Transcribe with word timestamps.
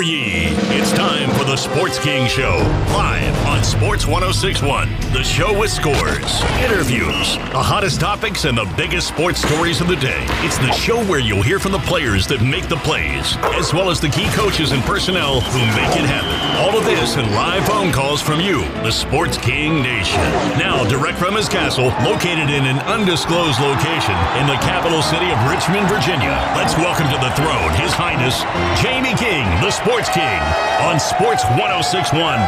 Hear 0.00 0.16
ye! 0.16 0.46
It's 0.80 0.92
time 0.92 1.28
for 1.36 1.44
the 1.44 1.56
Sports 1.56 1.98
King 1.98 2.26
Show, 2.26 2.56
live 2.88 3.36
on 3.46 3.62
Sports 3.62 4.06
1061. 4.06 4.88
The 5.12 5.22
show 5.22 5.52
with 5.58 5.70
scores, 5.70 6.40
interviews, 6.64 7.36
the 7.52 7.60
hottest 7.60 8.00
topics, 8.00 8.46
and 8.46 8.56
the 8.56 8.64
biggest 8.78 9.08
sports 9.08 9.42
stories 9.42 9.82
of 9.82 9.88
the 9.88 9.96
day. 9.96 10.24
It's 10.40 10.56
the 10.56 10.72
show 10.72 11.04
where 11.04 11.18
you'll 11.18 11.42
hear 11.42 11.58
from 11.58 11.72
the 11.72 11.84
players 11.84 12.26
that 12.28 12.40
make 12.40 12.68
the 12.68 12.80
plays, 12.80 13.36
as 13.60 13.74
well 13.74 13.90
as 13.90 14.00
the 14.00 14.08
key 14.08 14.24
coaches 14.32 14.72
and 14.72 14.82
personnel 14.84 15.42
who 15.42 15.60
make 15.76 15.92
it 16.00 16.08
happen. 16.08 16.32
All 16.64 16.78
of 16.78 16.86
this 16.86 17.16
and 17.16 17.28
live 17.34 17.66
phone 17.66 17.92
calls 17.92 18.22
from 18.22 18.40
you, 18.40 18.64
the 18.80 18.92
Sports 18.92 19.36
King 19.36 19.82
Nation. 19.82 20.24
Now, 20.56 20.88
direct 20.88 21.18
from 21.18 21.36
his 21.36 21.48
castle, 21.48 21.92
located 22.08 22.48
in 22.48 22.64
an 22.64 22.78
undisclosed 22.88 23.60
location 23.60 24.16
in 24.40 24.48
the 24.48 24.56
capital 24.64 25.02
city 25.02 25.28
of 25.28 25.36
Richmond, 25.44 25.92
Virginia. 25.92 26.32
Let's 26.56 26.72
welcome 26.80 27.10
to 27.12 27.20
the 27.20 27.34
throne 27.36 27.68
His 27.76 27.92
Highness 27.92 28.40
Jamie 28.80 29.18
King, 29.20 29.44
the 29.60 29.70
Sports 29.70 29.89
King, 29.90 30.40
on 30.80 31.00
Sports 31.00 31.44
1061. 31.44 32.38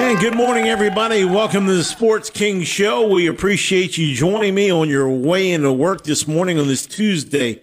And 0.00 0.18
good 0.20 0.36
morning, 0.36 0.68
everybody. 0.68 1.24
Welcome 1.24 1.66
to 1.66 1.74
the 1.74 1.84
Sports 1.84 2.30
King 2.30 2.62
Show. 2.62 3.08
We 3.08 3.26
appreciate 3.26 3.98
you 3.98 4.14
joining 4.14 4.54
me 4.54 4.70
on 4.70 4.88
your 4.88 5.10
way 5.10 5.50
into 5.50 5.72
work 5.72 6.04
this 6.04 6.28
morning 6.28 6.60
on 6.60 6.68
this 6.68 6.86
Tuesday, 6.86 7.60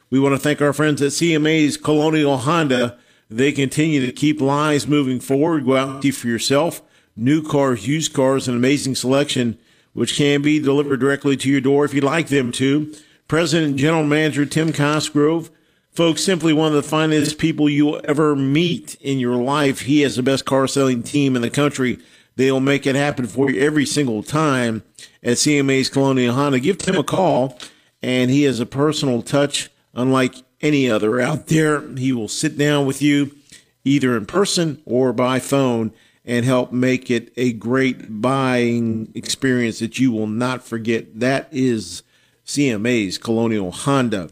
We 0.09 0.21
want 0.21 0.35
to 0.35 0.39
thank 0.39 0.61
our 0.61 0.73
friends 0.73 1.03
at 1.03 1.11
CMA's 1.13 1.77
Colonial 1.77 2.37
Honda. 2.37 2.97
They 3.29 3.51
continue 3.51 4.07
to 4.07 4.13
keep 4.13 4.41
lives 4.41 4.87
moving 4.87 5.19
forward. 5.19 5.65
Go 5.65 5.77
out 5.77 5.89
and 5.89 6.01
see 6.03 6.13
for 6.13 6.29
yourself. 6.29 6.81
New 7.17 7.43
cars, 7.43 7.89
used 7.89 8.13
cars, 8.13 8.47
an 8.47 8.55
amazing 8.55 8.95
selection, 8.95 9.59
which 9.95 10.17
can 10.17 10.43
be 10.43 10.61
delivered 10.61 11.01
directly 11.01 11.37
to 11.39 11.51
your 11.51 11.63
door 11.63 11.87
if 11.87 11.95
you'd 11.95 12.05
like 12.05 12.29
them 12.29 12.53
to. 12.53 12.95
President 13.27 13.71
and 13.71 13.79
General 13.79 14.05
Manager 14.05 14.47
Tim 14.47 14.73
Cosgrove, 14.73 15.51
folks, 15.97 16.23
simply 16.23 16.53
one 16.53 16.69
of 16.69 16.75
the 16.75 16.83
finest 16.83 17.39
people 17.39 17.71
you'll 17.71 18.03
ever 18.05 18.37
meet 18.37 18.97
in 19.01 19.19
your 19.19 19.37
life. 19.37 19.81
He 19.81 20.03
has 20.03 20.17
the 20.17 20.23
best 20.23 20.45
car 20.45 20.69
selling 20.69 21.03
team 21.03 21.35
in 21.35 21.41
the 21.41 21.49
country. 21.49 21.99
They'll 22.37 22.61
make 22.61 22.87
it 22.87 22.95
happen 22.95 23.27
for 23.27 23.51
you 23.51 23.59
every 23.63 23.87
single 23.87 24.23
time 24.23 24.83
at 25.23 25.39
CMA's 25.39 25.89
Colonial 25.89 26.35
Honda. 26.35 26.61
Give 26.61 26.77
Tim 26.77 26.97
a 26.97 27.03
call, 27.03 27.59
and 28.03 28.31
he 28.31 28.43
has 28.43 28.61
a 28.61 28.67
personal 28.67 29.23
touch 29.23 29.71
unlike 29.95 30.35
any 30.61 30.91
other 30.91 31.19
out 31.19 31.47
there. 31.47 31.81
He 31.97 32.13
will 32.13 32.29
sit 32.29 32.59
down 32.59 32.85
with 32.85 33.01
you 33.01 33.35
either 33.83 34.19
in 34.19 34.27
person 34.27 34.83
or 34.85 35.15
by 35.15 35.39
phone 35.39 35.93
and 36.27 36.45
help 36.45 36.73
make 36.73 37.11
it 37.11 37.33
a 37.39 37.55
great 37.55 38.21
buying 38.21 39.11
experience 39.15 39.79
that 39.79 39.99
you 39.99 40.13
will 40.13 40.27
not 40.27 40.63
forget. 40.63 41.19
That 41.19 41.49
is 41.53 42.03
CMA's 42.45 43.17
Colonial 43.17 43.71
Honda. 43.71 44.29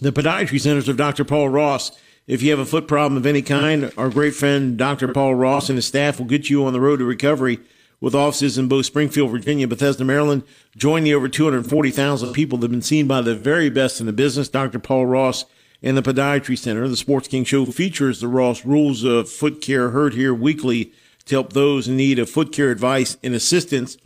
The 0.00 0.10
podiatry 0.12 0.60
centers 0.60 0.88
of 0.88 0.96
Dr. 0.96 1.24
Paul 1.24 1.50
Ross. 1.50 1.92
If 2.26 2.42
you 2.42 2.50
have 2.50 2.58
a 2.58 2.66
foot 2.66 2.88
problem 2.88 3.16
of 3.16 3.26
any 3.26 3.42
kind, 3.42 3.92
our 3.96 4.08
great 4.08 4.34
friend 4.34 4.76
Dr. 4.76 5.06
Paul 5.12 5.36
Ross 5.36 5.68
and 5.68 5.76
his 5.76 5.86
staff 5.86 6.18
will 6.18 6.26
get 6.26 6.50
you 6.50 6.64
on 6.64 6.72
the 6.72 6.80
road 6.80 6.96
to 6.96 7.04
recovery 7.04 7.60
with 8.00 8.14
offices 8.14 8.58
in 8.58 8.66
both 8.66 8.86
Springfield, 8.86 9.30
Virginia, 9.30 9.64
and 9.64 9.70
Bethesda, 9.70 10.04
Maryland. 10.04 10.42
Join 10.76 11.04
the 11.04 11.14
over 11.14 11.28
240,000 11.28 12.32
people 12.32 12.58
that 12.58 12.64
have 12.64 12.70
been 12.72 12.82
seen 12.82 13.06
by 13.06 13.20
the 13.20 13.36
very 13.36 13.70
best 13.70 14.00
in 14.00 14.06
the 14.06 14.12
business. 14.12 14.48
Dr. 14.48 14.80
Paul 14.80 15.06
Ross 15.06 15.44
and 15.80 15.96
the 15.96 16.02
Podiatry 16.02 16.58
Center. 16.58 16.88
The 16.88 16.96
Sports 16.96 17.28
King 17.28 17.44
Show 17.44 17.64
features 17.66 18.20
the 18.20 18.26
Ross 18.26 18.64
Rules 18.64 19.04
of 19.04 19.30
Foot 19.30 19.60
Care 19.60 19.90
heard 19.90 20.14
here 20.14 20.34
weekly 20.34 20.92
to 21.26 21.36
help 21.36 21.52
those 21.52 21.86
in 21.86 21.96
need 21.96 22.18
of 22.18 22.28
foot 22.28 22.50
care 22.50 22.72
advice 22.72 23.16
and 23.22 23.32
assistance. 23.32 23.96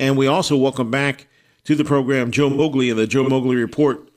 And 0.00 0.16
we 0.16 0.26
also 0.26 0.56
welcome 0.56 0.90
back 0.90 1.26
to 1.64 1.74
the 1.74 1.84
program 1.84 2.30
Joe 2.30 2.48
Moglia 2.48 2.92
and 2.92 3.00
the 3.00 3.06
Joe 3.06 3.24
Moglia 3.26 3.60
Report 3.60 4.08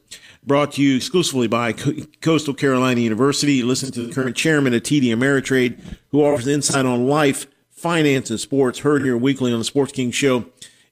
brought 0.48 0.72
to 0.74 0.82
you 0.82 0.96
exclusively 0.96 1.48
by 1.48 1.74
Coastal 2.22 2.54
Carolina 2.54 3.02
University. 3.02 3.62
Listen 3.62 3.92
to 3.92 4.04
the 4.04 4.14
current 4.14 4.36
chairman 4.36 4.74
of 4.74 4.82
TD 4.82 5.08
Ameritrade, 5.08 5.80
who 6.10 6.24
offers 6.24 6.48
insight 6.48 6.86
on 6.86 7.08
life, 7.08 7.46
finance, 7.70 8.30
and 8.30 8.40
sports. 8.40 8.80
Heard 8.80 9.04
here 9.04 9.18
weekly 9.18 9.52
on 9.52 9.60
the 9.60 9.66
Sports 9.66 9.92
King 9.92 10.10
Show. 10.12 10.46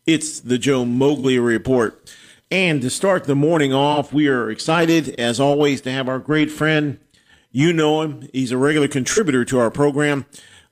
It's 0.05 0.39
the 0.41 0.57
Joe 0.57 0.83
Moglia 0.83 1.43
Report. 1.43 2.13
And 2.51 2.81
to 2.81 2.89
start 2.89 3.23
the 3.23 3.35
morning 3.35 3.73
off, 3.73 4.13
we 4.13 4.27
are 4.27 4.51
excited, 4.51 5.09
as 5.19 5.39
always, 5.39 5.81
to 5.81 5.91
have 5.91 6.07
our 6.07 6.19
great 6.19 6.51
friend. 6.51 6.99
You 7.51 7.73
know 7.73 8.01
him. 8.01 8.29
He's 8.33 8.51
a 8.51 8.57
regular 8.57 8.87
contributor 8.87 9.45
to 9.45 9.59
our 9.59 9.71
program. 9.71 10.25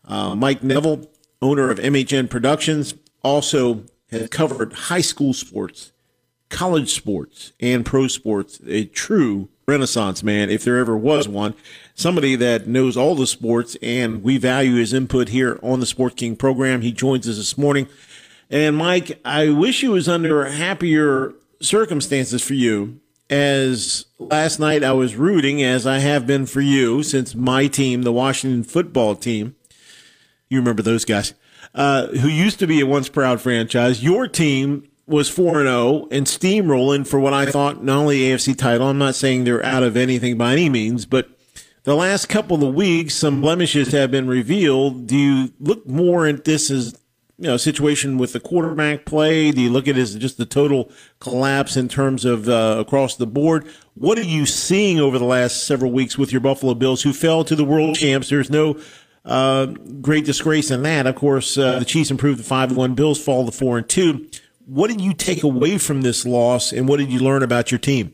Uh, 0.05 0.35
Mike 0.35 0.61
Neville, 0.61 1.09
owner 1.41 1.71
of 1.71 1.79
MHN 1.79 2.29
Productions, 2.29 2.93
also 3.23 3.85
has 4.11 4.27
covered 4.29 4.73
high 4.73 5.01
school 5.01 5.33
sports, 5.33 5.93
college 6.53 6.93
sports, 6.93 7.51
and 7.59 7.85
pro 7.85 8.07
sports. 8.07 8.61
A 8.65 8.85
true 8.85 9.49
renaissance 9.67 10.23
man, 10.23 10.49
if 10.49 10.63
there 10.63 10.77
ever 10.77 10.95
was 10.95 11.27
one. 11.27 11.55
Somebody 11.95 12.35
that 12.35 12.67
knows 12.67 12.95
all 12.95 13.15
the 13.15 13.27
sports, 13.27 13.75
and 13.81 14.23
we 14.23 14.37
value 14.37 14.75
his 14.75 14.93
input 14.93 15.29
here 15.29 15.59
on 15.63 15.79
the 15.79 15.85
Sports 15.85 16.15
King 16.15 16.35
program. 16.35 16.81
He 16.81 16.91
joins 16.91 17.27
us 17.27 17.37
this 17.37 17.57
morning. 17.57 17.87
And 18.49 18.77
Mike, 18.77 19.19
I 19.25 19.49
wish 19.49 19.81
he 19.81 19.87
was 19.87 20.07
under 20.07 20.45
happier 20.45 21.33
circumstances 21.59 22.43
for 22.43 22.53
you. 22.53 22.99
As 23.29 24.05
last 24.19 24.59
night 24.59 24.83
I 24.83 24.91
was 24.91 25.15
rooting, 25.15 25.63
as 25.63 25.87
I 25.87 25.99
have 25.99 26.27
been 26.27 26.45
for 26.45 26.61
you 26.61 27.01
since 27.01 27.33
my 27.33 27.65
team, 27.67 28.03
the 28.03 28.11
Washington 28.11 28.63
football 28.63 29.15
team. 29.15 29.55
You 30.49 30.59
remember 30.59 30.83
those 30.83 31.03
guys, 31.03 31.33
uh, 31.73 32.07
who 32.07 32.27
used 32.27 32.59
to 32.59 32.67
be 32.67 32.79
a 32.79 32.85
once 32.85 33.09
proud 33.09 33.41
franchise. 33.41 34.03
Your 34.03 34.27
team 34.27 34.87
was 35.05 35.29
4 35.29 35.63
0 35.63 36.07
and 36.11 36.25
steamrolling 36.25 37.05
for 37.05 37.19
what 37.19 37.33
I 37.33 37.45
thought 37.45 37.83
not 37.83 37.97
only 37.97 38.19
AFC 38.19 38.57
title. 38.57 38.87
I'm 38.87 38.97
not 38.97 39.15
saying 39.15 39.43
they're 39.43 39.65
out 39.65 39.83
of 39.83 39.97
anything 39.97 40.37
by 40.37 40.53
any 40.53 40.69
means, 40.69 41.05
but 41.05 41.29
the 41.83 41.95
last 41.95 42.29
couple 42.29 42.63
of 42.65 42.73
weeks, 42.73 43.13
some 43.13 43.41
blemishes 43.41 43.91
have 43.91 44.11
been 44.11 44.27
revealed. 44.27 45.07
Do 45.07 45.17
you 45.17 45.53
look 45.59 45.85
more 45.85 46.25
at 46.25 46.45
this 46.45 46.71
as 46.71 46.97
you 47.37 47.49
know 47.49 47.57
situation 47.57 48.17
with 48.17 48.31
the 48.31 48.39
quarterback 48.39 49.05
play? 49.05 49.51
Do 49.51 49.61
you 49.61 49.69
look 49.69 49.89
at 49.89 49.97
it 49.97 50.01
as 50.01 50.15
just 50.15 50.37
the 50.37 50.45
total 50.45 50.89
collapse 51.19 51.75
in 51.75 51.89
terms 51.89 52.23
of 52.23 52.47
uh, 52.47 52.77
across 52.79 53.17
the 53.17 53.27
board? 53.27 53.67
What 53.95 54.17
are 54.17 54.23
you 54.23 54.45
seeing 54.45 54.99
over 54.99 55.19
the 55.19 55.25
last 55.25 55.65
several 55.67 55.91
weeks 55.91 56.17
with 56.17 56.31
your 56.31 56.41
Buffalo 56.41 56.73
Bills, 56.73 57.03
who 57.03 57.11
fell 57.11 57.43
to 57.43 57.55
the 57.55 57.65
world 57.65 57.97
champs? 57.97 58.29
There's 58.29 58.49
no 58.49 58.79
uh, 59.25 59.65
great 59.65 60.23
disgrace 60.23 60.71
in 60.71 60.83
that. 60.83 61.05
Of 61.05 61.15
course, 61.15 61.57
uh, 61.57 61.79
the 61.79 61.85
Chiefs 61.85 62.11
improved 62.11 62.39
to 62.39 62.45
five 62.45 62.75
one. 62.75 62.95
Bills 62.95 63.21
fall 63.21 63.45
to 63.45 63.51
four 63.51 63.77
and 63.77 63.89
two. 63.89 64.29
What 64.65 64.89
did 64.89 65.01
you 65.01 65.13
take 65.13 65.43
away 65.43 65.77
from 65.77 66.01
this 66.01 66.25
loss, 66.25 66.71
and 66.71 66.87
what 66.87 66.97
did 66.97 67.11
you 67.11 67.19
learn 67.19 67.43
about 67.43 67.71
your 67.71 67.79
team? 67.79 68.13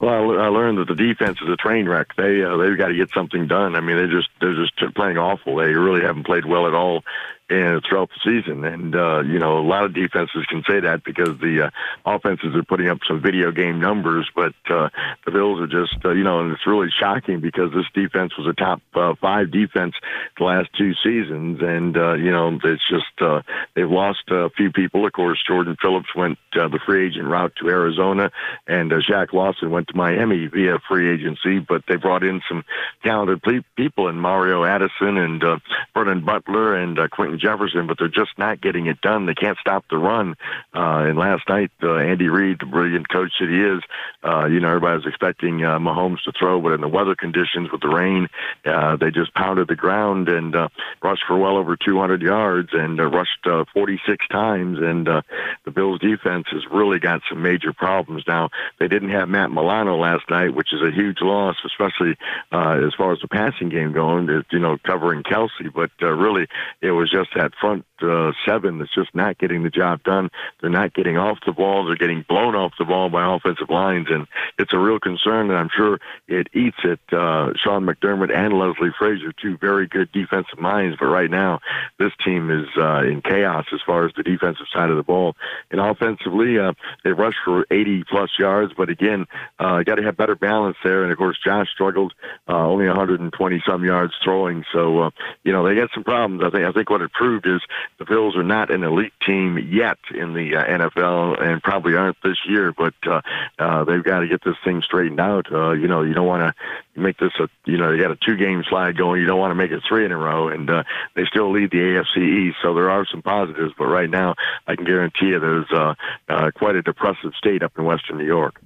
Well, 0.00 0.38
I, 0.38 0.46
learned 0.46 0.78
that 0.78 0.86
the 0.86 0.94
defense 0.94 1.38
is 1.42 1.48
a 1.48 1.56
train 1.56 1.88
wreck. 1.88 2.14
They 2.16 2.44
uh, 2.44 2.56
they've 2.56 2.78
got 2.78 2.88
to 2.88 2.94
get 2.94 3.10
something 3.10 3.48
done. 3.48 3.74
I 3.74 3.80
mean, 3.80 3.96
they 3.96 4.06
just 4.06 4.28
they're 4.40 4.54
just 4.54 4.94
playing 4.94 5.18
awful. 5.18 5.56
They 5.56 5.72
really 5.72 6.02
haven't 6.02 6.24
played 6.24 6.44
well 6.44 6.68
at 6.68 6.74
all 6.74 7.02
and 7.50 7.82
throughout 7.88 8.10
the 8.10 8.20
season. 8.24 8.64
And 8.64 8.94
uh, 8.94 9.20
you 9.20 9.38
know, 9.38 9.58
a 9.58 9.66
lot 9.66 9.84
of 9.84 9.94
defenses 9.94 10.44
can 10.48 10.62
say 10.68 10.80
that 10.80 11.04
because 11.04 11.38
the 11.40 11.66
uh, 11.66 11.70
offenses 12.04 12.54
are 12.54 12.62
putting 12.62 12.88
up 12.88 12.98
some 13.06 13.20
video 13.20 13.50
game 13.52 13.80
numbers, 13.80 14.28
but 14.34 14.54
uh, 14.70 14.88
the 15.24 15.32
Bills 15.32 15.60
are 15.60 15.66
just 15.66 16.04
uh, 16.04 16.10
you 16.10 16.24
know, 16.24 16.40
and 16.40 16.52
it's 16.52 16.66
really 16.66 16.88
shocking 16.98 17.40
because 17.40 17.72
this 17.72 17.86
defense 17.94 18.32
was 18.36 18.46
a 18.46 18.52
top 18.52 18.82
uh, 18.94 19.14
five 19.20 19.50
defense 19.50 19.94
the 20.38 20.44
last 20.44 20.68
two 20.76 20.92
seasons, 21.02 21.60
and 21.62 21.96
uh, 21.96 22.14
you 22.14 22.30
know, 22.30 22.58
it's 22.62 22.88
just 22.88 23.20
uh, 23.20 23.42
they've 23.74 23.90
lost 23.90 24.22
a 24.28 24.50
few 24.50 24.70
people. 24.70 25.06
Of 25.06 25.12
course, 25.12 25.38
Jordan 25.46 25.76
Phillips 25.80 26.14
went 26.14 26.38
uh, 26.54 26.68
the 26.68 26.80
free 26.84 27.06
agent 27.06 27.26
route 27.26 27.52
to 27.60 27.68
Arizona, 27.68 28.30
and 28.66 28.92
uh, 28.92 28.96
Shaq 28.96 29.32
Lawson 29.32 29.70
went 29.70 29.88
to 29.88 29.96
Miami 29.96 30.46
via 30.46 30.78
free 30.88 31.12
agency, 31.12 31.58
but 31.58 31.82
they 31.88 31.96
brought 31.96 32.22
in 32.22 32.42
some 32.48 32.64
talented 33.02 33.42
people 33.76 34.08
in 34.08 34.16
Mario 34.16 34.64
Addison 34.64 35.16
and 35.16 35.42
uh, 35.42 35.58
Vernon 35.94 36.24
Butler 36.24 36.76
and 36.76 36.98
uh, 36.98 37.08
Quentin 37.08 37.37
Jefferson, 37.38 37.86
but 37.86 37.98
they're 37.98 38.08
just 38.08 38.36
not 38.38 38.60
getting 38.60 38.86
it 38.86 39.00
done. 39.00 39.26
They 39.26 39.34
can't 39.34 39.58
stop 39.58 39.84
the 39.90 39.98
run. 39.98 40.34
Uh, 40.74 41.06
and 41.08 41.18
last 41.18 41.48
night, 41.48 41.70
uh, 41.82 41.96
Andy 41.96 42.28
Reid, 42.28 42.58
the 42.60 42.66
brilliant 42.66 43.08
coach 43.08 43.32
that 43.40 43.48
he 43.48 43.60
is, 43.60 43.82
uh, 44.24 44.46
you 44.46 44.60
know, 44.60 44.68
everybody 44.68 44.96
was 44.96 45.06
expecting 45.06 45.64
uh, 45.64 45.78
Mahomes 45.78 46.22
to 46.24 46.32
throw, 46.32 46.60
but 46.60 46.72
in 46.72 46.80
the 46.80 46.88
weather 46.88 47.14
conditions 47.14 47.70
with 47.70 47.80
the 47.80 47.88
rain, 47.88 48.28
uh, 48.64 48.96
they 48.96 49.10
just 49.10 49.34
pounded 49.34 49.68
the 49.68 49.76
ground 49.76 50.28
and 50.28 50.54
uh, 50.54 50.68
rushed 51.02 51.24
for 51.26 51.36
well 51.36 51.56
over 51.56 51.76
200 51.76 52.22
yards 52.22 52.70
and 52.72 53.00
uh, 53.00 53.04
rushed 53.04 53.46
uh, 53.46 53.64
46 53.72 54.26
times. 54.28 54.78
And 54.80 55.08
uh, 55.08 55.22
the 55.64 55.70
Bills 55.70 56.00
defense 56.00 56.46
has 56.50 56.62
really 56.70 56.98
got 56.98 57.22
some 57.28 57.42
major 57.42 57.72
problems 57.72 58.24
now. 58.26 58.50
They 58.78 58.88
didn't 58.88 59.10
have 59.10 59.28
Matt 59.28 59.50
Milano 59.50 59.96
last 59.96 60.28
night, 60.30 60.54
which 60.54 60.72
is 60.72 60.80
a 60.82 60.90
huge 60.90 61.18
loss, 61.20 61.56
especially 61.64 62.16
uh, 62.52 62.80
as 62.86 62.94
far 62.94 63.12
as 63.12 63.20
the 63.20 63.28
passing 63.28 63.68
game 63.68 63.92
going. 63.92 64.28
You 64.50 64.58
know, 64.58 64.78
covering 64.84 65.22
Kelce, 65.22 65.72
but 65.74 65.90
uh, 66.02 66.12
really 66.12 66.46
it 66.80 66.90
was 66.90 67.10
just 67.10 67.27
that 67.34 67.52
front 67.60 67.84
uh, 68.02 68.32
seven 68.46 68.78
that's 68.78 68.94
just 68.94 69.14
not 69.14 69.38
getting 69.38 69.62
the 69.62 69.70
job 69.70 70.02
done. 70.02 70.30
They're 70.60 70.70
not 70.70 70.94
getting 70.94 71.16
off 71.18 71.38
the 71.44 71.52
ball. 71.52 71.86
They're 71.86 71.96
getting 71.96 72.24
blown 72.28 72.54
off 72.54 72.72
the 72.78 72.84
ball 72.84 73.10
by 73.10 73.34
offensive 73.34 73.70
lines, 73.70 74.06
and 74.10 74.26
it's 74.58 74.72
a 74.72 74.78
real 74.78 74.98
concern. 74.98 75.50
And 75.50 75.58
I'm 75.58 75.70
sure 75.74 75.98
it 76.26 76.48
eats 76.54 76.78
at 76.84 77.00
uh, 77.12 77.52
Sean 77.56 77.84
McDermott 77.84 78.34
and 78.34 78.54
Leslie 78.54 78.94
Frazier, 78.98 79.32
two 79.32 79.56
very 79.58 79.86
good 79.86 80.10
defensive 80.12 80.58
minds. 80.58 80.96
But 80.98 81.06
right 81.06 81.30
now, 81.30 81.60
this 81.98 82.12
team 82.24 82.50
is 82.50 82.68
uh, 82.76 83.02
in 83.02 83.22
chaos 83.22 83.66
as 83.72 83.80
far 83.84 84.06
as 84.06 84.12
the 84.16 84.22
defensive 84.22 84.66
side 84.72 84.90
of 84.90 84.96
the 84.96 85.02
ball. 85.02 85.34
And 85.70 85.80
offensively, 85.80 86.58
uh, 86.58 86.72
they 87.04 87.12
rushed 87.12 87.38
for 87.44 87.66
80 87.70 88.04
plus 88.04 88.30
yards, 88.38 88.72
but 88.76 88.90
again, 88.90 89.26
uh, 89.58 89.82
got 89.82 89.96
to 89.96 90.02
have 90.02 90.16
better 90.16 90.36
balance 90.36 90.76
there. 90.84 91.02
And 91.02 91.12
of 91.12 91.18
course, 91.18 91.38
Josh 91.44 91.68
struggled, 91.72 92.14
uh, 92.48 92.66
only 92.66 92.86
120 92.86 93.62
some 93.66 93.84
yards 93.84 94.14
throwing. 94.22 94.64
So 94.72 95.00
uh, 95.00 95.10
you 95.44 95.52
know 95.52 95.66
they 95.66 95.74
got 95.74 95.90
some 95.94 96.04
problems. 96.04 96.42
I 96.44 96.50
think 96.50 96.64
I 96.64 96.72
think 96.72 96.90
what 96.90 97.02
it 97.02 97.12
proved 97.18 97.46
is 97.46 97.60
the 97.98 98.04
Bills 98.04 98.36
are 98.36 98.44
not 98.44 98.70
an 98.70 98.84
elite 98.84 99.12
team 99.26 99.58
yet 99.58 99.98
in 100.14 100.32
the 100.32 100.56
uh, 100.56 100.64
NFL, 100.64 101.42
and 101.42 101.60
probably 101.62 101.96
aren't 101.96 102.16
this 102.22 102.38
year. 102.48 102.72
But 102.72 102.94
uh, 103.04 103.20
uh, 103.58 103.84
they've 103.84 104.02
got 104.02 104.20
to 104.20 104.28
get 104.28 104.42
this 104.44 104.54
thing 104.64 104.80
straightened 104.82 105.20
out. 105.20 105.52
Uh, 105.52 105.72
you 105.72 105.88
know, 105.88 106.02
you 106.02 106.14
don't 106.14 106.26
want 106.26 106.42
to 106.42 107.00
make 107.00 107.18
this 107.18 107.32
a 107.40 107.48
you 107.66 107.76
know 107.76 107.90
you 107.90 108.00
got 108.00 108.12
a 108.12 108.16
two 108.16 108.36
game 108.36 108.62
slide 108.68 108.96
going. 108.96 109.20
You 109.20 109.26
don't 109.26 109.38
want 109.38 109.50
to 109.50 109.56
make 109.56 109.72
it 109.72 109.82
three 109.86 110.04
in 110.04 110.12
a 110.12 110.16
row, 110.16 110.48
and 110.48 110.70
uh, 110.70 110.84
they 111.14 111.24
still 111.24 111.52
lead 111.52 111.72
the 111.72 111.78
AFC 111.78 112.48
East. 112.48 112.58
So 112.62 112.72
there 112.72 112.90
are 112.90 113.04
some 113.10 113.20
positives, 113.20 113.74
but 113.76 113.86
right 113.86 114.08
now 114.08 114.36
I 114.66 114.76
can 114.76 114.84
guarantee 114.84 115.26
you 115.26 115.40
there's 115.40 115.70
uh, 115.72 115.94
uh, 116.28 116.50
quite 116.54 116.76
a 116.76 116.82
depressive 116.82 117.32
state 117.36 117.62
up 117.64 117.72
in 117.76 117.84
Western 117.84 118.18
New 118.18 118.26
York. 118.26 118.60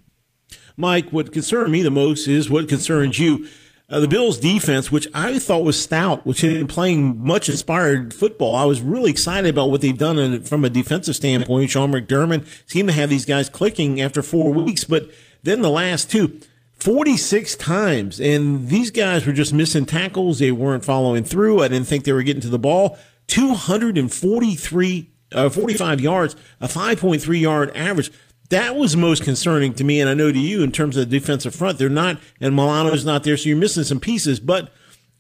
Mike, 0.77 1.11
what 1.11 1.33
concerned 1.33 1.73
me 1.73 1.83
the 1.83 1.91
most 1.91 2.29
is 2.29 2.51
what 2.51 2.69
concerns 2.69 3.19
you. 3.19 3.49
Uh, 3.93 4.01
the 4.01 4.09
Bills 4.09 4.39
defense, 4.39 4.91
which 4.91 5.07
I 5.13 5.39
thought 5.39 5.65
was 5.65 5.81
stout, 5.81 6.25
which 6.25 6.41
had 6.41 6.55
been 6.55 6.67
playing 6.67 7.23
much 7.23 7.51
inspired 7.51 8.15
football. 8.15 8.57
I 8.57 8.65
was 8.65 8.81
really 8.81 9.11
excited 9.11 9.51
about 9.51 9.71
what 9.71 9.83
they've 9.83 9.97
done 9.97 10.19
in, 10.19 10.43
from 10.45 10.65
a 10.65 10.71
defensive 10.71 11.15
standpoint. 11.15 11.69
Sean 11.69 11.93
McDermott 11.93 12.47
seemed 12.65 12.89
to 12.89 12.95
have 12.95 13.11
these 13.11 13.27
guys 13.27 13.51
clicking 13.51 14.01
after 14.01 14.23
four 14.23 14.51
weeks, 14.51 14.85
but 14.85 15.11
then 15.43 15.61
the 15.61 15.69
last 15.69 16.11
two, 16.11 16.41
46 16.73 17.55
times. 17.57 18.19
And 18.19 18.71
these 18.71 18.91
guys 18.91 19.27
were 19.27 19.35
just 19.35 19.53
missing 19.53 19.85
tackles. 19.85 20.39
They 20.39 20.53
weren't 20.53 20.87
following 20.87 21.23
through. 21.23 21.63
I 21.63 21.69
didn't 21.69 21.87
think 21.87 22.05
they 22.05 22.13
were 22.13 22.23
getting 22.23 22.41
to 22.43 22.49
the 22.49 22.59
ball. 22.59 22.99
243, 23.27 25.11
uh, 25.33 25.51
45 25.51 26.01
yards, 26.01 26.35
a 26.63 26.67
5.3 26.67 27.41
yard 27.41 27.71
average 27.77 28.11
that 28.53 28.77
was 28.77 28.95
most 28.97 29.25
concerning 29.25 29.73
to 29.73 29.83
me, 29.83 29.99
and 29.99 30.11
I 30.11 30.15
know 30.15 30.31
to 30.31 30.39
you 30.39 30.63
in 30.63 30.73
terms 30.73 30.99
of 30.99 31.09
the 31.09 31.19
defensive 31.19 31.55
front. 31.55 31.79
They're 31.79 31.89
not, 31.89 32.19
and 32.39 32.55
Milano's 32.55 33.03
not 33.05 33.25
there, 33.25 33.35
so 33.39 33.49
you're 33.49 33.57
missing 33.57 33.83
some 33.83 33.99
pieces. 33.99 34.41
But 34.41 34.71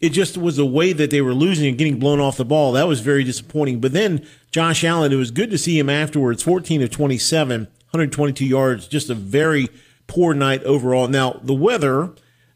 it 0.03 0.11
just 0.11 0.37
was 0.37 0.57
the 0.57 0.67
way 0.67 0.93
that 0.93 1.11
they 1.11 1.23
were 1.23 1.33
losing 1.33 1.67
and 1.67 1.79
getting 1.79 1.99
blown 1.99 2.21
off 2.21 2.37
the 2.37 2.45
ball. 2.45 2.73
That 2.73 2.87
was 2.87 3.01
very 3.01 3.25
disappointing. 3.25 3.81
But 3.81 3.95
then 3.95 4.27
Josh 4.51 4.85
Allen, 4.85 5.13
it 5.13 5.17
was 5.17 5.31
good 5.31 5.51
to 5.51 5.57
see 5.57 5.79
him 5.79 5.89
afterwards. 5.89 6.43
14 6.43 6.83
of 6.83 6.91
27, 6.91 7.63
122 7.63 8.45
yards, 8.45 8.87
just 8.87 9.09
a 9.09 9.15
very 9.15 9.71
poor 10.07 10.35
night 10.35 10.63
overall. 10.65 11.09
Now 11.09 11.41
the 11.43 11.55
weather. 11.55 12.11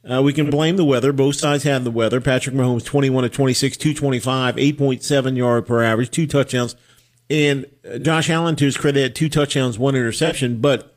Uh, 0.09 0.23
we 0.23 0.33
can 0.33 0.51
blame 0.51 0.77
the 0.77 0.85
weather. 0.85 1.13
Both 1.13 1.35
sides 1.37 1.65
had 1.65 1.83
the 1.83 1.91
weather. 1.91 2.21
Patrick 2.21 2.55
Mahomes, 2.55 2.85
21 2.85 3.25
to 3.25 3.29
26, 3.29 3.77
225, 3.77 4.55
8.7 4.55 5.37
yard 5.37 5.67
per 5.67 5.83
average, 5.83 6.11
two 6.11 6.29
touchdowns. 6.29 6.77
And 7.29 7.67
Josh 8.03 8.31
Allen, 8.31 8.57
to 8.57 8.65
his 8.65 8.77
credit, 8.77 9.03
had 9.03 9.15
two 9.15 9.29
touchdowns, 9.29 9.79
one 9.79 9.97
interception. 9.97 10.61
But 10.61 10.97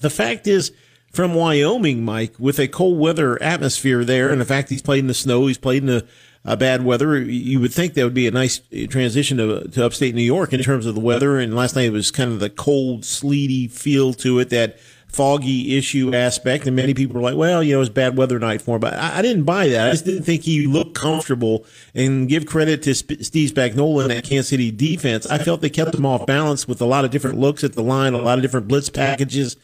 the 0.00 0.10
fact 0.10 0.46
is, 0.46 0.72
from 1.12 1.34
Wyoming, 1.34 2.04
Mike, 2.04 2.34
with 2.38 2.58
a 2.58 2.66
cold 2.66 2.98
weather 2.98 3.40
atmosphere 3.40 4.04
there, 4.04 4.30
and 4.30 4.40
the 4.40 4.44
fact 4.44 4.68
he's 4.68 4.82
played 4.82 5.00
in 5.00 5.06
the 5.06 5.14
snow, 5.14 5.46
he's 5.46 5.58
played 5.58 5.82
in 5.82 5.86
the 5.86 6.06
uh, 6.44 6.56
bad 6.56 6.84
weather, 6.84 7.18
you 7.20 7.58
would 7.60 7.72
think 7.72 7.94
that 7.94 8.04
would 8.04 8.14
be 8.14 8.26
a 8.26 8.32
nice 8.32 8.60
transition 8.88 9.38
to, 9.38 9.66
to 9.68 9.84
upstate 9.84 10.14
New 10.14 10.22
York 10.22 10.52
in 10.52 10.62
terms 10.62 10.86
of 10.86 10.94
the 10.94 11.00
weather. 11.00 11.38
And 11.38 11.54
last 11.54 11.74
night 11.74 11.86
it 11.86 11.92
was 11.92 12.10
kind 12.10 12.30
of 12.30 12.40
the 12.40 12.50
cold, 12.50 13.04
sleety 13.04 13.68
feel 13.68 14.12
to 14.14 14.38
it 14.40 14.50
that 14.50 14.78
foggy 15.14 15.78
issue 15.78 16.14
aspect. 16.14 16.66
And 16.66 16.74
many 16.74 16.92
people 16.92 17.16
were 17.16 17.22
like, 17.22 17.36
well, 17.36 17.62
you 17.62 17.74
know, 17.74 17.80
it's 17.80 17.88
bad 17.88 18.16
weather 18.16 18.38
night 18.38 18.60
for 18.60 18.76
him. 18.76 18.80
But 18.80 18.94
I, 18.94 19.18
I 19.18 19.22
didn't 19.22 19.44
buy 19.44 19.68
that. 19.68 19.88
I 19.88 19.90
just 19.92 20.04
didn't 20.04 20.24
think 20.24 20.42
he 20.42 20.66
looked 20.66 20.94
comfortable. 20.94 21.64
And 21.94 22.28
give 22.28 22.46
credit 22.46 22.82
to 22.82 22.94
Sp- 22.96 23.22
Steve 23.22 23.50
Spagnuolo 23.50 24.02
and 24.02 24.10
that 24.10 24.24
Kansas 24.24 24.48
City 24.48 24.70
defense. 24.70 25.26
I 25.26 25.38
felt 25.38 25.60
they 25.60 25.70
kept 25.70 25.94
him 25.94 26.04
off 26.04 26.26
balance 26.26 26.66
with 26.66 26.80
a 26.80 26.86
lot 26.86 27.04
of 27.04 27.10
different 27.10 27.38
looks 27.38 27.62
at 27.62 27.74
the 27.74 27.82
line, 27.82 28.14
a 28.14 28.18
lot 28.18 28.38
of 28.38 28.42
different 28.42 28.68
blitz 28.68 28.90
packages 28.90 29.56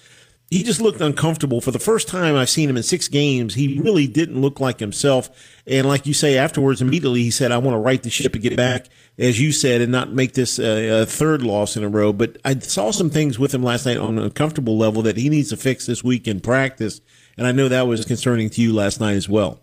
he 0.51 0.65
just 0.65 0.81
looked 0.81 1.01
uncomfortable 1.01 1.61
for 1.61 1.71
the 1.71 1.79
first 1.79 2.09
time 2.09 2.35
I've 2.35 2.51
seen 2.51 2.69
him 2.69 2.77
in 2.77 2.83
six 2.83 3.07
games. 3.07 3.55
He 3.55 3.79
really 3.79 4.09
didn't 4.09 4.41
look 4.41 4.59
like 4.59 4.81
himself. 4.81 5.31
And 5.65 5.87
like 5.87 6.07
you 6.07 6.13
say, 6.13 6.37
afterwards, 6.37 6.83
immediately 6.83 7.23
he 7.23 7.31
said, 7.31 7.53
I 7.53 7.59
want 7.59 7.77
to 7.77 7.79
right 7.79 8.03
the 8.03 8.11
ship 8.11 8.35
and 8.35 8.43
get 8.43 8.57
back, 8.57 8.89
as 9.17 9.41
you 9.41 9.53
said, 9.53 9.81
and 9.81 9.93
not 9.93 10.13
make 10.13 10.35
this 10.35 10.59
a, 10.59 11.03
a 11.03 11.07
third 11.07 11.43
loss 11.43 11.77
in 11.77 11.85
a 11.85 11.89
row. 11.89 12.13
But 12.13 12.39
I 12.45 12.59
saw 12.59 12.91
some 12.91 13.11
things 13.11 13.39
with 13.39 13.55
him 13.55 13.63
last 13.63 13.87
night 13.87 13.99
on 13.99 14.19
a 14.19 14.29
comfortable 14.29 14.77
level 14.77 15.03
that 15.03 15.17
he 15.17 15.29
needs 15.29 15.51
to 15.51 15.57
fix 15.57 15.87
this 15.87 16.03
week 16.03 16.27
in 16.27 16.41
practice. 16.41 17.01
And 17.39 17.47
I 17.47 17.53
know 17.53 17.69
that 17.69 17.87
was 17.87 18.05
concerning 18.05 18.51
to 18.51 18.61
you 18.61 18.75
last 18.75 18.99
night 18.99 19.15
as 19.15 19.29
well. 19.29 19.61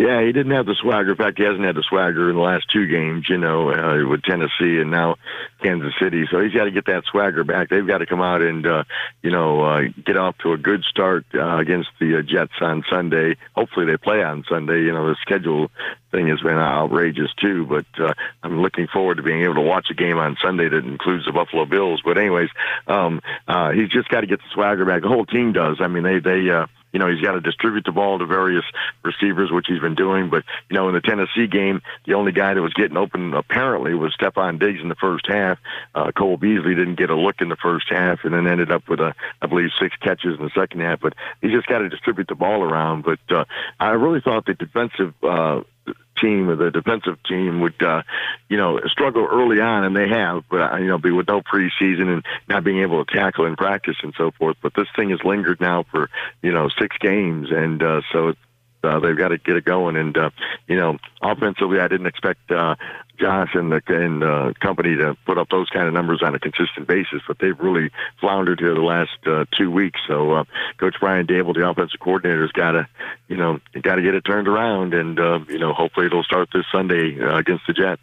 Yeah, 0.00 0.24
he 0.24 0.32
didn't 0.32 0.52
have 0.52 0.64
the 0.64 0.74
swagger. 0.80 1.10
In 1.10 1.16
fact, 1.16 1.36
he 1.36 1.44
hasn't 1.44 1.62
had 1.62 1.74
the 1.74 1.84
swagger 1.86 2.30
in 2.30 2.36
the 2.36 2.40
last 2.40 2.64
two 2.72 2.86
games, 2.86 3.28
you 3.28 3.36
know, 3.36 3.70
uh, 3.70 4.08
with 4.08 4.22
Tennessee 4.22 4.80
and 4.80 4.90
now 4.90 5.16
Kansas 5.62 5.92
City. 6.00 6.24
So 6.30 6.40
he's 6.40 6.54
got 6.54 6.64
to 6.64 6.70
get 6.70 6.86
that 6.86 7.04
swagger 7.04 7.44
back. 7.44 7.68
They've 7.68 7.86
got 7.86 7.98
to 7.98 8.06
come 8.06 8.22
out 8.22 8.40
and, 8.40 8.66
uh, 8.66 8.84
you 9.20 9.30
know, 9.30 9.60
uh, 9.60 9.82
get 10.06 10.16
off 10.16 10.38
to 10.38 10.54
a 10.54 10.56
good 10.56 10.84
start 10.84 11.26
uh, 11.34 11.58
against 11.58 11.90
the 12.00 12.16
uh, 12.16 12.22
Jets 12.22 12.54
on 12.62 12.82
Sunday. 12.88 13.36
Hopefully 13.54 13.84
they 13.84 13.98
play 13.98 14.22
on 14.22 14.42
Sunday. 14.48 14.80
You 14.84 14.94
know, 14.94 15.06
the 15.06 15.16
schedule 15.20 15.70
thing 16.12 16.28
has 16.28 16.40
been 16.40 16.56
outrageous 16.56 17.34
too, 17.34 17.66
but 17.66 17.84
uh, 18.02 18.14
I'm 18.42 18.62
looking 18.62 18.86
forward 18.86 19.18
to 19.18 19.22
being 19.22 19.42
able 19.42 19.56
to 19.56 19.60
watch 19.60 19.88
a 19.90 19.94
game 19.94 20.16
on 20.16 20.38
Sunday 20.42 20.66
that 20.66 20.82
includes 20.82 21.26
the 21.26 21.32
Buffalo 21.32 21.66
Bills. 21.66 22.00
But 22.02 22.16
anyways, 22.16 22.48
um, 22.86 23.20
uh, 23.46 23.72
he's 23.72 23.90
just 23.90 24.08
got 24.08 24.22
to 24.22 24.26
get 24.26 24.38
the 24.38 24.48
swagger 24.54 24.86
back. 24.86 25.02
The 25.02 25.08
whole 25.08 25.26
team 25.26 25.52
does. 25.52 25.76
I 25.78 25.88
mean, 25.88 26.04
they, 26.04 26.20
they, 26.20 26.48
uh, 26.48 26.68
you 26.92 26.98
know, 26.98 27.08
he's 27.08 27.20
got 27.20 27.32
to 27.32 27.40
distribute 27.40 27.84
the 27.84 27.92
ball 27.92 28.18
to 28.18 28.26
various 28.26 28.64
receivers, 29.04 29.50
which 29.50 29.66
he's 29.68 29.80
been 29.80 29.94
doing. 29.94 30.30
But, 30.30 30.44
you 30.68 30.76
know, 30.76 30.88
in 30.88 30.94
the 30.94 31.00
Tennessee 31.00 31.46
game, 31.46 31.82
the 32.06 32.14
only 32.14 32.32
guy 32.32 32.54
that 32.54 32.62
was 32.62 32.74
getting 32.74 32.96
open 32.96 33.34
apparently 33.34 33.94
was 33.94 34.14
Stefon 34.20 34.58
Diggs 34.58 34.80
in 34.80 34.88
the 34.88 34.94
first 34.96 35.26
half. 35.28 35.58
Uh, 35.94 36.12
Cole 36.12 36.36
Beasley 36.36 36.74
didn't 36.74 36.96
get 36.96 37.10
a 37.10 37.16
look 37.16 37.40
in 37.40 37.48
the 37.48 37.56
first 37.56 37.86
half 37.90 38.20
and 38.24 38.34
then 38.34 38.46
ended 38.46 38.70
up 38.70 38.88
with, 38.88 39.00
a, 39.00 39.14
I 39.40 39.46
believe, 39.46 39.70
six 39.80 39.94
catches 39.96 40.38
in 40.38 40.44
the 40.44 40.50
second 40.54 40.80
half. 40.80 41.00
But 41.00 41.14
he's 41.40 41.52
just 41.52 41.66
got 41.66 41.78
to 41.78 41.88
distribute 41.88 42.28
the 42.28 42.34
ball 42.34 42.62
around. 42.62 43.04
But 43.04 43.20
uh, 43.30 43.44
I 43.78 43.90
really 43.90 44.20
thought 44.20 44.46
the 44.46 44.54
defensive 44.54 45.14
uh, 45.22 45.62
team 46.20 46.48
or 46.48 46.56
the 46.56 46.70
defensive 46.70 47.22
team 47.24 47.60
would, 47.60 47.80
uh, 47.82 48.02
you 48.48 48.56
know, 48.56 48.80
struggle 48.86 49.26
early 49.30 49.60
on, 49.60 49.84
and 49.84 49.96
they 49.96 50.08
have, 50.08 50.44
but 50.50 50.72
uh, 50.72 50.76
you 50.76 50.86
know, 50.86 50.98
be 50.98 51.10
with 51.10 51.28
no 51.28 51.40
preseason 51.40 52.12
and 52.12 52.26
not 52.48 52.64
being 52.64 52.80
able 52.80 53.04
to 53.04 53.12
tackle 53.14 53.46
in 53.46 53.56
practice 53.56 53.96
and 54.02 54.14
so 54.16 54.30
forth. 54.32 54.56
But 54.62 54.74
this 54.74 54.88
thing 54.96 55.10
has 55.10 55.20
lingered 55.24 55.60
now 55.60 55.84
for 55.90 56.10
you 56.42 56.52
know 56.52 56.68
six 56.80 56.96
games, 56.98 57.48
and 57.50 57.82
uh, 57.82 58.00
so 58.12 58.34
uh, 58.82 59.00
they've 59.00 59.16
got 59.16 59.28
to 59.28 59.38
get 59.38 59.56
it 59.56 59.64
going. 59.64 59.96
And 59.96 60.16
uh, 60.16 60.30
you 60.66 60.76
know, 60.76 60.98
offensively, 61.22 61.80
I 61.80 61.88
didn't 61.88 62.06
expect 62.06 62.50
uh, 62.50 62.76
Josh 63.18 63.50
and 63.54 63.70
the 63.70 63.82
and 63.88 64.24
uh, 64.24 64.52
company 64.60 64.96
to 64.96 65.16
put 65.26 65.38
up 65.38 65.48
those 65.50 65.68
kind 65.68 65.86
of 65.86 65.94
numbers 65.94 66.22
on 66.22 66.34
a 66.34 66.38
consistent 66.38 66.88
basis, 66.88 67.20
but 67.28 67.38
they've 67.38 67.58
really 67.58 67.90
floundered 68.20 68.60
here 68.60 68.74
the 68.74 68.80
last 68.80 69.18
uh, 69.26 69.44
two 69.56 69.70
weeks. 69.70 70.00
So, 70.08 70.32
uh, 70.32 70.44
Coach 70.78 70.96
Brian 71.00 71.26
Daboll, 71.26 71.54
the 71.54 71.68
offensive 71.68 72.00
coordinator, 72.00 72.42
has 72.42 72.52
got 72.52 72.72
to, 72.72 72.88
you 73.28 73.36
know, 73.36 73.60
got 73.82 73.96
to 73.96 74.02
get 74.02 74.14
it 74.14 74.22
turned 74.22 74.48
around, 74.48 74.94
and 74.94 75.20
uh, 75.20 75.40
you 75.48 75.58
know, 75.58 75.72
hopefully 75.72 76.06
it'll 76.06 76.24
start 76.24 76.48
this 76.52 76.64
Sunday 76.72 77.20
uh, 77.20 77.36
against 77.36 77.66
the 77.66 77.74
Jets. 77.74 78.02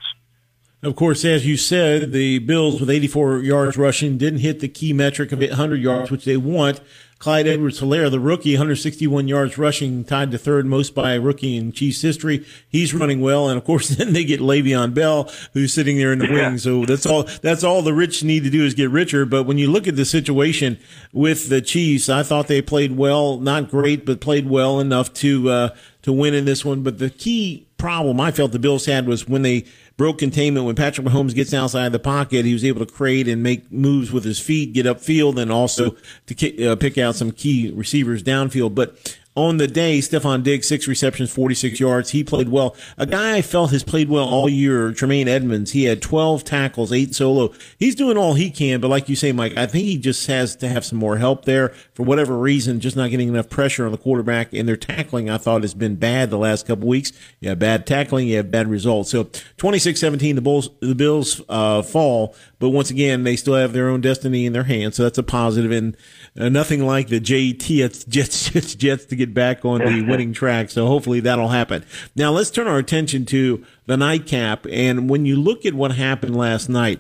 Of 0.84 0.96
course, 0.96 1.26
as 1.26 1.48
you 1.48 1.58
said, 1.58 2.12
the 2.12 2.38
Bills 2.38 2.80
with 2.80 2.90
84 2.90 3.40
yards 3.40 3.78
rushing 3.78 4.18
didn't 4.20 4.40
hit 4.40 4.60
the 4.60 4.68
key 4.68 4.94
metric 4.94 5.32
of 5.32 5.40
100 5.40 5.82
yards, 5.82 6.12
which 6.12 6.24
they 6.24 6.38
want. 6.38 6.82
Clyde 7.18 7.48
Edwards 7.48 7.82
Helaire, 7.82 8.12
the 8.12 8.20
rookie, 8.20 8.54
161 8.54 9.28
yards 9.28 9.58
rushing, 9.58 10.04
tied 10.04 10.30
to 10.30 10.38
third 10.38 10.68
most 10.68 10.94
by 10.94 11.14
a 11.14 11.20
rookie 11.20 11.58
in 11.58 11.72
Chiefs 11.72 12.04
history. 12.04 12.46
He's 12.70 12.94
running 12.94 13.22
well. 13.22 13.50
And 13.50 13.58
of 13.58 13.64
course, 13.64 13.90
then 13.98 14.14
they 14.14 14.24
get 14.24 14.40
Le'Veon 14.40 14.94
Bell, 14.94 15.32
who's 15.54 15.74
sitting 15.74 15.98
there 15.98 16.14
in 16.14 16.20
the 16.20 16.28
yeah. 16.28 16.50
wing. 16.50 16.58
So 16.60 16.86
that's 16.86 17.08
all, 17.08 17.24
that's 17.24 17.64
all 17.64 17.82
the 17.82 17.94
rich 17.94 18.24
need 18.24 18.44
to 18.44 18.52
do 18.52 18.64
is 18.64 18.76
get 18.76 18.92
richer. 18.92 19.26
But 19.26 19.46
when 19.46 19.58
you 19.58 19.72
look 19.72 19.88
at 19.88 19.96
the 19.96 20.06
situation 20.06 20.78
with 21.12 21.50
the 21.50 21.60
Chiefs, 21.60 22.08
I 22.08 22.22
thought 22.22 22.48
they 22.48 22.62
played 22.62 22.96
well, 22.96 23.40
not 23.40 23.72
great, 23.72 24.06
but 24.06 24.22
played 24.22 24.48
well 24.48 24.80
enough 24.80 25.12
to, 25.16 25.50
uh, 25.50 25.70
to 26.04 26.14
win 26.14 26.36
in 26.36 26.46
this 26.46 26.64
one. 26.64 26.84
But 26.84 27.00
the 27.00 27.10
key 27.10 27.68
problem 27.78 28.20
I 28.20 28.32
felt 28.32 28.52
the 28.52 28.60
Bills 28.60 28.86
had 28.86 29.08
was 29.08 29.28
when 29.28 29.42
they 29.42 29.66
broke 29.98 30.20
containment 30.20 30.66
when 30.66 30.76
Patrick 30.76 31.08
Mahomes 31.08 31.34
gets 31.34 31.54
outside 31.54 31.92
the 31.92 32.00
pocket. 32.00 32.46
He 32.46 32.54
was 32.54 32.64
able 32.64 32.86
to 32.86 32.92
create 32.92 33.28
and 33.28 33.44
make 33.44 33.72
moves 33.72 34.12
with 34.12 34.24
his 34.24 34.40
feet, 34.40 34.74
get 34.74 34.86
upfield, 34.86 35.42
and 35.42 35.52
also 35.52 35.98
to 36.28 36.66
uh, 36.66 36.76
pick 36.76 36.98
out 36.98 37.16
some 37.16 37.32
key 37.32 37.72
receivers 37.72 38.22
downfield. 38.24 38.76
But 38.76 39.18
on 39.38 39.58
the 39.58 39.68
day, 39.68 40.00
Stefon 40.00 40.42
Diggs, 40.42 40.68
six 40.68 40.88
receptions, 40.88 41.32
46 41.32 41.80
yards. 41.80 42.10
He 42.10 42.24
played 42.24 42.50
well. 42.50 42.76
A 42.98 43.06
guy 43.06 43.38
I 43.38 43.44
felt 43.44 43.70
has 43.70 43.84
played 43.84 44.10
well 44.10 44.28
all 44.28 44.50
year, 44.50 44.92
Tremaine 44.92 45.28
Edmunds. 45.28 45.74
He 45.74 45.84
had 45.84 46.02
12 46.02 46.44
tackles, 46.44 46.92
eight 46.92 47.14
solo. 47.14 47.54
He's 47.78 47.94
doing 47.94 48.18
all 48.18 48.34
he 48.34 48.50
can, 48.50 48.82
but 48.82 48.88
like 48.88 49.08
you 49.08 49.16
say, 49.16 49.32
Mike, 49.32 49.56
I 49.56 49.68
think 49.68 49.86
he 49.86 50.00
just 50.00 50.26
has 50.26 50.56
to 50.56 50.68
have 50.68 50.84
some 50.84 50.98
more 50.98 51.18
help 51.18 51.46
there 51.46 51.70
for 51.94 52.02
whatever 52.02 52.36
reason, 52.36 52.80
just 52.80 52.98
not 52.98 53.12
getting 53.12 53.28
enough 53.28 53.48
pressure 53.48 53.86
on 53.86 53.92
the 53.92 54.00
quarterback. 54.00 54.54
And 54.54 54.68
their 54.68 54.76
tackling, 54.76 55.30
I 55.30 55.38
thought, 55.38 55.62
has 55.62 55.76
been 55.76 55.98
bad 55.98 56.32
the 56.32 56.40
last 56.40 56.66
couple 56.66 56.88
weeks. 56.88 57.12
You 57.40 57.50
have 57.50 57.60
bad 57.60 57.86
tackling, 57.86 58.28
you 58.28 58.38
have 58.38 58.50
bad 58.50 58.68
results. 58.68 59.12
So 59.12 59.26
26-17, 59.26 60.34
the 60.34 60.42
Bulls, 60.42 60.72
the 60.80 60.96
Bills, 60.96 61.42
uh, 61.48 61.84
fall, 61.84 62.36
but 62.58 62.70
once 62.70 62.90
again, 62.90 63.24
they 63.24 63.36
still 63.36 63.54
have 63.54 63.74
their 63.74 63.88
own 63.88 64.02
destiny 64.02 64.48
in 64.48 64.54
their 64.54 64.64
hands. 64.64 64.96
So 64.96 65.04
that's 65.04 65.20
a 65.20 65.24
positive 65.24 65.72
and 65.72 65.96
uh, 66.38 66.50
nothing 66.50 66.86
like 66.86 67.08
the 67.08 67.20
JT 67.20 67.58
Jets, 67.60 68.04
Jets, 68.52 68.76
Jets 68.76 69.06
to 69.06 69.16
get 69.16 69.34
back 69.34 69.66
on 69.66 69.80
the 69.80 70.02
winning 70.08 70.34
track. 70.34 70.70
So 70.70 70.86
hopefully 70.86 71.20
that'll 71.20 71.50
happen. 71.50 71.84
Now 72.16 72.32
let's 72.32 72.52
turn 72.52 72.68
our 72.68 72.78
attention 72.78 73.26
to 73.28 73.66
the 73.86 73.98
nightcap. 73.98 74.66
And 74.70 75.10
when 75.10 75.26
you 75.26 75.36
look 75.36 75.66
at 75.66 75.74
what 75.74 75.94
happened 75.94 76.36
last 76.36 76.70
night, 76.70 77.00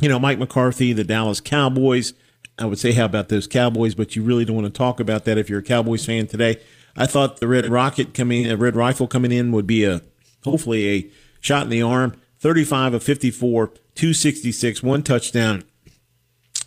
you 0.00 0.08
know, 0.08 0.18
Mike 0.18 0.38
McCarthy, 0.38 0.92
the 0.92 1.04
Dallas 1.04 1.40
Cowboys, 1.40 2.14
I 2.58 2.66
would 2.66 2.78
say, 2.78 2.92
how 2.92 3.06
about 3.06 3.28
those 3.28 3.46
Cowboys? 3.46 3.94
But 3.94 4.14
you 4.14 4.22
really 4.22 4.44
don't 4.44 4.56
want 4.56 4.72
to 4.72 4.76
talk 4.78 5.00
about 5.00 5.24
that 5.24 5.38
if 5.38 5.50
you're 5.50 5.60
a 5.60 5.64
Cowboys 5.64 6.06
fan 6.06 6.26
today. 6.26 6.60
I 6.96 7.06
thought 7.06 7.38
the 7.38 7.48
Red 7.48 7.66
Rocket 7.68 8.14
coming, 8.14 8.50
a 8.50 8.56
Red 8.56 8.76
Rifle 8.76 9.06
coming 9.06 9.32
in 9.32 9.52
would 9.52 9.66
be 9.66 9.84
a, 9.84 10.02
hopefully 10.44 10.88
a 10.88 11.10
shot 11.40 11.64
in 11.64 11.70
the 11.70 11.82
arm. 11.82 12.14
35 12.40 12.94
of 12.94 13.02
54, 13.02 13.68
266, 13.94 14.82
one 14.82 15.02
touchdown. 15.02 15.64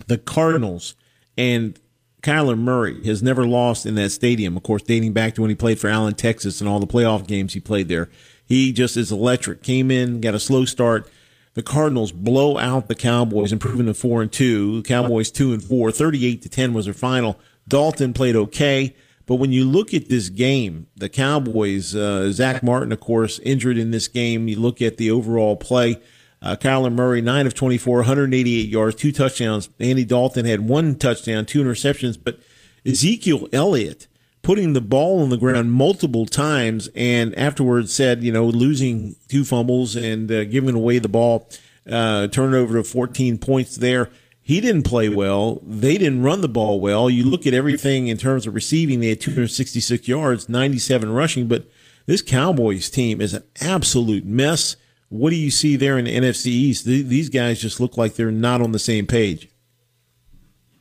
The 0.08 0.18
Cardinals 0.18 0.96
and 1.38 1.79
Kyler 2.21 2.57
Murray 2.57 3.03
has 3.05 3.23
never 3.23 3.47
lost 3.47 3.85
in 3.85 3.95
that 3.95 4.11
stadium, 4.11 4.55
of 4.55 4.63
course, 4.63 4.83
dating 4.83 5.13
back 5.13 5.33
to 5.35 5.41
when 5.41 5.50
he 5.50 5.55
played 5.55 5.79
for 5.79 5.89
Allen, 5.89 6.13
Texas, 6.13 6.61
and 6.61 6.69
all 6.69 6.79
the 6.79 6.85
playoff 6.88 7.25
games 7.25 7.53
he 7.53 7.59
played 7.59 7.88
there. 7.88 8.09
He 8.45 8.71
just 8.71 8.95
is 8.95 9.11
electric. 9.11 9.63
Came 9.63 9.89
in, 9.89 10.21
got 10.21 10.35
a 10.35 10.39
slow 10.39 10.65
start. 10.65 11.09
The 11.53 11.63
Cardinals 11.63 12.11
blow 12.11 12.57
out 12.57 12.88
the 12.88 12.95
Cowboys, 12.95 13.51
improving 13.51 13.88
to 13.88 13.93
four 13.93 14.21
and 14.21 14.31
two. 14.31 14.81
The 14.81 14.88
Cowboys 14.88 15.31
two 15.31 15.51
and 15.51 15.63
four. 15.63 15.91
Thirty-eight 15.91 16.41
to 16.43 16.50
ten 16.50 16.73
was 16.73 16.85
their 16.85 16.93
final. 16.93 17.39
Dalton 17.67 18.13
played 18.13 18.35
okay, 18.35 18.95
but 19.25 19.35
when 19.35 19.51
you 19.51 19.65
look 19.65 19.93
at 19.93 20.09
this 20.09 20.29
game, 20.29 20.88
the 20.95 21.09
Cowboys, 21.09 21.95
uh, 21.95 22.31
Zack 22.31 22.61
Martin, 22.61 22.91
of 22.91 23.00
course, 23.00 23.39
injured 23.39 23.77
in 23.77 23.91
this 23.91 24.07
game. 24.07 24.47
You 24.47 24.59
look 24.59 24.81
at 24.81 24.97
the 24.97 25.11
overall 25.11 25.55
play. 25.55 26.00
Uh, 26.41 26.55
Kyler 26.55 26.91
Murray, 26.91 27.21
9 27.21 27.48
of 27.48 27.53
24, 27.53 27.98
188 27.98 28.67
yards, 28.67 28.95
two 28.95 29.12
touchdowns. 29.12 29.69
Andy 29.79 30.03
Dalton 30.03 30.45
had 30.45 30.62
one 30.62 30.95
touchdown, 30.95 31.45
two 31.45 31.63
interceptions. 31.63 32.17
But 32.21 32.39
Ezekiel 32.86 33.48
Elliott 33.53 34.07
putting 34.41 34.74
the 34.74 34.81
ball 34.81 35.21
on 35.21 35.29
the 35.29 35.38
ground 35.38 35.71
multiple 35.71 36.25
times 36.25 36.89
and 36.95 37.38
afterwards 37.38 37.93
said, 37.93 38.24
you 38.24 38.31
know, 38.31 38.45
losing 38.45 39.15
two 39.27 39.45
fumbles 39.45 39.95
and 39.95 40.31
uh, 40.31 40.45
giving 40.45 40.75
away 40.75 40.98
the 40.98 41.10
ball, 41.10 41.48
uh, 41.89 42.27
turning 42.27 42.55
over 42.55 42.77
to 42.77 42.83
14 42.83 43.38
points 43.38 43.75
there. 43.75 44.10
He 44.41 44.60
didn't 44.60 44.83
play 44.83 45.07
well. 45.07 45.62
They 45.63 45.98
didn't 45.98 46.24
run 46.24 46.41
the 46.41 46.50
ball 46.50 46.79
well. 46.79 47.10
You 47.10 47.24
look 47.24 47.45
at 47.45 47.53
everything 47.53 48.07
in 48.07 48.17
terms 48.17 48.48
of 48.48 48.55
receiving, 48.55 49.00
they 49.00 49.10
had 49.10 49.21
266 49.21 50.07
yards, 50.07 50.50
97 50.50 51.12
rushing, 51.12 51.48
but 51.48 51.69
this 52.07 52.24
Cowboys 52.24 52.89
team 52.89 53.21
is 53.21 53.36
an 53.36 53.43
absolute 53.62 54.25
mess. 54.25 54.75
What 55.12 55.32
do 55.32 55.36
you 55.36 55.51
see 55.51 55.75
there 55.75 55.98
in 55.98 56.06
the 56.06 56.15
NFC 56.15 56.48
East? 56.48 56.86
These 56.86 57.27
guys 57.27 57.60
just 57.60 57.82
look 57.82 57.98
like 57.98 58.15
they're 58.15 58.32
not 58.32 58.62
on 58.62 58.72
the 58.72 58.80
same 58.80 59.06
page. 59.06 59.50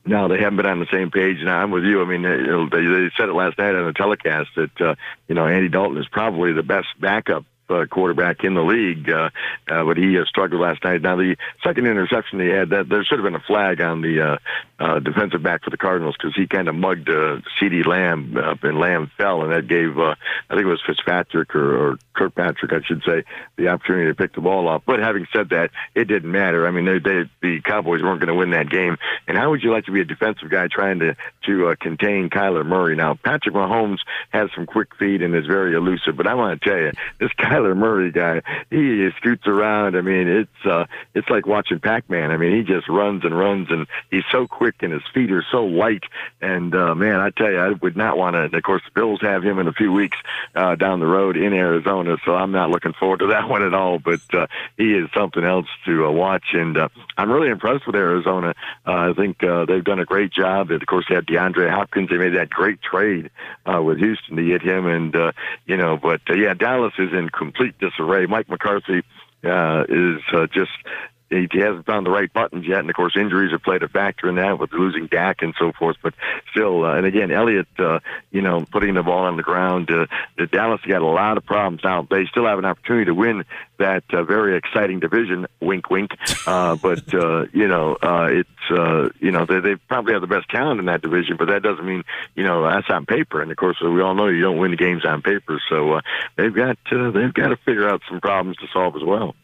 No, 0.05 0.29
they 0.29 0.39
haven't 0.39 0.55
been 0.55 0.65
on 0.65 0.79
the 0.79 0.87
same 0.89 1.11
page, 1.11 1.41
and 1.41 1.49
I'm 1.49 1.69
with 1.69 1.83
you. 1.83 2.01
I 2.01 2.05
mean, 2.05 2.21
they, 2.21 2.37
they 2.81 3.11
said 3.17 3.27
it 3.27 3.33
last 3.33 3.57
night 3.57 3.75
on 3.75 3.85
the 3.85 3.91
telecast 3.91 4.47
that 4.55 4.81
uh, 4.81 4.95
you 5.27 5.35
know 5.35 5.45
Andy 5.45 5.67
Dalton 5.67 5.97
is 5.97 6.07
probably 6.07 6.53
the 6.53 6.63
best 6.63 6.87
backup 6.97 7.43
uh, 7.71 7.85
quarterback 7.85 8.43
in 8.43 8.53
the 8.53 8.61
league, 8.61 9.09
uh, 9.09 9.29
uh, 9.69 9.83
but 9.83 9.97
he 9.97 10.17
uh, 10.17 10.25
struggled 10.25 10.61
last 10.61 10.83
night. 10.83 11.01
Now 11.01 11.15
the 11.15 11.35
second 11.63 11.87
interception 11.87 12.39
he 12.39 12.47
had, 12.47 12.69
that 12.69 12.89
there 12.89 13.03
should 13.03 13.19
have 13.19 13.25
been 13.25 13.35
a 13.35 13.43
flag 13.47 13.81
on 13.81 14.01
the 14.01 14.21
uh, 14.21 14.37
uh, 14.79 14.99
defensive 14.99 15.43
back 15.43 15.63
for 15.63 15.69
the 15.69 15.77
Cardinals 15.77 16.15
because 16.17 16.35
he 16.35 16.47
kind 16.47 16.67
of 16.67 16.75
mugged 16.75 17.09
uh, 17.09 17.41
CeeDee 17.59 17.85
Lamb 17.85 18.35
up, 18.37 18.63
and 18.63 18.79
Lamb 18.79 19.11
fell, 19.17 19.43
and 19.43 19.51
that 19.51 19.67
gave 19.67 19.97
uh, 19.97 20.15
I 20.49 20.55
think 20.55 20.65
it 20.65 20.69
was 20.69 20.81
Fitzpatrick 20.85 21.55
or, 21.55 21.91
or 21.91 21.97
Kirkpatrick, 22.13 22.73
I 22.73 22.81
should 22.85 23.03
say, 23.07 23.23
the 23.57 23.69
opportunity 23.69 24.09
to 24.09 24.15
pick 24.15 24.33
the 24.33 24.41
ball 24.41 24.67
off. 24.67 24.83
But 24.85 24.99
having 24.99 25.27
said 25.33 25.49
that, 25.49 25.69
it 25.95 26.05
didn't 26.05 26.31
matter. 26.31 26.67
I 26.67 26.71
mean, 26.71 26.85
they, 26.85 26.99
they, 26.99 27.29
the 27.41 27.61
Cowboys 27.61 28.01
weren't 28.01 28.19
going 28.19 28.27
to 28.27 28.35
win 28.35 28.51
that 28.51 28.69
game. 28.69 28.97
And 29.27 29.37
how 29.37 29.51
would 29.51 29.63
you 29.63 29.71
like 29.71 29.85
to 29.85 29.91
be 29.91 30.01
a 30.01 30.05
defensive 30.05 30.49
guy 30.49 30.67
trying 30.67 30.99
to 30.99 31.15
to 31.45 31.69
uh, 31.69 31.75
contain 31.79 32.29
Kyler 32.29 32.65
Murray? 32.65 32.95
Now, 32.95 33.13
Patrick 33.13 33.55
Mahomes 33.55 33.99
has 34.31 34.49
some 34.55 34.65
quick 34.65 34.95
feet 34.95 35.21
and 35.21 35.35
is 35.35 35.45
very 35.45 35.75
elusive, 35.75 36.17
but 36.17 36.27
I 36.27 36.33
want 36.33 36.61
to 36.61 36.69
tell 36.69 36.77
you, 36.77 36.91
this 37.19 37.31
Kyler 37.39 37.60
Murray 37.75 38.11
guy, 38.11 38.41
he 38.69 39.09
scoots 39.17 39.47
around. 39.47 39.95
I 39.95 40.01
mean, 40.01 40.27
it's 40.27 40.65
uh, 40.65 40.85
it's 41.13 41.29
like 41.29 41.45
watching 41.45 41.79
Pac-Man. 41.79 42.31
I 42.31 42.37
mean, 42.37 42.55
he 42.55 42.63
just 42.63 42.87
runs 42.87 43.23
and 43.23 43.37
runs, 43.37 43.67
and 43.69 43.87
he's 44.09 44.23
so 44.31 44.47
quick, 44.47 44.75
and 44.81 44.91
his 44.91 45.03
feet 45.13 45.31
are 45.31 45.45
so 45.51 45.65
light. 45.65 46.03
And 46.41 46.73
uh, 46.75 46.95
man, 46.95 47.19
I 47.19 47.29
tell 47.29 47.51
you, 47.51 47.59
I 47.59 47.69
would 47.69 47.97
not 47.97 48.17
want 48.17 48.35
to. 48.35 48.55
Of 48.55 48.63
course, 48.63 48.81
the 48.85 48.99
Bills 48.99 49.21
have 49.21 49.43
him 49.43 49.59
in 49.59 49.67
a 49.67 49.73
few 49.73 49.91
weeks 49.91 50.17
uh, 50.55 50.75
down 50.75 50.99
the 50.99 51.07
road 51.07 51.37
in 51.37 51.53
Arizona, 51.53 52.17
so 52.25 52.35
I'm 52.35 52.51
not 52.51 52.69
looking 52.69 52.93
forward 52.93 53.19
to 53.19 53.27
that 53.31 53.49
one 53.49 53.63
at 53.63 53.73
all. 53.73 53.99
But 53.99 54.21
uh, 54.33 54.47
he 54.77 54.93
is 54.93 55.09
something 55.15 55.43
else 55.43 55.67
to 55.85 56.05
uh, 56.05 56.11
watch, 56.11 56.53
and 56.53 56.77
uh, 56.77 56.89
I'm 57.17 57.31
really 57.31 57.49
impressed 57.49 57.85
with 57.85 57.95
Arizona. 57.95 58.53
Uh, 58.85 59.11
I 59.11 59.13
think 59.13 59.43
uh, 59.43 59.65
they've 59.65 59.83
done 59.83 59.99
a 59.99 60.05
great 60.05 60.31
job. 60.31 60.71
Of 60.71 60.85
course, 60.85 61.05
they 61.07 61.15
had 61.15 61.25
DeAndre 61.25 61.69
Hopkins. 61.69 62.09
They 62.09 62.17
made 62.17 62.35
that 62.35 62.49
great 62.49 62.81
trade 62.81 63.29
uh, 63.65 63.81
with 63.81 63.97
Houston 63.99 64.35
to 64.35 64.43
get 64.43 64.61
him, 64.61 64.85
and 64.85 65.15
uh, 65.15 65.31
you 65.65 65.77
know, 65.77 65.97
but 65.97 66.21
uh, 66.29 66.33
yeah, 66.33 66.53
Dallas 66.53 66.93
is 66.97 67.11
in 67.13 67.29
complete 67.51 67.77
disarray. 67.79 68.25
Mike 68.25 68.49
McCarthy 68.49 69.01
uh, 69.43 69.83
is 69.89 70.21
uh, 70.33 70.47
just 70.53 70.71
he, 71.31 71.59
hasn't 71.59 71.85
found 71.85 72.05
the 72.05 72.11
right 72.11 72.31
buttons 72.31 72.65
yet, 72.67 72.79
and 72.79 72.89
of 72.89 72.95
course 72.95 73.15
injuries 73.15 73.51
have 73.51 73.63
played 73.63 73.83
a 73.83 73.87
factor 73.87 74.27
in 74.27 74.35
that 74.35 74.59
with 74.59 74.73
losing 74.73 75.07
Dak 75.07 75.41
and 75.41 75.53
so 75.57 75.71
forth. 75.71 75.95
But 76.03 76.13
still, 76.51 76.85
uh, 76.85 76.95
and 76.95 77.05
again, 77.05 77.31
Elliott, 77.31 77.67
uh, 77.79 77.99
you 78.31 78.41
know, 78.41 78.65
putting 78.71 78.95
the 78.95 79.03
ball 79.03 79.25
on 79.25 79.37
the 79.37 79.43
ground. 79.43 79.89
Uh, 79.89 80.07
the 80.37 80.47
Dallas 80.47 80.81
got 80.87 81.01
a 81.01 81.05
lot 81.05 81.37
of 81.37 81.45
problems 81.45 81.81
now. 81.83 82.05
They 82.09 82.25
still 82.25 82.45
have 82.45 82.59
an 82.59 82.65
opportunity 82.65 83.05
to 83.05 83.13
win 83.13 83.45
that 83.77 84.03
uh, 84.13 84.23
very 84.23 84.57
exciting 84.57 84.99
division. 84.99 85.47
Wink, 85.61 85.89
wink. 85.89 86.11
Uh, 86.45 86.75
but 86.81 87.13
uh, 87.13 87.45
you 87.53 87.67
know, 87.67 87.97
uh, 88.01 88.27
it's 88.29 88.71
uh, 88.71 89.09
you 89.19 89.31
know 89.31 89.45
they 89.45 89.59
they 89.59 89.75
probably 89.75 90.13
have 90.13 90.21
the 90.21 90.27
best 90.27 90.49
talent 90.49 90.79
in 90.79 90.87
that 90.87 91.01
division, 91.01 91.37
but 91.37 91.47
that 91.47 91.63
doesn't 91.63 91.85
mean 91.85 92.03
you 92.35 92.43
know 92.43 92.63
that's 92.69 92.89
on 92.89 93.05
paper. 93.05 93.41
And 93.41 93.51
of 93.51 93.57
course, 93.57 93.77
we 93.81 94.01
all 94.01 94.15
know 94.15 94.27
you 94.27 94.41
don't 94.41 94.57
win 94.57 94.71
the 94.71 94.77
games 94.77 95.05
on 95.05 95.21
paper. 95.21 95.61
So 95.69 95.93
uh, 95.93 96.01
they've 96.35 96.53
got 96.53 96.77
uh, 96.91 97.11
they've 97.11 97.33
got 97.33 97.49
to 97.49 97.57
figure 97.57 97.89
out 97.89 98.01
some 98.09 98.19
problems 98.19 98.57
to 98.57 98.67
solve 98.73 98.95
as 98.95 99.03
well. 99.03 99.35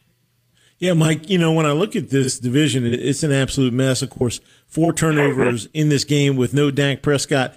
Yeah, 0.80 0.94
Mike, 0.94 1.28
you 1.28 1.40
know, 1.40 1.54
when 1.54 1.66
I 1.66 1.72
look 1.72 1.96
at 1.96 2.10
this 2.12 2.38
division, 2.40 2.86
it's 2.86 3.24
an 3.24 3.32
absolute 3.32 3.74
mess. 3.74 4.04
Of 4.04 4.12
course, 4.12 4.40
four 4.68 4.94
turnovers 4.94 5.68
in 5.74 5.90
this 5.90 6.04
game 6.04 6.36
with 6.36 6.54
no 6.54 6.70
Dak 6.70 7.02
Prescott. 7.02 7.56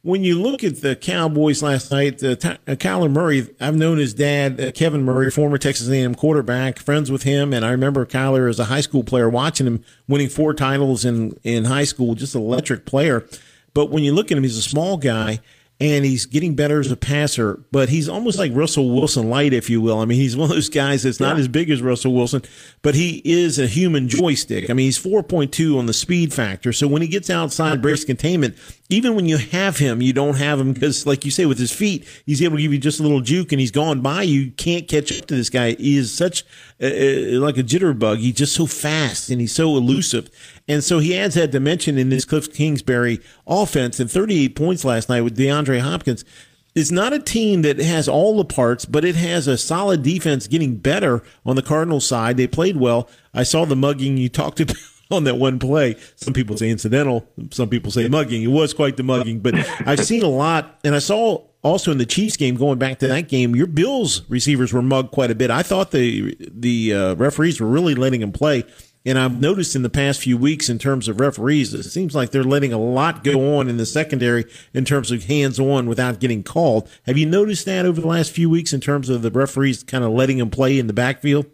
When 0.00 0.24
you 0.24 0.40
look 0.40 0.64
at 0.64 0.80
the 0.80 0.96
Cowboys 0.96 1.62
last 1.62 1.92
night, 1.92 2.24
uh, 2.24 2.30
uh, 2.30 2.74
Kyler 2.74 3.10
Murray, 3.10 3.46
I've 3.60 3.76
known 3.76 3.98
his 3.98 4.14
dad, 4.14 4.58
uh, 4.60 4.72
Kevin 4.72 5.04
Murray, 5.04 5.30
former 5.30 5.58
Texas 5.58 5.88
A&M 5.88 6.14
quarterback, 6.14 6.78
friends 6.78 7.10
with 7.10 7.22
him, 7.22 7.52
and 7.52 7.64
I 7.64 7.70
remember 7.70 8.04
Kyler 8.04 8.48
as 8.48 8.58
a 8.58 8.64
high 8.64 8.80
school 8.80 9.04
player, 9.04 9.28
watching 9.28 9.66
him 9.66 9.84
winning 10.08 10.30
four 10.30 10.54
titles 10.54 11.04
in 11.04 11.38
in 11.44 11.66
high 11.66 11.84
school, 11.84 12.14
just 12.14 12.34
an 12.34 12.40
electric 12.40 12.86
player. 12.86 13.24
But 13.74 13.90
when 13.90 14.02
you 14.02 14.12
look 14.12 14.32
at 14.32 14.36
him, 14.38 14.42
he's 14.42 14.58
a 14.58 14.62
small 14.62 14.96
guy 14.96 15.40
and 15.82 16.04
he's 16.04 16.26
getting 16.26 16.54
better 16.54 16.78
as 16.78 16.92
a 16.92 16.96
passer, 16.96 17.58
but 17.72 17.88
he's 17.88 18.08
almost 18.08 18.38
like 18.38 18.52
Russell 18.54 18.94
Wilson 18.94 19.28
light, 19.28 19.52
if 19.52 19.68
you 19.68 19.80
will. 19.80 19.98
I 19.98 20.04
mean, 20.04 20.20
he's 20.20 20.36
one 20.36 20.48
of 20.48 20.54
those 20.54 20.68
guys 20.68 21.02
that's 21.02 21.18
not 21.18 21.34
yeah. 21.34 21.40
as 21.40 21.48
big 21.48 21.70
as 21.70 21.82
Russell 21.82 22.14
Wilson, 22.14 22.42
but 22.82 22.94
he 22.94 23.20
is 23.24 23.58
a 23.58 23.66
human 23.66 24.08
joystick. 24.08 24.70
I 24.70 24.74
mean, 24.74 24.84
he's 24.84 25.02
4.2 25.02 25.76
on 25.76 25.86
the 25.86 25.92
speed 25.92 26.32
factor. 26.32 26.72
So 26.72 26.86
when 26.86 27.02
he 27.02 27.08
gets 27.08 27.30
outside 27.30 27.82
breaks 27.82 28.04
containment, 28.04 28.56
even 28.88 29.14
when 29.14 29.26
you 29.26 29.38
have 29.38 29.78
him, 29.78 30.02
you 30.02 30.12
don't 30.12 30.36
have 30.36 30.60
him 30.60 30.72
because, 30.72 31.06
like 31.06 31.24
you 31.24 31.30
say, 31.30 31.46
with 31.46 31.58
his 31.58 31.72
feet, 31.72 32.06
he's 32.26 32.42
able 32.42 32.56
to 32.56 32.62
give 32.62 32.72
you 32.72 32.78
just 32.78 33.00
a 33.00 33.02
little 33.02 33.20
juke 33.20 33.52
and 33.52 33.60
he's 33.60 33.70
gone 33.70 34.00
by. 34.00 34.22
You 34.22 34.50
can't 34.50 34.86
catch 34.86 35.18
up 35.18 35.26
to 35.26 35.34
this 35.34 35.48
guy. 35.48 35.72
He 35.72 35.96
is 35.96 36.12
such 36.12 36.44
a, 36.80 37.34
a, 37.34 37.38
like 37.38 37.56
a 37.56 37.62
jitterbug. 37.62 38.18
He's 38.18 38.34
just 38.34 38.54
so 38.54 38.66
fast 38.66 39.30
and 39.30 39.40
he's 39.40 39.54
so 39.54 39.76
elusive. 39.76 40.28
And 40.68 40.84
so 40.84 40.98
he 40.98 41.16
adds 41.16 41.34
that 41.36 41.50
dimension 41.50 41.96
in 41.96 42.10
this 42.10 42.24
Cliff 42.24 42.52
Kingsbury 42.52 43.20
offense 43.46 43.98
and 43.98 44.10
38 44.10 44.54
points 44.54 44.84
last 44.84 45.08
night 45.08 45.22
with 45.22 45.38
DeAndre 45.38 45.80
Hopkins. 45.80 46.24
It's 46.74 46.90
not 46.90 47.12
a 47.12 47.18
team 47.18 47.62
that 47.62 47.78
has 47.78 48.08
all 48.08 48.38
the 48.38 48.44
parts, 48.46 48.86
but 48.86 49.04
it 49.04 49.14
has 49.14 49.46
a 49.46 49.58
solid 49.58 50.02
defense 50.02 50.46
getting 50.46 50.76
better 50.76 51.22
on 51.44 51.56
the 51.56 51.62
Cardinals 51.62 52.06
side. 52.06 52.38
They 52.38 52.46
played 52.46 52.78
well. 52.78 53.08
I 53.34 53.42
saw 53.42 53.64
the 53.66 53.76
mugging 53.76 54.16
you 54.16 54.30
talked 54.30 54.60
about 54.60 54.76
on 55.16 55.24
that 55.24 55.36
one 55.36 55.58
play. 55.58 55.96
Some 56.16 56.32
people 56.32 56.56
say 56.56 56.70
incidental, 56.70 57.26
some 57.50 57.68
people 57.68 57.90
say 57.90 58.08
mugging. 58.08 58.42
It 58.42 58.48
was 58.48 58.74
quite 58.74 58.96
the 58.96 59.02
mugging, 59.02 59.40
but 59.40 59.54
I've 59.86 60.04
seen 60.04 60.22
a 60.22 60.28
lot, 60.28 60.78
and 60.84 60.94
I 60.94 60.98
saw 60.98 61.44
also 61.62 61.92
in 61.92 61.98
the 61.98 62.06
Chiefs 62.06 62.36
game, 62.36 62.56
going 62.56 62.78
back 62.78 62.98
to 63.00 63.08
that 63.08 63.28
game, 63.28 63.54
your 63.54 63.66
Bills 63.66 64.22
receivers 64.28 64.72
were 64.72 64.82
mugged 64.82 65.12
quite 65.12 65.30
a 65.30 65.34
bit. 65.34 65.50
I 65.50 65.62
thought 65.62 65.90
the 65.90 66.36
the 66.40 66.94
uh, 66.94 67.14
referees 67.14 67.60
were 67.60 67.68
really 67.68 67.94
letting 67.94 68.20
them 68.20 68.32
play. 68.32 68.64
And 69.04 69.18
I've 69.18 69.40
noticed 69.40 69.74
in 69.74 69.82
the 69.82 69.90
past 69.90 70.20
few 70.20 70.38
weeks, 70.38 70.68
in 70.68 70.78
terms 70.78 71.08
of 71.08 71.18
referees, 71.18 71.74
it 71.74 71.82
seems 71.82 72.14
like 72.14 72.30
they're 72.30 72.44
letting 72.44 72.72
a 72.72 72.78
lot 72.78 73.24
go 73.24 73.58
on 73.58 73.68
in 73.68 73.76
the 73.76 73.86
secondary 73.86 74.44
in 74.72 74.84
terms 74.84 75.10
of 75.10 75.24
hands 75.24 75.58
on 75.58 75.86
without 75.86 76.20
getting 76.20 76.44
called. 76.44 76.88
Have 77.06 77.18
you 77.18 77.26
noticed 77.26 77.64
that 77.66 77.84
over 77.84 78.00
the 78.00 78.06
last 78.06 78.30
few 78.30 78.48
weeks 78.48 78.72
in 78.72 78.80
terms 78.80 79.08
of 79.08 79.22
the 79.22 79.30
referees 79.32 79.82
kind 79.82 80.04
of 80.04 80.12
letting 80.12 80.38
them 80.38 80.50
play 80.50 80.78
in 80.78 80.86
the 80.86 80.92
backfield? 80.92 81.46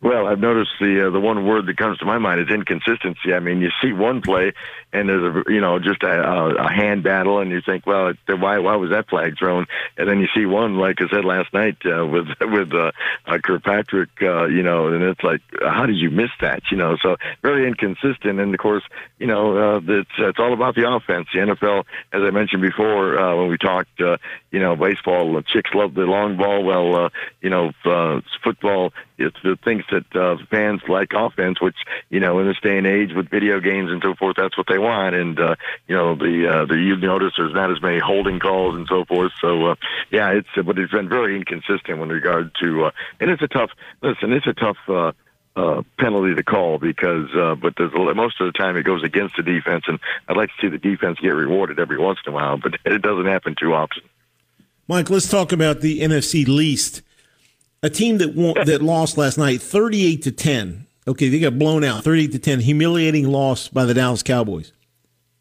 Well, 0.00 0.28
I've 0.28 0.38
noticed 0.38 0.70
the 0.80 1.08
uh, 1.08 1.10
the 1.10 1.18
one 1.18 1.44
word 1.44 1.66
that 1.66 1.76
comes 1.76 1.98
to 1.98 2.04
my 2.04 2.18
mind 2.18 2.40
is 2.40 2.48
inconsistency. 2.48 3.34
I 3.34 3.40
mean, 3.40 3.60
you 3.60 3.70
see 3.82 3.92
one 3.92 4.22
play 4.22 4.52
and 4.92 5.08
there's 5.08 5.44
a 5.46 5.52
you 5.52 5.60
know 5.60 5.78
just 5.78 6.02
a, 6.02 6.54
a 6.58 6.72
hand 6.72 7.02
battle, 7.02 7.40
and 7.40 7.50
you 7.50 7.60
think, 7.60 7.86
well, 7.86 8.12
why 8.26 8.58
why 8.58 8.76
was 8.76 8.90
that 8.90 9.08
flag 9.08 9.38
thrown? 9.38 9.66
And 9.98 10.08
then 10.08 10.18
you 10.20 10.28
see 10.34 10.46
one 10.46 10.76
like 10.76 11.00
I 11.00 11.08
said 11.08 11.24
last 11.24 11.52
night 11.52 11.76
uh, 11.84 12.06
with 12.06 12.26
with 12.40 12.72
uh, 12.72 12.92
uh, 13.26 13.38
Kirkpatrick, 13.38 14.10
uh, 14.22 14.46
you 14.46 14.62
know, 14.62 14.88
and 14.88 15.02
it's 15.02 15.22
like, 15.22 15.42
how 15.60 15.86
did 15.86 15.96
you 15.96 16.10
miss 16.10 16.30
that? 16.40 16.62
You 16.70 16.78
know, 16.78 16.96
so 17.02 17.16
very 17.42 17.68
inconsistent. 17.68 18.40
And 18.40 18.54
of 18.54 18.60
course, 18.60 18.84
you 19.18 19.26
know, 19.26 19.76
uh, 19.76 19.80
it's 19.86 20.10
it's 20.18 20.38
all 20.38 20.54
about 20.54 20.74
the 20.74 20.90
offense. 20.90 21.28
The 21.34 21.40
NFL, 21.40 21.84
as 22.12 22.22
I 22.22 22.30
mentioned 22.30 22.62
before 22.62 23.18
uh, 23.18 23.36
when 23.36 23.48
we 23.48 23.58
talked, 23.58 24.00
uh, 24.00 24.16
you 24.50 24.60
know, 24.60 24.74
baseball, 24.74 25.42
chicks 25.42 25.70
love 25.74 25.94
the 25.94 26.02
long 26.02 26.38
ball. 26.38 26.64
Well, 26.64 26.96
uh, 26.96 27.08
you 27.42 27.50
know, 27.50 27.72
uh, 27.84 28.22
football, 28.42 28.94
it's 29.18 29.36
the 29.42 29.58
things 29.62 29.84
that 29.90 30.16
uh, 30.16 30.36
fans 30.50 30.80
like 30.88 31.12
offense, 31.14 31.60
which 31.60 31.76
you 32.10 32.20
know, 32.20 32.38
in 32.40 32.46
this 32.46 32.60
day 32.62 32.78
and 32.78 32.86
age 32.86 33.10
with 33.14 33.30
video 33.30 33.60
games 33.60 33.90
and 33.90 34.02
so 34.02 34.14
forth, 34.14 34.36
that's 34.36 34.56
what 34.56 34.66
they 34.68 34.78
want. 34.78 35.14
And 35.14 35.38
uh, 35.38 35.56
you 35.86 35.96
know, 35.96 36.14
the 36.14 36.48
uh, 36.48 36.64
the 36.66 36.76
you 36.76 36.96
notice 36.96 37.32
there's 37.36 37.54
not 37.54 37.70
as 37.70 37.80
many 37.82 37.98
holding 37.98 38.38
calls 38.38 38.74
and 38.74 38.86
so 38.88 39.04
forth. 39.04 39.32
So 39.40 39.66
uh, 39.66 39.74
yeah, 40.10 40.30
it's 40.30 40.48
but 40.54 40.78
it's 40.78 40.92
been 40.92 41.08
very 41.08 41.36
inconsistent 41.36 41.98
with 41.98 42.10
regard 42.10 42.52
to, 42.60 42.86
uh, 42.86 42.90
and 43.20 43.30
it's 43.30 43.42
a 43.42 43.48
tough. 43.48 43.70
Listen, 44.02 44.32
it's 44.32 44.46
a 44.46 44.54
tough. 44.54 44.78
Uh, 44.88 45.12
uh, 45.56 45.82
penalty 45.98 46.36
to 46.36 46.44
call 46.44 46.78
because, 46.78 47.28
uh, 47.36 47.56
but 47.56 47.74
there's 47.76 47.90
most 47.92 48.40
of 48.40 48.46
the 48.46 48.56
time 48.56 48.76
it 48.76 48.84
goes 48.84 49.02
against 49.02 49.34
the 49.36 49.42
defense, 49.42 49.82
and 49.88 49.98
I'd 50.28 50.36
like 50.36 50.50
to 50.50 50.54
see 50.60 50.68
the 50.68 50.78
defense 50.78 51.18
get 51.20 51.30
rewarded 51.30 51.80
every 51.80 51.98
once 51.98 52.20
in 52.24 52.32
a 52.32 52.34
while, 52.34 52.58
but 52.58 52.74
it 52.84 53.02
doesn't 53.02 53.26
happen 53.26 53.56
too 53.58 53.74
often. 53.74 54.04
Mike, 54.86 55.10
let's 55.10 55.28
talk 55.28 55.50
about 55.50 55.80
the 55.80 56.00
NFC 56.00 56.46
least. 56.46 57.02
A 57.82 57.90
team 57.90 58.18
that 58.18 58.34
won, 58.34 58.54
that 58.66 58.82
lost 58.82 59.16
last 59.16 59.38
night, 59.38 59.62
thirty-eight 59.62 60.22
to 60.22 60.32
ten. 60.32 60.86
Okay, 61.06 61.28
they 61.28 61.38
got 61.38 61.58
blown 61.58 61.84
out, 61.84 62.04
thirty-eight 62.04 62.32
to 62.32 62.38
ten. 62.38 62.60
Humiliating 62.60 63.28
loss 63.28 63.68
by 63.68 63.84
the 63.84 63.94
Dallas 63.94 64.22
Cowboys. 64.22 64.72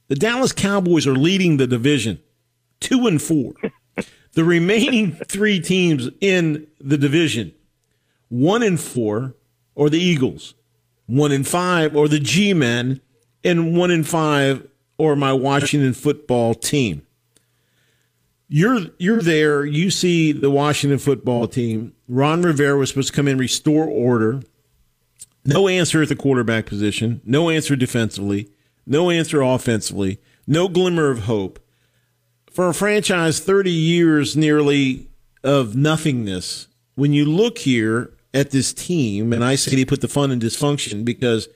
The 0.07 0.15
Dallas 0.15 0.51
Cowboys 0.51 1.07
are 1.07 1.15
leading 1.15 1.57
the 1.57 1.67
division, 1.67 2.19
two 2.79 3.07
and 3.07 3.21
four. 3.21 3.53
The 4.33 4.43
remaining 4.43 5.13
three 5.27 5.59
teams 5.59 6.11
in 6.21 6.67
the 6.79 6.97
division, 6.99 7.55
one 8.29 8.61
and 8.61 8.79
four, 8.79 9.33
or 9.73 9.89
the 9.89 9.99
Eagles, 9.99 10.53
one 11.07 11.31
and 11.31 11.47
five, 11.47 11.95
or 11.95 12.07
the 12.07 12.19
G-men, 12.19 13.01
and 13.43 13.75
one 13.75 13.89
and 13.89 14.07
five, 14.07 14.67
or 14.99 15.15
my 15.15 15.33
Washington 15.33 15.93
football 15.93 16.53
team 16.53 17.07
you're 18.47 18.79
you're 18.97 19.21
there. 19.21 19.65
You 19.65 19.89
see 19.89 20.31
the 20.31 20.49
Washington 20.49 20.99
football 20.99 21.47
team. 21.47 21.93
Ron 22.07 22.41
Rivera 22.41 22.77
was 22.77 22.89
supposed 22.89 23.09
to 23.09 23.13
come 23.13 23.27
in, 23.27 23.37
restore 23.37 23.85
order. 23.85 24.41
No 25.45 25.67
answer 25.67 26.01
at 26.01 26.09
the 26.09 26.15
quarterback 26.15 26.65
position. 26.65 27.21
No 27.25 27.49
answer 27.49 27.75
defensively. 27.75 28.49
No 28.85 29.09
answer 29.09 29.41
offensively. 29.41 30.19
No 30.45 30.67
glimmer 30.67 31.09
of 31.09 31.19
hope 31.19 31.59
for 32.51 32.69
a 32.69 32.73
franchise 32.73 33.39
30 33.39 33.69
years 33.69 34.35
nearly 34.35 35.07
of 35.43 35.75
nothingness. 35.75 36.67
When 36.95 37.13
you 37.13 37.25
look 37.25 37.59
here 37.59 38.13
at 38.33 38.51
this 38.51 38.73
team, 38.73 39.31
and 39.31 39.43
I 39.43 39.55
say 39.55 39.75
they 39.75 39.85
put 39.85 40.01
the 40.01 40.07
fun 40.07 40.31
in 40.31 40.39
dysfunction 40.39 41.05
because 41.05 41.47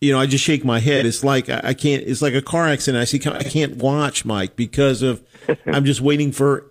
you 0.00 0.12
know, 0.12 0.20
I 0.20 0.26
just 0.26 0.44
shake 0.44 0.64
my 0.64 0.78
head. 0.78 1.06
It's 1.06 1.24
like 1.24 1.48
I 1.48 1.74
can't. 1.74 2.04
It's 2.04 2.22
like 2.22 2.34
a 2.34 2.42
car 2.42 2.68
accident. 2.68 3.02
I 3.02 3.04
see. 3.04 3.20
I 3.26 3.42
can't 3.42 3.76
watch 3.76 4.24
Mike 4.24 4.54
because 4.54 5.02
of. 5.02 5.22
I'm 5.66 5.84
just 5.84 6.00
waiting 6.00 6.30
for. 6.30 6.70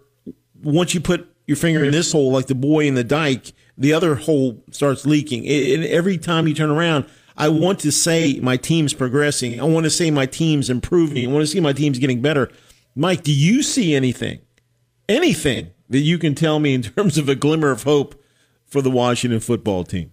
Once 0.63 0.93
you 0.93 1.02
put 1.02 1.28
your 1.48 1.58
finger 1.58 1.84
in 1.84 1.92
this 1.92 2.12
hole, 2.12 2.32
like 2.32 2.48
the 2.48 2.56
boy 2.56 2.86
in 2.86 2.94
the 2.94 3.04
dike, 3.04 3.54
the 3.78 3.94
other 3.94 4.16
hole 4.16 4.64
starts 4.72 5.06
leaking. 5.06 5.48
And 5.48 5.86
every 5.86 6.18
time 6.18 6.48
you 6.48 6.54
turn 6.54 6.70
around, 6.70 7.06
I 7.38 7.50
want 7.50 7.80
to 7.80 7.92
say 7.92 8.40
my 8.42 8.58
team's 8.58 8.94
progressing. 8.94 9.60
I 9.60 9.64
want 9.64 9.86
to 9.86 9.90
say 9.90 10.12
my 10.12 10.26
team's 10.26 10.70
improving. 10.70 11.28
I 11.28 11.32
want 11.32 11.44
to 11.44 11.48
see 11.48 11.60
my 11.60 11.74
team's 11.74 12.00
getting 12.00 12.22
better. 12.22 12.52
Mike, 12.96 13.24
do 13.24 13.34
you 13.34 13.64
see 13.64 13.96
anything, 13.96 14.40
anything 15.08 15.72
that 15.90 16.00
you 16.00 16.18
can 16.18 16.36
tell 16.36 16.60
me 16.60 16.74
in 16.74 16.82
terms 16.96 17.18
of 17.18 17.30
a 17.30 17.36
glimmer 17.36 17.72
of 17.72 17.84
hope 17.84 18.22
for 18.66 18.82
the 18.82 18.92
Washington 18.92 19.40
football 19.40 19.84
team? 19.84 20.12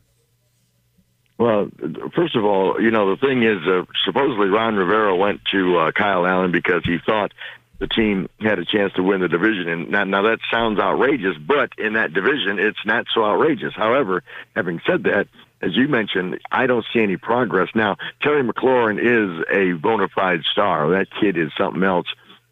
Well, 1.37 1.69
first 2.15 2.37
of 2.37 2.45
all, 2.45 2.81
you 2.81 2.93
know, 2.93 3.11
the 3.11 3.17
thing 3.17 3.43
is, 3.43 3.59
uh, 3.67 3.85
supposedly 4.05 4.49
Ron 4.49 4.77
Rivera 4.77 5.17
went 5.17 5.41
to 5.51 5.79
uh, 5.79 5.91
Kyle 5.91 6.25
Allen 6.27 6.53
because 6.53 6.85
he 6.85 6.99
thought 7.05 7.33
the 7.79 7.87
team 7.87 8.29
had 8.41 8.59
a 8.59 8.65
chance 8.65 8.93
to 8.95 9.03
win 9.03 9.21
the 9.21 9.29
division. 9.29 9.69
And 9.69 9.91
now, 9.91 10.05
now 10.05 10.23
that 10.23 10.39
sounds 10.51 10.79
outrageous, 10.79 11.37
but 11.37 11.71
in 11.79 11.95
that 11.95 12.13
division, 12.13 12.59
it's 12.59 12.85
not 12.87 13.07
so 13.13 13.25
outrageous. 13.25 13.75
However, 13.75 14.23
having 14.55 14.81
said 14.87 15.05
that, 15.05 15.27
as 15.61 15.75
you 15.75 15.89
mentioned, 15.89 16.41
I 16.53 16.67
don't 16.67 16.85
see 16.93 17.01
any 17.01 17.17
progress. 17.17 17.69
Now, 17.75 17.97
Terry 18.23 18.43
McLaurin 18.43 18.99
is 18.99 19.45
a 19.51 19.73
bona 19.73 20.09
fide 20.09 20.43
star. 20.53 20.91
That 20.91 21.09
kid 21.21 21.37
is 21.37 21.51
something 21.59 21.83
else 21.83 22.07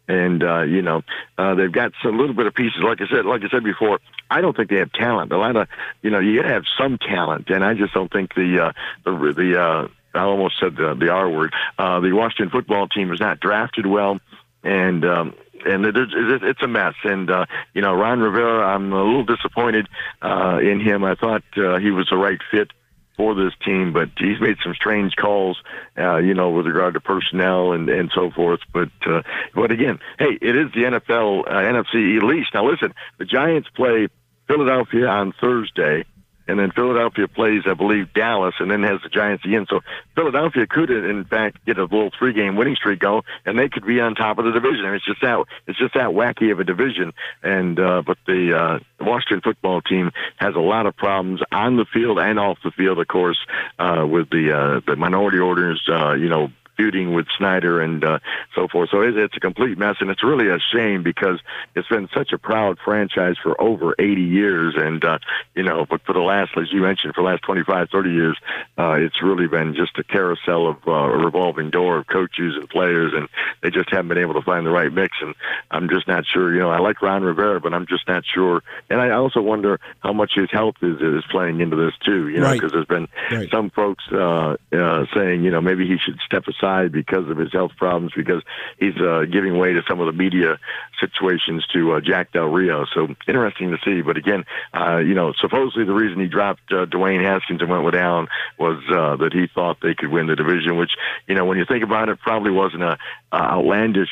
and 0.07 0.43
uh, 0.43 0.61
you 0.63 0.81
know 0.81 1.01
uh, 1.37 1.55
they've 1.55 1.71
got 1.71 1.93
a 2.03 2.09
little 2.09 2.33
bit 2.33 2.45
of 2.45 2.53
pieces. 2.53 2.81
Like 2.83 2.99
I 3.01 3.07
said, 3.07 3.25
like 3.25 3.41
I 3.43 3.49
said 3.49 3.63
before, 3.63 3.99
I 4.29 4.41
don't 4.41 4.55
think 4.55 4.69
they 4.69 4.77
have 4.77 4.91
talent. 4.91 5.31
A 5.31 5.37
lot 5.37 5.55
of 5.55 5.67
you 6.01 6.09
know 6.09 6.19
you 6.19 6.43
have 6.43 6.63
some 6.77 6.97
talent, 6.97 7.49
and 7.49 7.63
I 7.63 7.73
just 7.73 7.93
don't 7.93 8.11
think 8.11 8.33
the 8.35 8.65
uh, 8.67 8.71
the 9.05 9.33
the 9.33 9.61
uh, 9.61 9.87
I 10.13 10.23
almost 10.23 10.59
said 10.59 10.75
the, 10.75 10.95
the 10.95 11.09
R 11.09 11.29
word. 11.29 11.53
Uh, 11.77 11.99
the 11.99 12.11
Washington 12.11 12.49
football 12.49 12.87
team 12.87 13.11
is 13.11 13.19
not 13.19 13.39
drafted 13.39 13.85
well, 13.85 14.19
and 14.63 15.05
um, 15.05 15.33
and 15.65 15.85
it, 15.85 15.95
it, 15.95 16.43
it's 16.43 16.61
a 16.61 16.67
mess. 16.67 16.95
And 17.03 17.29
uh, 17.29 17.45
you 17.73 17.81
know, 17.81 17.93
Ron 17.93 18.19
Rivera, 18.19 18.65
I'm 18.65 18.91
a 18.91 19.03
little 19.03 19.25
disappointed 19.25 19.87
uh, 20.21 20.59
in 20.61 20.79
him. 20.79 21.03
I 21.03 21.15
thought 21.15 21.43
uh, 21.57 21.79
he 21.79 21.91
was 21.91 22.07
the 22.09 22.17
right 22.17 22.39
fit 22.51 22.71
for 23.15 23.35
this 23.35 23.53
team, 23.63 23.93
but 23.93 24.09
he's 24.17 24.39
made 24.41 24.57
some 24.63 24.73
strange 24.73 25.15
calls, 25.15 25.61
uh, 25.97 26.17
you 26.17 26.33
know, 26.33 26.49
with 26.49 26.65
regard 26.65 26.95
to 26.95 26.99
personnel 26.99 27.71
and, 27.73 27.87
and 27.89 28.11
so 28.13 28.31
forth. 28.31 28.61
But, 28.73 28.89
uh, 29.05 29.21
but 29.53 29.71
again, 29.71 29.99
hey, 30.17 30.37
it 30.41 30.55
is 30.55 30.71
the 30.73 30.81
NFL, 30.81 31.47
uh, 31.47 31.51
NFC 31.51 32.39
East. 32.39 32.49
Now 32.55 32.67
listen, 32.67 32.93
the 33.19 33.25
Giants 33.25 33.69
play 33.75 34.07
Philadelphia 34.47 35.07
on 35.07 35.31
Thursday 35.39 36.05
and 36.47 36.59
then 36.59 36.71
Philadelphia 36.71 37.27
plays, 37.27 37.63
I 37.65 37.73
believe, 37.73 38.13
Dallas, 38.13 38.55
and 38.59 38.69
then 38.69 38.83
has 38.83 39.01
the 39.01 39.09
Giants 39.09 39.45
again. 39.45 39.65
So 39.69 39.81
Philadelphia 40.15 40.67
could, 40.67 40.89
in 40.89 41.23
fact, 41.25 41.65
get 41.65 41.77
a 41.77 41.83
little 41.83 42.11
three-game 42.17 42.55
winning 42.55 42.75
streak 42.75 42.99
going, 42.99 43.23
and 43.45 43.57
they 43.57 43.69
could 43.69 43.85
be 43.85 43.99
on 43.99 44.15
top 44.15 44.39
of 44.39 44.45
the 44.45 44.51
division. 44.51 44.85
I 44.85 44.89
mean, 44.89 44.95
it's 44.95 45.05
just 45.05 45.21
that 45.21 45.43
it's 45.67 45.79
just 45.79 45.93
that 45.93 46.09
wacky 46.09 46.51
of 46.51 46.59
a 46.59 46.63
division. 46.63 47.13
And 47.41 47.79
uh, 47.79 48.01
but 48.05 48.17
the 48.25 48.53
uh, 48.53 48.79
Washington 49.03 49.41
football 49.41 49.81
team 49.81 50.11
has 50.37 50.55
a 50.55 50.59
lot 50.59 50.85
of 50.85 50.95
problems 50.95 51.41
on 51.51 51.77
the 51.77 51.85
field 51.85 52.19
and 52.19 52.39
off 52.39 52.57
the 52.63 52.71
field, 52.71 52.99
of 52.99 53.07
course, 53.07 53.37
uh, 53.79 54.05
with 54.07 54.29
the 54.29 54.51
uh, 54.51 54.81
the 54.85 54.95
minority 54.95 55.39
orders, 55.39 55.81
uh, 55.89 56.13
you 56.13 56.29
know, 56.29 56.49
feuding 56.83 57.13
with 57.13 57.27
Snyder 57.37 57.81
and 57.81 58.03
uh, 58.03 58.19
so 58.55 58.67
forth. 58.67 58.89
So 58.91 59.01
it, 59.01 59.17
it's 59.17 59.37
a 59.37 59.39
complete 59.39 59.77
mess, 59.77 59.95
and 59.99 60.09
it's 60.09 60.23
really 60.23 60.49
a 60.49 60.59
shame 60.73 61.03
because 61.03 61.39
it's 61.75 61.87
been 61.87 62.09
such 62.13 62.33
a 62.33 62.37
proud 62.37 62.77
franchise 62.83 63.35
for 63.41 63.59
over 63.61 63.95
80 63.97 64.21
years, 64.21 64.73
and 64.77 65.03
uh, 65.03 65.19
you 65.55 65.63
know, 65.63 65.85
but 65.89 66.01
for 66.03 66.13
the 66.13 66.19
last, 66.19 66.51
as 66.57 66.71
you 66.71 66.81
mentioned, 66.81 67.15
for 67.15 67.21
the 67.23 67.29
last 67.29 67.43
25, 67.43 67.89
30 67.89 68.09
years, 68.09 68.37
uh, 68.77 68.93
it's 68.93 69.21
really 69.21 69.47
been 69.47 69.75
just 69.75 69.97
a 69.97 70.03
carousel 70.03 70.67
of 70.67 70.77
uh, 70.87 70.91
a 70.91 71.17
revolving 71.17 71.69
door 71.69 71.99
of 71.99 72.07
coaches 72.07 72.55
and 72.55 72.69
players, 72.69 73.13
and 73.15 73.29
they 73.61 73.69
just 73.69 73.89
haven't 73.89 74.09
been 74.09 74.17
able 74.17 74.33
to 74.33 74.41
find 74.41 74.65
the 74.65 74.71
right 74.71 74.91
mix. 74.91 75.17
And 75.21 75.35
I'm 75.71 75.87
just 75.89 76.07
not 76.07 76.25
sure. 76.25 76.53
You 76.53 76.61
know, 76.61 76.69
I 76.69 76.79
like 76.79 77.01
Ron 77.01 77.23
Rivera, 77.23 77.61
but 77.61 77.73
I'm 77.73 77.87
just 77.87 78.07
not 78.07 78.23
sure. 78.25 78.61
And 78.89 78.99
I 78.99 79.11
also 79.11 79.41
wonder 79.41 79.79
how 79.99 80.13
much 80.13 80.31
his 80.35 80.49
health 80.51 80.75
is 80.81 80.99
is 81.01 81.23
playing 81.31 81.61
into 81.61 81.75
this 81.75 81.93
too. 82.05 82.27
You 82.27 82.39
know, 82.41 82.51
because 82.53 82.73
right. 82.73 82.85
there's 82.87 82.99
been 82.99 83.07
right. 83.31 83.49
some 83.51 83.69
folks 83.69 84.03
uh, 84.11 84.57
uh, 84.73 85.05
saying, 85.15 85.43
you 85.43 85.51
know, 85.51 85.61
maybe 85.61 85.87
he 85.87 85.97
should 85.97 86.19
step 86.25 86.47
aside 86.47 86.72
side 86.73 86.91
because 86.91 87.29
of 87.29 87.37
his 87.37 87.51
health 87.51 87.71
problems, 87.77 88.11
because 88.15 88.41
he's 88.77 88.95
uh, 88.97 89.23
giving 89.31 89.57
way 89.57 89.73
to 89.73 89.81
some 89.87 89.99
of 89.99 90.07
the 90.07 90.13
media 90.13 90.59
situations 90.99 91.65
to 91.73 91.93
uh, 91.93 92.01
Jack 92.01 92.31
Del 92.31 92.45
Rio. 92.45 92.85
So 92.93 93.07
interesting 93.27 93.71
to 93.71 93.77
see. 93.83 94.01
But 94.01 94.17
again, 94.17 94.45
uh, 94.73 94.97
you 94.97 95.13
know, 95.13 95.33
supposedly 95.39 95.85
the 95.85 95.93
reason 95.93 96.19
he 96.19 96.27
dropped 96.27 96.71
uh, 96.71 96.85
Dwayne 96.85 97.23
Haskins 97.23 97.61
and 97.61 97.69
went 97.69 97.83
with 97.83 97.95
Allen 97.95 98.27
was 98.57 98.81
uh, 98.89 99.17
that 99.17 99.33
he 99.33 99.47
thought 99.53 99.77
they 99.81 99.95
could 99.95 100.09
win 100.09 100.27
the 100.27 100.35
division, 100.35 100.77
which, 100.77 100.91
you 101.27 101.35
know, 101.35 101.45
when 101.45 101.57
you 101.57 101.65
think 101.65 101.83
about 101.83 102.09
it, 102.09 102.19
probably 102.19 102.51
wasn't 102.51 102.83
a 102.83 102.97
uh, 103.31 103.35
outlandish 103.35 104.09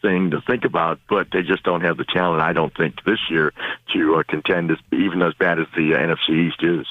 thing 0.00 0.30
to 0.30 0.40
think 0.46 0.64
about, 0.64 0.98
but 1.08 1.28
they 1.32 1.42
just 1.42 1.62
don't 1.62 1.82
have 1.82 1.96
the 1.96 2.04
talent, 2.04 2.42
I 2.42 2.52
don't 2.52 2.74
think, 2.76 3.04
this 3.04 3.20
year 3.30 3.52
to 3.94 4.16
uh, 4.16 4.22
contend 4.28 4.70
as, 4.70 4.78
even 4.92 5.22
as 5.22 5.34
bad 5.34 5.58
as 5.58 5.66
the 5.76 5.94
uh, 5.94 5.98
NFC 5.98 6.48
East 6.48 6.62
is. 6.62 6.86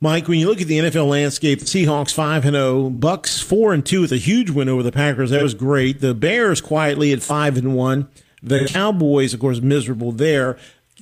Mike, 0.00 0.28
when 0.28 0.38
you 0.38 0.46
look 0.46 0.60
at 0.60 0.68
the 0.68 0.78
NFL 0.78 1.08
landscape, 1.08 1.58
the 1.58 1.64
Seahawks 1.64 2.14
five 2.14 2.44
and 2.44 2.54
zero, 2.54 2.86
oh, 2.86 2.90
Bucs 2.90 3.42
four 3.42 3.74
and 3.74 3.84
two 3.84 4.00
with 4.00 4.12
a 4.12 4.16
huge 4.16 4.48
win 4.48 4.68
over 4.68 4.82
the 4.82 4.92
Packers. 4.92 5.30
That 5.30 5.42
was 5.42 5.54
great. 5.54 6.00
The 6.00 6.14
Bears 6.14 6.60
quietly 6.60 7.12
at 7.12 7.20
five 7.20 7.56
and 7.56 7.74
one. 7.74 8.08
The 8.40 8.68
Cowboys, 8.68 9.34
of 9.34 9.40
course, 9.40 9.60
miserable 9.60 10.12
there. 10.12 10.56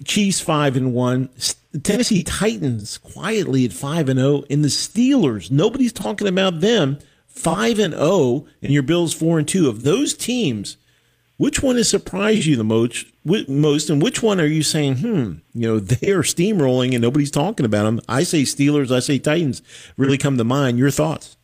Chiefs 0.04 0.40
five 0.40 0.76
and 0.76 0.94
one. 0.94 1.28
Tennessee 1.82 2.22
Titans 2.22 2.96
quietly 2.96 3.66
at 3.66 3.74
five 3.74 4.08
and 4.08 4.18
oh, 4.18 4.38
zero. 4.38 4.44
In 4.48 4.62
the 4.62 4.68
Steelers, 4.68 5.50
nobody's 5.50 5.92
talking 5.92 6.26
about 6.26 6.60
them. 6.60 6.98
Five 7.26 7.78
and 7.78 7.92
zero, 7.92 8.46
and 8.62 8.72
your 8.72 8.82
Bills 8.82 9.12
four 9.12 9.38
and 9.38 9.46
two. 9.46 9.68
Of 9.68 9.82
those 9.82 10.14
teams, 10.14 10.78
which 11.36 11.62
one 11.62 11.76
has 11.76 11.88
surprised 11.88 12.46
you 12.46 12.56
the 12.56 12.64
most? 12.64 13.06
Most, 13.24 13.90
and 13.90 14.00
which 14.00 14.22
one 14.22 14.40
are 14.40 14.46
you 14.46 14.62
saying? 14.62 14.96
Hmm, 14.98 15.32
you 15.52 15.68
know, 15.68 15.78
they 15.80 16.10
are 16.10 16.22
steamrolling 16.22 16.92
and 16.92 17.02
nobody's 17.02 17.30
talking 17.30 17.66
about 17.66 17.84
them. 17.84 18.00
I 18.08 18.22
say 18.22 18.42
Steelers. 18.42 18.90
I 18.90 19.00
say 19.00 19.18
Titans. 19.18 19.62
Really 19.96 20.18
come 20.18 20.38
to 20.38 20.44
mind. 20.44 20.78
Your 20.78 20.90
thoughts? 20.90 21.36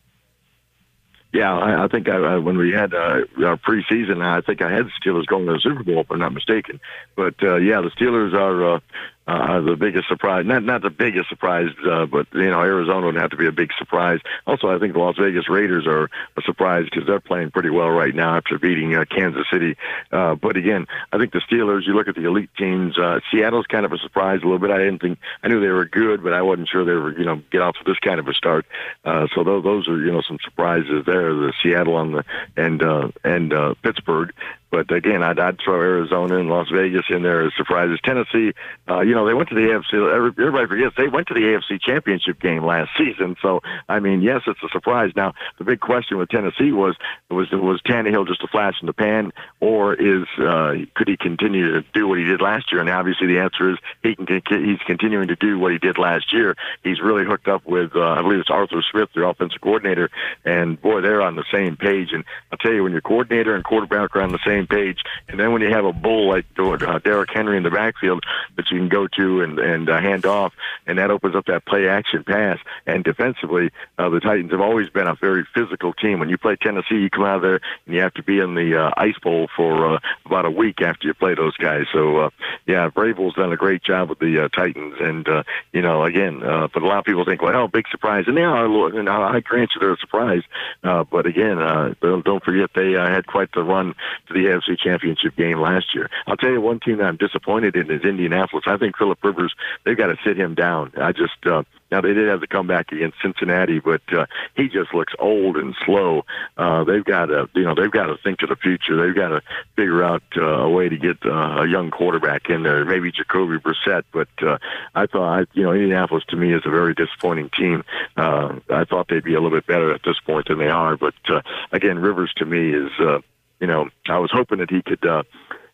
Yeah, 1.32 1.56
I, 1.56 1.84
I 1.84 1.88
think 1.88 2.10
I, 2.10 2.36
when 2.36 2.58
we 2.58 2.72
had 2.72 2.92
uh, 2.92 3.22
our 3.42 3.56
preseason, 3.56 4.22
I 4.22 4.42
think 4.42 4.60
I 4.60 4.70
had 4.70 4.86
the 4.86 4.90
Steelers 5.02 5.26
going 5.26 5.46
to 5.46 5.54
the 5.54 5.60
Super 5.60 5.82
Bowl, 5.82 6.00
if 6.00 6.10
I'm 6.10 6.18
not 6.18 6.34
mistaken. 6.34 6.78
But 7.16 7.42
uh, 7.42 7.56
yeah, 7.56 7.80
the 7.80 7.90
Steelers 7.90 8.34
are 8.34 8.74
uh, 8.74 8.80
uh, 9.26 9.60
the 9.60 9.76
biggest 9.76 10.08
surprise. 10.08 10.44
Not 10.44 10.64
not 10.64 10.82
the 10.82 10.90
biggest 10.90 11.28
surprise, 11.28 11.68
uh, 11.88 12.06
but 12.06 12.26
you 12.34 12.50
know 12.50 12.60
Arizona 12.60 13.06
would 13.06 13.14
have 13.14 13.30
to 13.30 13.36
be 13.36 13.46
a 13.46 13.52
big 13.52 13.70
surprise. 13.78 14.18
Also, 14.46 14.68
I 14.68 14.78
think 14.78 14.94
the 14.94 14.98
Las 14.98 15.16
Vegas 15.18 15.48
Raiders 15.48 15.86
are 15.86 16.10
a 16.36 16.42
surprise 16.44 16.84
because 16.84 17.06
they're 17.06 17.20
playing 17.20 17.52
pretty 17.52 17.70
well 17.70 17.88
right 17.88 18.14
now 18.14 18.36
after 18.36 18.58
beating 18.58 18.96
uh, 18.96 19.04
Kansas 19.04 19.46
City. 19.52 19.76
Uh, 20.10 20.34
but 20.34 20.56
again, 20.56 20.86
I 21.12 21.18
think 21.18 21.32
the 21.32 21.40
Steelers. 21.40 21.86
You 21.86 21.94
look 21.94 22.08
at 22.08 22.16
the 22.16 22.24
elite 22.24 22.50
teams. 22.58 22.98
Uh, 22.98 23.20
Seattle's 23.30 23.66
kind 23.66 23.86
of 23.86 23.92
a 23.92 23.98
surprise 23.98 24.40
a 24.42 24.44
little 24.44 24.58
bit. 24.58 24.70
I 24.70 24.78
didn't 24.78 25.00
think 25.00 25.18
I 25.42 25.48
knew 25.48 25.60
they 25.60 25.68
were 25.68 25.84
good, 25.84 26.22
but 26.22 26.32
I 26.32 26.42
wasn't 26.42 26.68
sure 26.68 26.84
they 26.84 26.92
were 26.92 27.16
you 27.16 27.24
know 27.24 27.42
get 27.52 27.62
off 27.62 27.76
to 27.76 27.84
this 27.86 27.98
kind 27.98 28.18
of 28.18 28.26
a 28.26 28.34
start. 28.34 28.66
Uh, 29.04 29.28
so 29.34 29.44
those 29.44 29.62
those 29.62 29.88
are 29.88 29.98
you 29.98 30.10
know 30.10 30.22
some 30.26 30.38
surprises 30.42 31.04
there. 31.06 31.32
The 31.32 31.52
Seattle 31.62 31.94
on 31.94 32.12
the 32.12 32.24
and 32.56 32.82
uh, 32.82 33.08
and 33.22 33.52
uh, 33.52 33.74
Pittsburgh. 33.82 34.32
But 34.72 34.90
again, 34.90 35.22
I'd, 35.22 35.38
I'd 35.38 35.58
throw 35.62 35.74
Arizona 35.74 36.38
and 36.38 36.48
Las 36.48 36.68
Vegas 36.72 37.04
in 37.10 37.22
there 37.22 37.46
as 37.46 37.52
surprises. 37.58 38.00
Tennessee, 38.02 38.54
uh, 38.88 39.00
you 39.00 39.14
know, 39.14 39.26
they 39.26 39.34
went 39.34 39.50
to 39.50 39.54
the 39.54 39.60
AFC. 39.60 39.92
Everybody 40.40 40.66
forgets 40.66 40.96
they 40.96 41.08
went 41.08 41.28
to 41.28 41.34
the 41.34 41.40
AFC 41.40 41.78
Championship 41.78 42.40
game 42.40 42.64
last 42.64 42.90
season. 42.96 43.36
So, 43.42 43.60
I 43.86 44.00
mean, 44.00 44.22
yes, 44.22 44.40
it's 44.46 44.62
a 44.62 44.68
surprise. 44.72 45.12
Now, 45.14 45.34
the 45.58 45.64
big 45.64 45.80
question 45.80 46.16
with 46.16 46.30
Tennessee 46.30 46.72
was 46.72 46.96
was 47.30 47.48
was 47.52 47.82
Tannehill 47.82 48.26
just 48.26 48.42
a 48.42 48.48
flash 48.48 48.76
in 48.80 48.86
the 48.86 48.94
pan, 48.94 49.32
or 49.60 49.92
is 49.92 50.26
uh, 50.38 50.72
could 50.94 51.08
he 51.08 51.18
continue 51.18 51.72
to 51.72 51.84
do 51.92 52.08
what 52.08 52.18
he 52.18 52.24
did 52.24 52.40
last 52.40 52.72
year? 52.72 52.80
And 52.80 52.88
obviously, 52.88 53.26
the 53.26 53.40
answer 53.40 53.72
is 53.72 53.78
he 54.02 54.14
can. 54.14 54.26
He's 54.48 54.80
continuing 54.86 55.28
to 55.28 55.36
do 55.36 55.58
what 55.58 55.72
he 55.72 55.78
did 55.78 55.98
last 55.98 56.32
year. 56.32 56.56
He's 56.82 57.00
really 57.00 57.24
hooked 57.24 57.48
up 57.48 57.66
with, 57.66 57.94
uh, 57.94 58.00
I 58.00 58.22
believe 58.22 58.40
it's 58.40 58.50
Arthur 58.50 58.82
Smith, 58.90 59.10
their 59.14 59.24
offensive 59.24 59.60
coordinator, 59.60 60.10
and 60.44 60.80
boy, 60.80 61.02
they're 61.02 61.22
on 61.22 61.36
the 61.36 61.44
same 61.52 61.76
page. 61.76 62.08
And 62.12 62.24
I'll 62.50 62.58
tell 62.58 62.72
you, 62.72 62.82
when 62.82 62.92
your 62.92 63.00
coordinator 63.00 63.54
and 63.54 63.64
quarterback 63.64 64.16
are 64.16 64.22
on 64.22 64.32
the 64.32 64.38
same 64.46 64.61
same 64.62 64.66
page. 64.66 64.98
And 65.28 65.38
then 65.38 65.52
when 65.52 65.62
you 65.62 65.70
have 65.70 65.84
a 65.84 65.92
bull 65.92 66.30
like 66.30 66.46
uh, 66.58 66.98
Derrick 66.98 67.30
Henry 67.32 67.56
in 67.56 67.62
the 67.62 67.70
backfield 67.70 68.24
that 68.56 68.70
you 68.70 68.78
can 68.78 68.88
go 68.88 69.06
to 69.18 69.42
and 69.42 69.58
and 69.58 69.88
uh, 69.88 70.00
hand 70.00 70.26
off, 70.26 70.52
and 70.86 70.98
that 70.98 71.10
opens 71.10 71.34
up 71.34 71.46
that 71.46 71.64
play 71.64 71.88
action 71.88 72.24
pass. 72.24 72.58
And 72.86 73.04
defensively, 73.04 73.70
uh, 73.98 74.08
the 74.08 74.20
Titans 74.20 74.52
have 74.52 74.60
always 74.60 74.88
been 74.88 75.06
a 75.06 75.14
very 75.14 75.46
physical 75.54 75.92
team. 75.92 76.20
When 76.20 76.28
you 76.28 76.38
play 76.38 76.56
Tennessee, 76.56 76.96
you 76.96 77.10
come 77.10 77.24
out 77.24 77.36
of 77.36 77.42
there 77.42 77.60
and 77.86 77.94
you 77.94 78.00
have 78.00 78.14
to 78.14 78.22
be 78.22 78.38
in 78.38 78.54
the 78.54 78.76
uh, 78.76 78.90
ice 78.96 79.18
bowl 79.22 79.48
for 79.56 79.94
uh, 79.94 79.98
about 80.26 80.44
a 80.44 80.50
week 80.50 80.80
after 80.82 81.06
you 81.06 81.14
play 81.14 81.34
those 81.34 81.56
guys. 81.56 81.84
So 81.92 82.18
uh, 82.18 82.30
yeah, 82.66 82.88
Vrabel's 82.90 83.34
done 83.34 83.52
a 83.52 83.56
great 83.56 83.82
job 83.82 84.08
with 84.08 84.18
the 84.18 84.44
uh, 84.44 84.48
Titans, 84.48 84.94
and 85.00 85.28
uh, 85.28 85.42
you 85.72 85.82
know 85.82 86.04
again, 86.04 86.42
uh, 86.42 86.68
but 86.72 86.82
a 86.82 86.86
lot 86.86 86.98
of 86.98 87.04
people 87.04 87.24
think, 87.24 87.42
well, 87.42 87.68
big 87.68 87.86
surprise, 87.90 88.24
and 88.26 88.36
they 88.36 88.42
are. 88.42 88.62
And 88.92 89.08
I 89.08 89.40
grant 89.40 89.70
you 89.74 89.80
they're 89.80 89.94
a 89.94 89.98
surprise, 89.98 90.42
uh, 90.84 91.04
but 91.04 91.26
again, 91.26 91.60
uh, 91.60 91.94
don't, 92.00 92.24
don't 92.24 92.44
forget 92.44 92.70
they 92.74 92.96
uh, 92.96 93.06
had 93.06 93.26
quite 93.26 93.50
the 93.52 93.62
run 93.62 93.94
to 94.28 94.34
the 94.34 94.51
AFC 94.52 94.78
Championship 94.78 95.36
game 95.36 95.58
last 95.60 95.94
year. 95.94 96.10
I'll 96.26 96.36
tell 96.36 96.50
you 96.50 96.60
one 96.60 96.80
team 96.80 96.98
that 96.98 97.06
I'm 97.06 97.16
disappointed 97.16 97.76
in 97.76 97.90
is 97.90 98.02
Indianapolis. 98.02 98.64
I 98.66 98.76
think 98.76 98.96
Philip 98.96 99.22
Rivers, 99.22 99.54
they've 99.84 99.96
got 99.96 100.08
to 100.08 100.16
sit 100.24 100.36
him 100.36 100.54
down. 100.54 100.92
I 100.96 101.12
just, 101.12 101.46
uh, 101.46 101.62
now 101.90 102.00
they 102.00 102.14
did 102.14 102.28
have 102.28 102.40
the 102.40 102.46
comeback 102.46 102.90
against 102.90 103.18
Cincinnati, 103.22 103.78
but 103.78 104.00
uh, 104.12 104.24
he 104.56 104.68
just 104.68 104.94
looks 104.94 105.12
old 105.18 105.56
and 105.56 105.74
slow. 105.84 106.24
Uh, 106.56 106.84
they've 106.84 107.04
got 107.04 107.26
to, 107.26 107.48
you 107.54 107.64
know, 107.64 107.74
they've 107.74 107.90
got 107.90 108.06
to 108.06 108.16
think 108.24 108.38
to 108.38 108.46
the 108.46 108.56
future. 108.56 108.96
They've 108.96 109.14
got 109.14 109.28
to 109.28 109.42
figure 109.76 110.02
out 110.02 110.22
uh, 110.36 110.42
a 110.42 110.70
way 110.70 110.88
to 110.88 110.96
get 110.96 111.18
uh, 111.24 111.62
a 111.62 111.68
young 111.68 111.90
quarterback 111.90 112.48
in 112.48 112.62
there, 112.62 112.84
maybe 112.84 113.12
Jacoby 113.12 113.58
Brissett. 113.58 114.04
But 114.10 114.28
uh, 114.42 114.56
I 114.94 115.06
thought, 115.06 115.48
you 115.52 115.64
know, 115.64 115.72
Indianapolis 115.72 116.24
to 116.28 116.36
me 116.36 116.54
is 116.54 116.62
a 116.64 116.70
very 116.70 116.94
disappointing 116.94 117.50
team. 117.56 117.84
Uh, 118.16 118.58
I 118.70 118.84
thought 118.84 119.08
they'd 119.08 119.22
be 119.22 119.34
a 119.34 119.40
little 119.40 119.56
bit 119.56 119.66
better 119.66 119.92
at 119.92 120.00
this 120.02 120.18
point 120.24 120.48
than 120.48 120.58
they 120.58 120.68
are. 120.68 120.96
But 120.96 121.14
uh, 121.28 121.42
again, 121.72 121.98
Rivers 121.98 122.32
to 122.38 122.46
me 122.46 122.72
is. 122.72 122.90
Uh, 122.98 123.18
you 123.62 123.68
know, 123.68 123.88
I 124.08 124.18
was 124.18 124.32
hoping 124.32 124.58
that 124.58 124.70
he 124.70 124.82
could, 124.82 125.06
uh, 125.06 125.22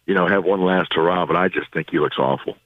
you 0.06 0.14
know, 0.14 0.28
have 0.28 0.44
one 0.44 0.60
last 0.60 0.92
hurrah, 0.92 1.24
but 1.24 1.36
I 1.36 1.48
just 1.48 1.72
think 1.72 1.88
he 1.90 1.98
looks 1.98 2.18
awful. 2.18 2.58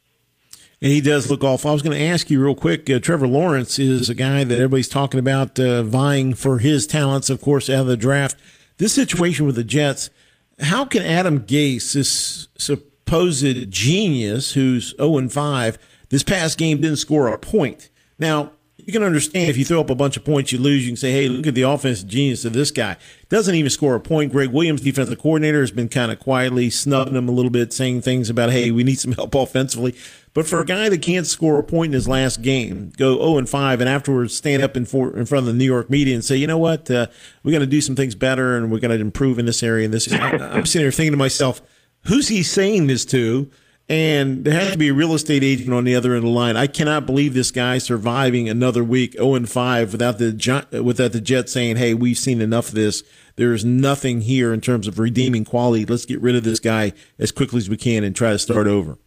And 0.83 0.91
he 0.91 1.01
does 1.01 1.31
look 1.31 1.45
awful. 1.45 1.71
I 1.71 1.73
was 1.73 1.81
going 1.81 1.97
to 1.97 2.05
ask 2.05 2.29
you 2.29 2.43
real 2.43 2.57
quick. 2.57 2.91
Uh, 2.91 2.99
Trevor 2.99 3.29
Lawrence 3.29 3.79
is 3.79 4.11
a 4.11 4.17
guy 4.17 4.43
that 4.43 4.57
everybody's 4.57 4.89
talking 4.89 5.21
about 5.21 5.61
uh, 5.61 5.85
vying 5.85 6.35
for 6.35 6.59
his 6.59 6.89
talents, 6.89 7.31
of 7.31 7.41
course, 7.41 7.71
out 7.71 7.83
of 7.83 7.87
the 7.87 7.97
draft. 7.97 8.37
This 8.79 8.95
situation 8.95 9.47
with 9.47 9.55
the 9.55 9.63
Jets, 9.63 10.11
how 10.59 10.85
can 10.85 11.03
Adam 11.03 11.43
Gase, 11.43 11.93
this 11.93 12.49
supposed 12.59 13.71
genius 13.71 14.55
who's 14.55 14.93
0 14.97 15.19
and 15.19 15.33
5, 15.33 15.79
this 16.09 16.25
past 16.25 16.59
game 16.59 16.81
didn't 16.81 16.97
score 16.97 17.29
a 17.29 17.39
point? 17.39 17.91
Now, 18.19 18.51
you 18.85 18.93
can 18.93 19.03
understand 19.03 19.49
if 19.49 19.57
you 19.57 19.65
throw 19.65 19.81
up 19.81 19.91
a 19.91 19.95
bunch 19.95 20.17
of 20.17 20.25
points, 20.25 20.53
you 20.53 20.59
lose. 20.59 20.85
You 20.85 20.91
can 20.91 20.97
say, 20.97 21.13
hey, 21.13 21.29
look 21.29 21.47
at 21.47 21.55
the 21.55 21.63
offensive 21.63 22.09
genius 22.09 22.45
of 22.45 22.53
this 22.53 22.71
guy. 22.71 22.97
Doesn't 23.29 23.55
even 23.55 23.71
score 23.71 23.95
a 23.95 24.01
point. 24.01 24.33
Gregg 24.33 24.51
Williams, 24.51 24.81
defensive 24.81 25.19
coordinator, 25.21 25.61
has 25.61 25.71
been 25.71 25.89
kind 25.89 26.11
of 26.11 26.19
quietly 26.19 26.69
snubbing 26.71 27.15
him 27.15 27.29
a 27.29 27.33
little 27.33 27.51
bit, 27.51 27.73
saying 27.73 28.03
things 28.03 28.29
about, 28.29 28.51
hey, 28.51 28.71
we 28.71 28.85
need 28.85 28.99
some 28.99 29.13
help 29.13 29.35
offensively. 29.35 29.95
But 30.35 30.47
for 30.47 30.61
a 30.61 30.65
guy 30.65 30.89
that 30.89 31.03
can't 31.03 31.27
score 31.27 31.59
a 31.59 31.63
point 31.63 31.91
in 31.91 31.95
his 31.95 32.09
last 32.09 32.43
game, 32.43 32.93
go 32.97 33.19
0 33.19 33.39
and 33.39 33.49
5, 33.49 33.81
and 33.81 33.89
afterwards 33.89 34.37
stand 34.37 34.63
up 34.63 34.77
in, 34.77 34.87
for, 34.87 35.17
in 35.17 35.27
front 35.27 35.47
of 35.47 35.53
the 35.53 35.59
New 35.59 35.65
York 35.65 35.91
media 35.91 36.15
and 36.15 36.25
say, 36.25 36.37
you 36.37 36.47
know 36.47 36.59
what, 36.59 36.91
uh, 36.91 37.07
we're 37.43 37.53
going 37.53 37.61
to 37.61 37.67
do 37.67 37.81
some 37.81 37.95
things 37.95 38.15
better 38.15 38.57
and 38.57 38.73
we're 38.73 38.81
going 38.81 38.97
to 38.97 39.01
improve 39.01 39.39
in 39.39 39.47
this 39.47 39.63
area 39.63 39.85
and 39.85 39.95
this. 39.95 40.11
I'm 40.13 40.67
sitting 40.67 40.85
here 40.85 40.91
thinking 40.91 41.13
to 41.13 41.19
myself, 41.19 41.61
who's 42.07 42.29
he 42.29 42.43
saying 42.43 42.87
this 42.87 43.05
to? 43.07 43.51
And 43.89 44.45
there 44.45 44.55
has 44.55 44.73
to 44.73 44.79
be 44.79 44.89
a 44.89 44.95
real 44.95 45.13
estate 45.13 45.43
agent 45.43 45.73
on 45.73 45.85
the 45.85 45.95
other 45.95 46.11
end 46.11 46.19
of 46.19 46.23
the 46.25 46.31
line. 46.31 46.57
I 46.57 46.67
cannot 46.67 47.05
believe 47.05 47.35
this 47.35 47.51
guy 47.51 47.79
surviving 47.79 48.49
another 48.49 48.83
week 48.83 49.13
0 49.15 49.35
and 49.35 49.49
5 49.49 49.93
without 49.93 50.19
the 50.19 50.83
without 50.83 51.13
the 51.13 51.21
Jets 51.21 51.53
saying, 51.53 51.77
"Hey, 51.77 51.93
we've 51.93 52.17
seen 52.17 52.41
enough 52.41 52.69
of 52.69 52.75
this. 52.75 53.03
There's 53.37 53.65
nothing 53.65 54.23
here 54.23 54.53
in 54.53 54.61
terms 54.61 54.87
of 54.87 54.99
redeeming 54.99 55.45
quality. 55.45 55.85
Let's 55.85 56.07
get 56.07 56.23
rid 56.23 56.37
of 56.37 56.45
this 56.45 56.61
guy 56.61 56.93
as 57.19 57.33
quickly 57.33 57.59
as 57.59 57.69
we 57.69 57.77
can 57.77 58.05
and 58.05 58.15
try 58.15 58.31
to 58.31 58.39
start 58.39 58.67
over." 58.67 58.99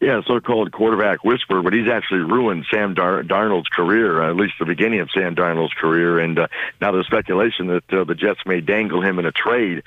Yeah, 0.00 0.20
so-called 0.26 0.70
quarterback 0.72 1.24
whisperer, 1.24 1.62
but 1.62 1.72
he's 1.72 1.88
actually 1.88 2.20
ruined 2.20 2.66
Sam 2.70 2.92
Dar- 2.92 3.22
Darnold's 3.22 3.68
career, 3.68 4.22
uh, 4.22 4.28
at 4.28 4.36
least 4.36 4.54
the 4.58 4.66
beginning 4.66 5.00
of 5.00 5.08
Sam 5.10 5.34
Darnold's 5.34 5.72
career. 5.72 6.18
And 6.18 6.38
uh, 6.38 6.48
now 6.80 6.92
there's 6.92 7.06
speculation 7.06 7.68
that 7.68 7.90
uh, 7.90 8.04
the 8.04 8.14
Jets 8.14 8.40
may 8.44 8.60
dangle 8.60 9.00
him 9.00 9.18
in 9.18 9.24
a 9.24 9.32
trade 9.32 9.82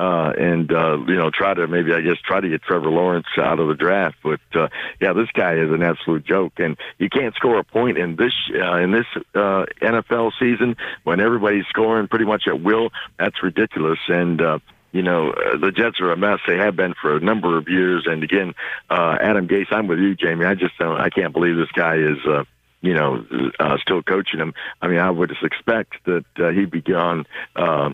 uh, 0.00 0.32
and 0.38 0.72
uh, 0.72 0.96
you 1.06 1.16
know 1.16 1.30
try 1.30 1.52
to 1.52 1.68
maybe 1.68 1.92
I 1.92 2.00
guess 2.00 2.16
try 2.24 2.40
to 2.40 2.48
get 2.48 2.62
Trevor 2.62 2.88
Lawrence 2.88 3.26
out 3.36 3.60
of 3.60 3.68
the 3.68 3.74
draft. 3.74 4.16
But 4.22 4.40
uh, 4.54 4.68
yeah, 4.98 5.12
this 5.12 5.28
guy 5.34 5.56
is 5.56 5.70
an 5.70 5.82
absolute 5.82 6.24
joke, 6.24 6.54
and 6.56 6.78
you 6.98 7.10
can't 7.10 7.34
score 7.34 7.58
a 7.58 7.64
point 7.64 7.98
in 7.98 8.16
this 8.16 8.32
uh, 8.54 8.76
in 8.76 8.92
this 8.92 9.04
uh, 9.34 9.66
NFL 9.82 10.32
season 10.40 10.76
when 11.04 11.20
everybody's 11.20 11.66
scoring 11.66 12.08
pretty 12.08 12.24
much 12.24 12.44
at 12.46 12.62
will. 12.62 12.90
That's 13.18 13.42
ridiculous, 13.42 13.98
and. 14.08 14.40
Uh, 14.40 14.58
you 14.92 15.02
know, 15.02 15.30
uh, 15.30 15.56
the 15.56 15.70
Jets 15.70 16.00
are 16.00 16.10
a 16.10 16.16
mess. 16.16 16.40
They 16.48 16.56
have 16.56 16.74
been 16.74 16.94
for 17.00 17.16
a 17.16 17.20
number 17.20 17.56
of 17.56 17.68
years. 17.68 18.08
And 18.10 18.24
again, 18.24 18.54
uh, 18.90 19.18
Adam 19.20 19.46
Gase, 19.46 19.68
I'm 19.70 19.86
with 19.86 20.00
you, 20.00 20.16
Jamie. 20.16 20.44
I 20.44 20.54
just 20.54 20.76
don't, 20.80 21.00
I 21.00 21.10
can't 21.10 21.32
believe 21.32 21.56
this 21.56 21.70
guy 21.72 21.94
is, 21.94 22.18
uh, 22.26 22.42
you 22.80 22.94
know, 22.94 23.24
uh, 23.60 23.76
still 23.78 24.02
coaching 24.02 24.40
him. 24.40 24.52
I 24.82 24.88
mean, 24.88 24.98
I 24.98 25.08
would 25.08 25.30
expect 25.30 25.94
that 26.06 26.24
uh, 26.40 26.48
he'd 26.48 26.72
be 26.72 26.80
gone, 26.80 27.24
uh, 27.54 27.90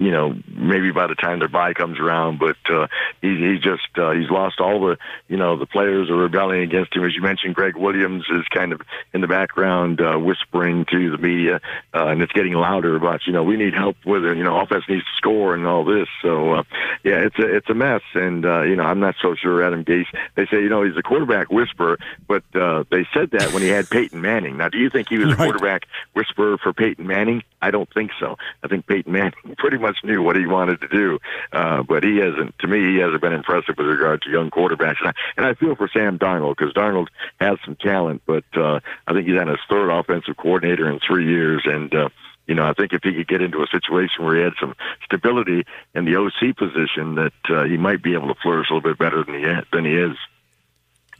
you 0.00 0.10
know, 0.10 0.34
maybe 0.48 0.90
by 0.92 1.06
the 1.06 1.14
time 1.14 1.40
their 1.40 1.48
bye 1.48 1.74
comes 1.74 1.98
around. 2.00 2.38
But 2.38 2.56
uh, 2.70 2.86
he, 3.20 3.36
he 3.36 3.58
just 3.58 3.86
uh, 3.98 4.12
he's 4.12 4.30
lost 4.30 4.58
all 4.58 4.80
the 4.80 4.96
you 5.28 5.36
know 5.36 5.58
the 5.58 5.66
players 5.66 6.08
are 6.08 6.16
rebelling 6.16 6.62
against 6.62 6.96
him. 6.96 7.04
As 7.04 7.14
you 7.14 7.20
mentioned, 7.20 7.54
Gregg 7.54 7.76
Williams 7.76 8.24
is 8.30 8.46
kind 8.48 8.72
of 8.72 8.80
in 9.12 9.20
the 9.20 9.28
background 9.28 10.00
uh, 10.00 10.16
whispering 10.16 10.86
to 10.86 11.10
the 11.10 11.18
media, 11.18 11.60
uh, 11.94 12.06
and 12.06 12.22
it's 12.22 12.32
getting 12.32 12.54
louder 12.54 12.96
about 12.96 13.26
you 13.26 13.34
know 13.34 13.44
we 13.44 13.58
need 13.58 13.74
help 13.74 13.96
with 14.06 14.24
it. 14.24 14.38
You 14.38 14.42
know, 14.42 14.58
offense 14.58 14.84
needs 14.88 15.04
to 15.04 15.16
score 15.18 15.54
and 15.54 15.66
all 15.66 15.84
this. 15.84 16.08
So 16.22 16.54
uh, 16.54 16.62
yeah, 17.04 17.18
it's 17.18 17.38
a 17.38 17.56
it's 17.56 17.68
a 17.68 17.74
mess. 17.74 18.02
And 18.14 18.46
uh, 18.46 18.62
you 18.62 18.76
know, 18.76 18.84
I'm 18.84 19.00
not 19.00 19.16
so 19.20 19.34
sure 19.34 19.62
Adam 19.62 19.84
Gase. 19.84 20.06
They 20.34 20.46
say 20.46 20.62
you 20.62 20.70
know 20.70 20.82
he's 20.82 20.96
a 20.96 21.02
quarterback 21.02 21.52
whisperer, 21.52 21.98
but 22.26 22.44
uh, 22.54 22.84
they 22.90 23.06
said 23.12 23.32
that 23.32 23.52
when 23.52 23.60
he 23.60 23.68
had 23.68 23.90
Peyton 23.90 24.22
Manning. 24.22 24.56
Now, 24.56 24.70
do 24.70 24.78
you 24.78 24.88
think 24.88 25.10
he 25.10 25.18
was 25.18 25.34
a 25.34 25.36
quarterback 25.36 25.82
whisperer 26.14 26.56
for 26.56 26.72
Peyton 26.72 27.06
Manning? 27.06 27.42
I 27.60 27.70
don't 27.70 27.92
think 27.92 28.12
so. 28.18 28.38
I 28.64 28.68
think 28.68 28.86
Peyton 28.86 29.12
Manning 29.12 29.34
pretty 29.58 29.76
much 29.76 29.89
knew 30.04 30.22
what 30.22 30.36
he 30.36 30.46
wanted 30.46 30.80
to 30.80 30.88
do, 30.88 31.18
uh, 31.52 31.82
but 31.82 32.04
he 32.04 32.16
hasn't. 32.18 32.58
To 32.60 32.66
me, 32.66 32.94
he 32.94 32.98
hasn't 32.98 33.20
been 33.20 33.32
impressive 33.32 33.76
with 33.76 33.86
regard 33.86 34.22
to 34.22 34.30
young 34.30 34.50
quarterbacks. 34.50 35.00
And 35.00 35.08
I, 35.08 35.12
and 35.36 35.46
I 35.46 35.54
feel 35.54 35.76
for 35.76 35.88
Sam 35.92 36.18
Darnold 36.18 36.56
because 36.56 36.72
Darnold 36.74 37.08
has 37.40 37.58
some 37.64 37.76
talent, 37.76 38.22
but 38.26 38.44
uh, 38.54 38.80
I 39.06 39.12
think 39.12 39.26
he's 39.26 39.40
on 39.40 39.48
his 39.48 39.58
third 39.68 39.90
offensive 39.90 40.36
coordinator 40.36 40.90
in 40.90 41.00
three 41.00 41.26
years, 41.26 41.62
and 41.64 41.94
uh, 41.94 42.08
you 42.46 42.56
know, 42.56 42.66
I 42.66 42.72
think 42.72 42.92
if 42.92 43.02
he 43.04 43.14
could 43.14 43.28
get 43.28 43.42
into 43.42 43.62
a 43.62 43.66
situation 43.70 44.24
where 44.24 44.36
he 44.36 44.42
had 44.42 44.54
some 44.58 44.74
stability 45.04 45.64
in 45.94 46.04
the 46.04 46.16
OC 46.16 46.56
position, 46.56 47.14
that 47.14 47.32
uh, 47.48 47.64
he 47.64 47.76
might 47.76 48.02
be 48.02 48.14
able 48.14 48.26
to 48.34 48.40
flourish 48.42 48.68
a 48.70 48.74
little 48.74 48.90
bit 48.90 48.98
better 48.98 49.22
than 49.24 49.34
he 49.34 49.44
than 49.72 49.84
he 49.84 49.94
is. 49.94 50.16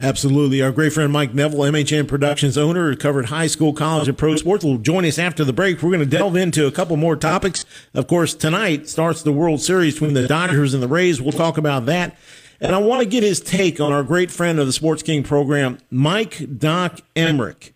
Absolutely. 0.01 0.63
Our 0.63 0.71
great 0.71 0.93
friend 0.93 1.13
Mike 1.13 1.35
Neville, 1.35 1.59
MHN 1.59 2.07
Productions 2.07 2.57
owner, 2.57 2.95
covered 2.95 3.27
high 3.27 3.45
school, 3.45 3.71
college, 3.71 4.07
and 4.07 4.17
pro 4.17 4.35
sports, 4.35 4.63
will 4.63 4.79
join 4.79 5.05
us 5.05 5.19
after 5.19 5.43
the 5.43 5.53
break. 5.53 5.83
We're 5.83 5.91
going 5.91 5.99
to 5.99 6.17
delve 6.17 6.35
into 6.35 6.65
a 6.65 6.71
couple 6.71 6.97
more 6.97 7.15
topics. 7.15 7.65
Of 7.93 8.07
course, 8.07 8.33
tonight 8.33 8.89
starts 8.89 9.21
the 9.21 9.31
World 9.31 9.61
Series 9.61 9.93
between 9.93 10.15
the 10.15 10.27
Dodgers 10.27 10.73
and 10.73 10.81
the 10.81 10.87
Rays. 10.87 11.21
We'll 11.21 11.31
talk 11.31 11.59
about 11.59 11.85
that. 11.85 12.17
And 12.59 12.73
I 12.73 12.79
want 12.79 13.03
to 13.03 13.09
get 13.09 13.21
his 13.21 13.39
take 13.39 13.79
on 13.79 13.91
our 13.91 14.03
great 14.03 14.31
friend 14.31 14.59
of 14.59 14.65
the 14.65 14.73
Sports 14.73 15.03
King 15.03 15.21
program, 15.21 15.77
Mike 15.91 16.57
Doc 16.57 17.01
Emrick. 17.15 17.73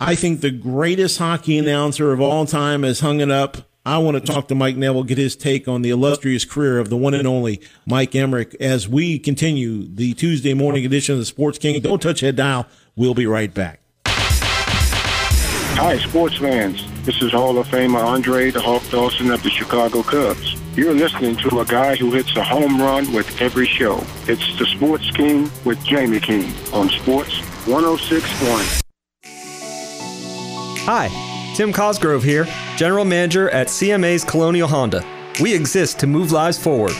I 0.00 0.14
think 0.14 0.40
the 0.40 0.50
greatest 0.50 1.18
hockey 1.18 1.58
announcer 1.58 2.12
of 2.12 2.20
all 2.20 2.46
time 2.46 2.82
has 2.82 3.00
hung 3.00 3.20
it 3.20 3.30
up 3.30 3.67
I 3.88 3.96
want 3.96 4.18
to 4.18 4.20
talk 4.20 4.48
to 4.48 4.54
Mike 4.54 4.76
Neville, 4.76 5.02
get 5.02 5.16
his 5.16 5.34
take 5.34 5.66
on 5.66 5.80
the 5.80 5.88
illustrious 5.88 6.44
career 6.44 6.78
of 6.78 6.90
the 6.90 6.96
one 6.98 7.14
and 7.14 7.26
only 7.26 7.62
Mike 7.86 8.10
Emrick 8.10 8.54
as 8.60 8.86
we 8.86 9.18
continue 9.18 9.88
the 9.88 10.12
Tuesday 10.12 10.52
morning 10.52 10.84
edition 10.84 11.14
of 11.14 11.20
the 11.20 11.24
Sports 11.24 11.56
King. 11.56 11.80
Don't 11.80 12.02
touch 12.02 12.20
that 12.20 12.36
dial. 12.36 12.66
We'll 12.96 13.14
be 13.14 13.24
right 13.24 13.52
back. 13.52 13.80
Hi, 14.04 15.96
sports 16.00 16.36
fans. 16.36 16.84
This 17.06 17.22
is 17.22 17.32
Hall 17.32 17.56
of 17.56 17.66
Famer 17.68 18.04
Andre 18.04 18.50
the 18.50 18.60
Hawk 18.60 18.82
Dawson 18.90 19.30
of 19.30 19.42
the 19.42 19.48
Chicago 19.48 20.02
Cubs. 20.02 20.54
You're 20.76 20.92
listening 20.92 21.36
to 21.36 21.60
a 21.60 21.64
guy 21.64 21.96
who 21.96 22.12
hits 22.12 22.36
a 22.36 22.44
home 22.44 22.78
run 22.82 23.10
with 23.14 23.40
every 23.40 23.66
show. 23.66 24.04
It's 24.26 24.58
the 24.58 24.66
Sports 24.66 25.10
King 25.12 25.50
with 25.64 25.82
Jamie 25.82 26.20
King 26.20 26.52
on 26.74 26.90
Sports 26.90 27.38
1061. 27.66 28.66
Hi. 30.84 31.27
Tim 31.58 31.72
Cosgrove 31.72 32.22
here, 32.22 32.46
General 32.76 33.04
Manager 33.04 33.50
at 33.50 33.66
CMA's 33.66 34.22
Colonial 34.24 34.68
Honda. 34.68 35.04
We 35.40 35.52
exist 35.52 35.98
to 35.98 36.06
move 36.06 36.30
lives 36.30 36.56
forward. 36.56 36.92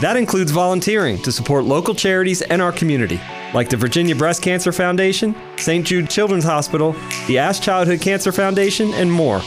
That 0.00 0.16
includes 0.16 0.52
volunteering 0.52 1.18
to 1.18 1.30
support 1.30 1.64
local 1.64 1.94
charities 1.94 2.40
and 2.40 2.62
our 2.62 2.72
community, 2.72 3.20
like 3.52 3.68
the 3.68 3.76
Virginia 3.76 4.16
Breast 4.16 4.40
Cancer 4.40 4.72
Foundation, 4.72 5.36
St. 5.58 5.86
Jude 5.86 6.08
Children's 6.08 6.44
Hospital, 6.44 6.96
the 7.26 7.38
ASK 7.38 7.62
Childhood 7.62 8.00
Cancer 8.00 8.32
Foundation, 8.32 8.90
and 8.94 9.12
more. 9.12 9.42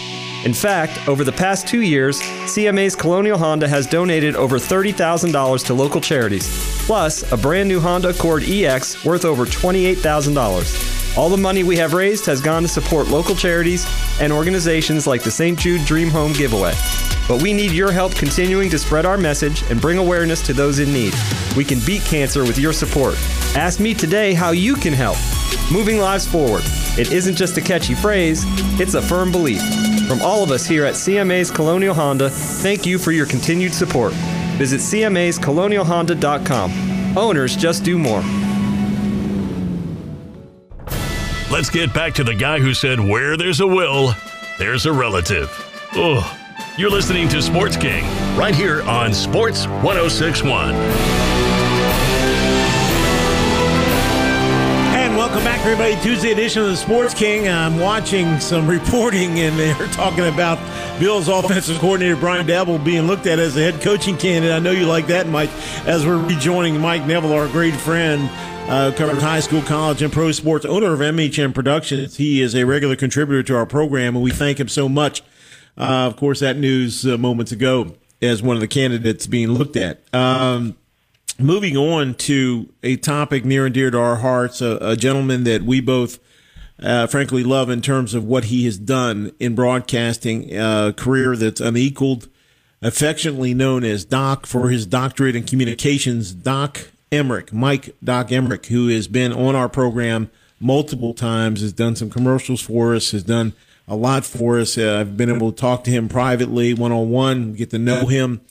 In 0.45 0.53
fact, 0.53 1.05
over 1.09 1.25
the 1.25 1.33
past 1.33 1.67
two 1.67 1.81
years, 1.81 2.21
CMA's 2.21 2.95
Colonial 2.95 3.37
Honda 3.37 3.67
has 3.67 3.85
donated 3.85 4.35
over 4.35 4.57
$30,000 4.57 5.65
to 5.65 5.73
local 5.73 5.99
charities, 5.99 6.47
plus 6.85 7.29
a 7.33 7.37
brand 7.37 7.67
new 7.67 7.81
Honda 7.81 8.09
Accord 8.09 8.43
EX 8.43 9.03
worth 9.03 9.25
over 9.25 9.45
$28,000. 9.45 11.17
All 11.17 11.29
the 11.29 11.35
money 11.35 11.63
we 11.63 11.75
have 11.75 11.93
raised 11.93 12.25
has 12.25 12.39
gone 12.39 12.61
to 12.61 12.69
support 12.69 13.07
local 13.07 13.35
charities 13.35 13.85
and 14.21 14.31
organizations 14.31 15.05
like 15.05 15.23
the 15.23 15.31
St. 15.31 15.59
Jude 15.59 15.85
Dream 15.85 16.09
Home 16.09 16.31
Giveaway. 16.31 16.73
But 17.27 17.41
we 17.41 17.51
need 17.51 17.71
your 17.71 17.91
help 17.91 18.15
continuing 18.15 18.69
to 18.69 18.79
spread 18.79 19.05
our 19.05 19.17
message 19.17 19.69
and 19.69 19.81
bring 19.81 19.97
awareness 19.97 20.41
to 20.47 20.53
those 20.53 20.79
in 20.79 20.93
need. 20.93 21.13
We 21.57 21.65
can 21.65 21.79
beat 21.85 22.03
cancer 22.03 22.43
with 22.43 22.57
your 22.57 22.73
support. 22.73 23.15
Ask 23.55 23.81
me 23.81 23.93
today 23.93 24.33
how 24.33 24.51
you 24.51 24.75
can 24.75 24.93
help. 24.93 25.17
Moving 25.69 25.99
lives 25.99 26.25
forward. 26.25 26.63
It 26.97 27.11
isn't 27.11 27.35
just 27.35 27.57
a 27.57 27.61
catchy 27.61 27.93
phrase, 27.93 28.43
it's 28.79 28.93
a 28.93 29.01
firm 29.01 29.31
belief. 29.31 29.61
From 30.09 30.21
all 30.23 30.41
of 30.41 30.49
us 30.49 30.65
here 30.65 30.85
at 30.85 30.95
CMA's 30.95 31.51
Colonial 31.51 31.93
Honda, 31.93 32.31
thank 32.31 32.83
you 32.83 32.97
for 32.97 33.11
your 33.11 33.27
continued 33.27 33.75
support. 33.75 34.11
Visit 34.57 34.79
CMA'sColonialHonda.com. 34.79 37.15
Owners 37.15 37.55
just 37.55 37.83
do 37.83 37.99
more. 37.99 38.23
Let's 41.51 41.69
get 41.69 41.93
back 41.93 42.15
to 42.15 42.23
the 42.23 42.33
guy 42.33 42.57
who 42.57 42.73
said, 42.73 42.99
Where 42.99 43.37
there's 43.37 43.59
a 43.59 43.67
will, 43.67 44.15
there's 44.57 44.87
a 44.87 44.91
relative. 44.91 45.51
Oh, 45.93 46.35
you're 46.75 46.89
listening 46.89 47.29
to 47.29 47.39
Sports 47.39 47.77
King 47.77 48.03
right 48.35 48.55
here 48.55 48.81
on 48.89 49.13
Sports 49.13 49.67
1061. 49.67 51.28
Welcome 55.29 55.45
back, 55.45 55.63
everybody. 55.63 55.95
Tuesday 56.01 56.31
edition 56.31 56.63
of 56.63 56.69
the 56.69 56.75
Sports 56.75 57.13
King. 57.13 57.47
I'm 57.47 57.77
watching 57.77 58.39
some 58.39 58.67
reporting, 58.69 59.39
and 59.39 59.59
they're 59.59 59.87
talking 59.89 60.25
about 60.25 60.57
Bill's 60.99 61.27
offensive 61.27 61.77
coordinator 61.77 62.15
Brian 62.15 62.47
Daboll 62.47 62.83
being 62.83 63.03
looked 63.03 63.27
at 63.27 63.37
as 63.37 63.55
a 63.55 63.59
head 63.59 63.79
coaching 63.79 64.17
candidate. 64.17 64.51
I 64.51 64.57
know 64.57 64.71
you 64.71 64.87
like 64.87 65.05
that, 65.07 65.27
Mike. 65.27 65.51
As 65.85 66.03
we're 66.03 66.17
rejoining 66.17 66.81
Mike 66.81 67.05
Neville, 67.05 67.33
our 67.33 67.47
great 67.47 67.75
friend, 67.75 68.27
uh, 68.71 68.91
covers 68.95 69.21
high 69.21 69.39
school, 69.39 69.61
college, 69.61 70.01
and 70.01 70.11
pro 70.11 70.31
sports, 70.31 70.65
owner 70.65 70.93
of 70.93 70.99
MHM 70.99 71.53
Productions. 71.53 72.17
He 72.17 72.41
is 72.41 72.55
a 72.55 72.65
regular 72.65 72.95
contributor 72.95 73.43
to 73.43 73.55
our 73.55 73.67
program, 73.67 74.15
and 74.15 74.23
we 74.23 74.31
thank 74.31 74.59
him 74.59 74.67
so 74.67 74.89
much. 74.89 75.21
Uh, 75.77 76.07
of 76.07 76.15
course, 76.15 76.39
that 76.39 76.57
news 76.57 77.05
uh, 77.05 77.19
moments 77.19 77.51
ago 77.51 77.95
as 78.19 78.41
one 78.41 78.57
of 78.57 78.61
the 78.61 78.67
candidates 78.67 79.27
being 79.27 79.49
looked 79.49 79.75
at. 79.77 80.01
Um, 80.11 80.75
moving 81.39 81.77
on 81.77 82.15
to 82.15 82.71
a 82.83 82.97
topic 82.97 83.45
near 83.45 83.65
and 83.65 83.73
dear 83.73 83.89
to 83.91 83.99
our 83.99 84.17
hearts, 84.17 84.61
a, 84.61 84.77
a 84.81 84.95
gentleman 84.95 85.43
that 85.45 85.63
we 85.63 85.81
both 85.81 86.19
uh, 86.81 87.07
frankly 87.07 87.43
love 87.43 87.69
in 87.69 87.81
terms 87.81 88.13
of 88.13 88.23
what 88.23 88.45
he 88.45 88.65
has 88.65 88.77
done 88.77 89.31
in 89.39 89.55
broadcasting, 89.55 90.53
a 90.53 90.57
uh, 90.57 90.91
career 90.91 91.35
that's 91.35 91.61
unequaled, 91.61 92.27
affectionately 92.81 93.53
known 93.53 93.83
as 93.83 94.05
Doc 94.05 94.45
for 94.45 94.69
his 94.69 94.85
doctorate 94.85 95.35
in 95.35 95.43
communications. 95.43 96.33
Doc 96.33 96.91
Emrick, 97.11 97.51
Mike 97.51 97.95
Doc 98.03 98.29
Emrick, 98.29 98.67
who 98.67 98.87
has 98.89 99.07
been 99.07 99.33
on 99.33 99.55
our 99.55 99.69
program 99.69 100.29
multiple 100.59 101.13
times, 101.13 101.61
has 101.61 101.73
done 101.73 101.95
some 101.95 102.09
commercials 102.09 102.61
for 102.61 102.95
us, 102.95 103.11
has 103.11 103.23
done 103.23 103.53
a 103.87 103.95
lot 103.95 104.23
for 104.23 104.59
us. 104.59 104.77
Uh, 104.77 104.99
I've 104.99 105.17
been 105.17 105.33
able 105.33 105.51
to 105.51 105.57
talk 105.57 105.83
to 105.85 105.91
him 105.91 106.07
privately, 106.07 106.73
one 106.73 106.91
on 106.91 107.09
one, 107.09 107.53
get 107.53 107.71
to 107.71 107.79
know 107.79 108.05
him, 108.05 108.41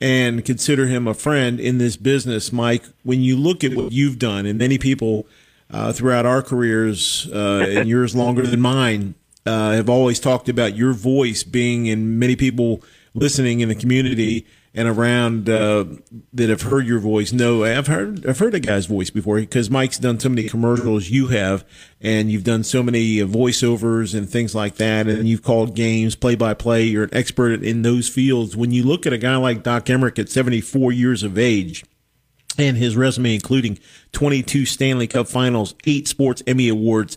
and 0.00 0.44
consider 0.44 0.86
him 0.86 1.06
a 1.06 1.14
friend 1.14 1.60
in 1.60 1.78
this 1.78 1.96
business. 1.96 2.52
Mike, 2.52 2.84
when 3.02 3.20
you 3.20 3.36
look 3.36 3.64
at 3.64 3.74
what 3.74 3.92
you've 3.92 4.18
done, 4.18 4.46
and 4.46 4.58
many 4.58 4.78
people 4.78 5.26
uh, 5.70 5.92
throughout 5.92 6.26
our 6.26 6.42
careers, 6.42 7.28
uh, 7.32 7.66
and 7.68 7.88
yours 7.88 8.14
longer 8.14 8.42
than 8.46 8.60
mine, 8.60 9.14
uh, 9.46 9.72
have 9.72 9.88
always 9.88 10.20
talked 10.20 10.48
about 10.48 10.76
your 10.76 10.92
voice 10.92 11.42
being 11.42 11.86
in 11.86 12.18
many 12.18 12.36
people 12.36 12.82
listening 13.14 13.60
in 13.60 13.68
the 13.68 13.74
community 13.74 14.46
and 14.74 14.88
around 14.88 15.48
uh, 15.48 15.84
that 16.32 16.48
have 16.50 16.62
heard 16.62 16.86
your 16.86 16.98
voice. 16.98 17.32
Know 17.32 17.64
I've 17.64 17.86
heard 17.86 18.26
I've 18.26 18.38
heard 18.38 18.54
a 18.54 18.60
guy's 18.60 18.86
voice 18.86 19.08
before 19.08 19.36
because 19.36 19.70
Mike's 19.70 19.98
done 19.98 20.18
so 20.18 20.28
many 20.28 20.48
commercials 20.48 21.08
you 21.08 21.28
have 21.28 21.64
and 22.00 22.30
you've 22.30 22.44
done 22.44 22.64
so 22.64 22.82
many 22.82 23.22
uh, 23.22 23.26
voiceovers 23.26 24.16
and 24.16 24.28
things 24.28 24.54
like 24.54 24.74
that 24.76 25.06
and 25.06 25.28
you've 25.28 25.42
called 25.42 25.76
games 25.76 26.16
play 26.16 26.34
by 26.34 26.54
play 26.54 26.82
you're 26.84 27.04
an 27.04 27.14
expert 27.14 27.62
in 27.62 27.82
those 27.82 28.08
fields. 28.08 28.56
When 28.56 28.72
you 28.72 28.82
look 28.82 29.06
at 29.06 29.12
a 29.12 29.18
guy 29.18 29.36
like 29.36 29.62
Doc 29.62 29.86
Emrick 29.86 30.18
at 30.18 30.28
74 30.28 30.90
years 30.90 31.22
of 31.22 31.38
age 31.38 31.84
and 32.58 32.76
his 32.76 32.96
resume 32.96 33.34
including 33.34 33.78
22 34.10 34.66
Stanley 34.66 35.06
Cup 35.06 35.28
finals 35.28 35.76
8 35.86 36.08
sports 36.08 36.42
Emmy 36.48 36.68
awards 36.68 37.16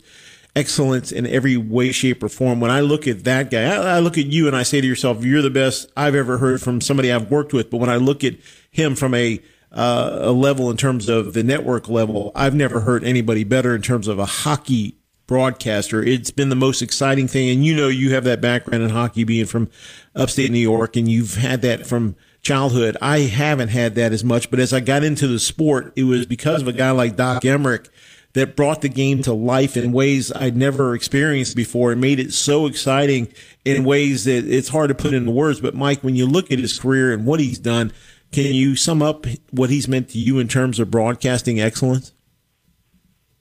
excellence 0.58 1.12
in 1.12 1.28
every 1.28 1.56
way, 1.56 1.92
shape, 1.92 2.24
or 2.24 2.30
form. 2.30 2.60
When 2.60 2.72
I 2.72 2.82
look 2.82 3.08
at 3.08 3.24
that 3.26 3.52
guy, 3.52 3.64
I, 3.64 3.98
I, 3.98 4.00
look 4.00 4.18
at 4.18 4.26
you 4.26 4.48
and 4.48 4.56
I 4.56 4.64
say 4.64 4.82
to 4.82 4.88
yourself, 4.88 5.24
you're 5.24 5.44
the 5.44 5.52
best 5.52 5.92
I've 5.96 6.16
ever 6.16 6.40
heard 6.40 6.62
from 6.62 6.82
somebody 6.82 7.12
I've 7.12 7.30
worked 7.30 7.54
with. 7.54 7.70
But 7.70 7.78
when 7.78 7.90
I 7.90 7.98
look 7.98 8.24
at 8.24 8.36
him 8.72 8.96
from 8.96 9.14
a 9.14 9.40
uh, 9.72 10.20
a 10.22 10.32
level 10.32 10.72
in 10.72 10.78
terms 10.78 11.10
of 11.10 11.34
the 11.34 11.44
network 11.44 11.88
level, 11.88 12.32
I've 12.34 12.56
never 12.56 12.80
heard 12.80 13.04
anybody 13.04 13.44
better 13.44 13.76
in 13.76 13.82
terms 13.82 14.08
of 14.08 14.18
a 14.18 14.26
hockey 14.26 14.98
broadcaster. 15.28 16.02
It's 16.02 16.32
been 16.32 16.50
the 16.50 16.56
most 16.56 16.82
exciting 16.82 17.28
thing. 17.28 17.50
And 17.50 17.66
you 17.66 17.76
know, 17.76 17.90
you 17.90 18.14
have 18.14 18.24
that 18.24 18.42
background 18.42 18.84
in 18.84 18.90
hockey 18.90 19.26
being 19.26 19.46
from 19.46 19.70
upstate 20.16 20.52
New 20.52 20.58
York 20.58 20.96
and 20.96 21.12
you've 21.12 21.36
had 21.36 21.62
that 21.62 21.86
from 21.86 22.16
childhood. 22.42 22.96
I 23.02 23.20
haven't 23.20 23.68
had 23.68 23.96
that 23.96 24.14
as 24.14 24.24
much, 24.24 24.50
but 24.50 24.60
as 24.60 24.74
I 24.74 24.80
got 24.80 25.04
into 25.04 25.28
the 25.28 25.38
sport, 25.38 25.92
it 25.98 26.06
was 26.06 26.26
because 26.26 26.62
of 26.62 26.70
a 26.70 26.74
guy 26.74 26.92
like 26.92 27.18
Doc 27.18 27.44
Emrick 27.44 27.90
that 28.34 28.56
brought 28.56 28.82
the 28.82 28.90
game 28.90 29.22
to 29.24 29.34
life 29.34 29.76
in 29.76 29.92
ways 29.92 30.32
I'd 30.32 30.56
never 30.56 30.94
experienced 30.94 31.56
before 31.56 31.92
and 31.92 32.02
made 32.02 32.20
it 32.20 32.34
so 32.34 32.68
exciting 32.68 33.30
in 33.66 33.84
ways 33.84 34.26
that 34.26 34.46
it's 34.46 34.70
hard 34.70 34.90
to 34.90 34.96
put 34.96 35.14
into 35.14 35.32
words. 35.32 35.60
But 35.60 35.76
Mike, 35.76 36.04
when 36.04 36.16
you 36.16 36.28
look 36.28 36.52
at 36.52 36.60
his 36.60 36.78
career 36.80 37.14
and 37.14 37.26
what 37.26 37.40
he's 37.40 37.60
done, 37.60 37.92
can 38.32 38.54
you 38.54 38.76
sum 38.76 39.02
up 39.02 39.26
what 39.52 39.70
he's 39.70 39.88
meant 39.88 40.10
to 40.10 40.20
you 40.20 40.40
in 40.40 40.48
terms 40.48 40.80
of 40.80 40.92
broadcasting 40.92 41.60
excellence? 41.60 42.14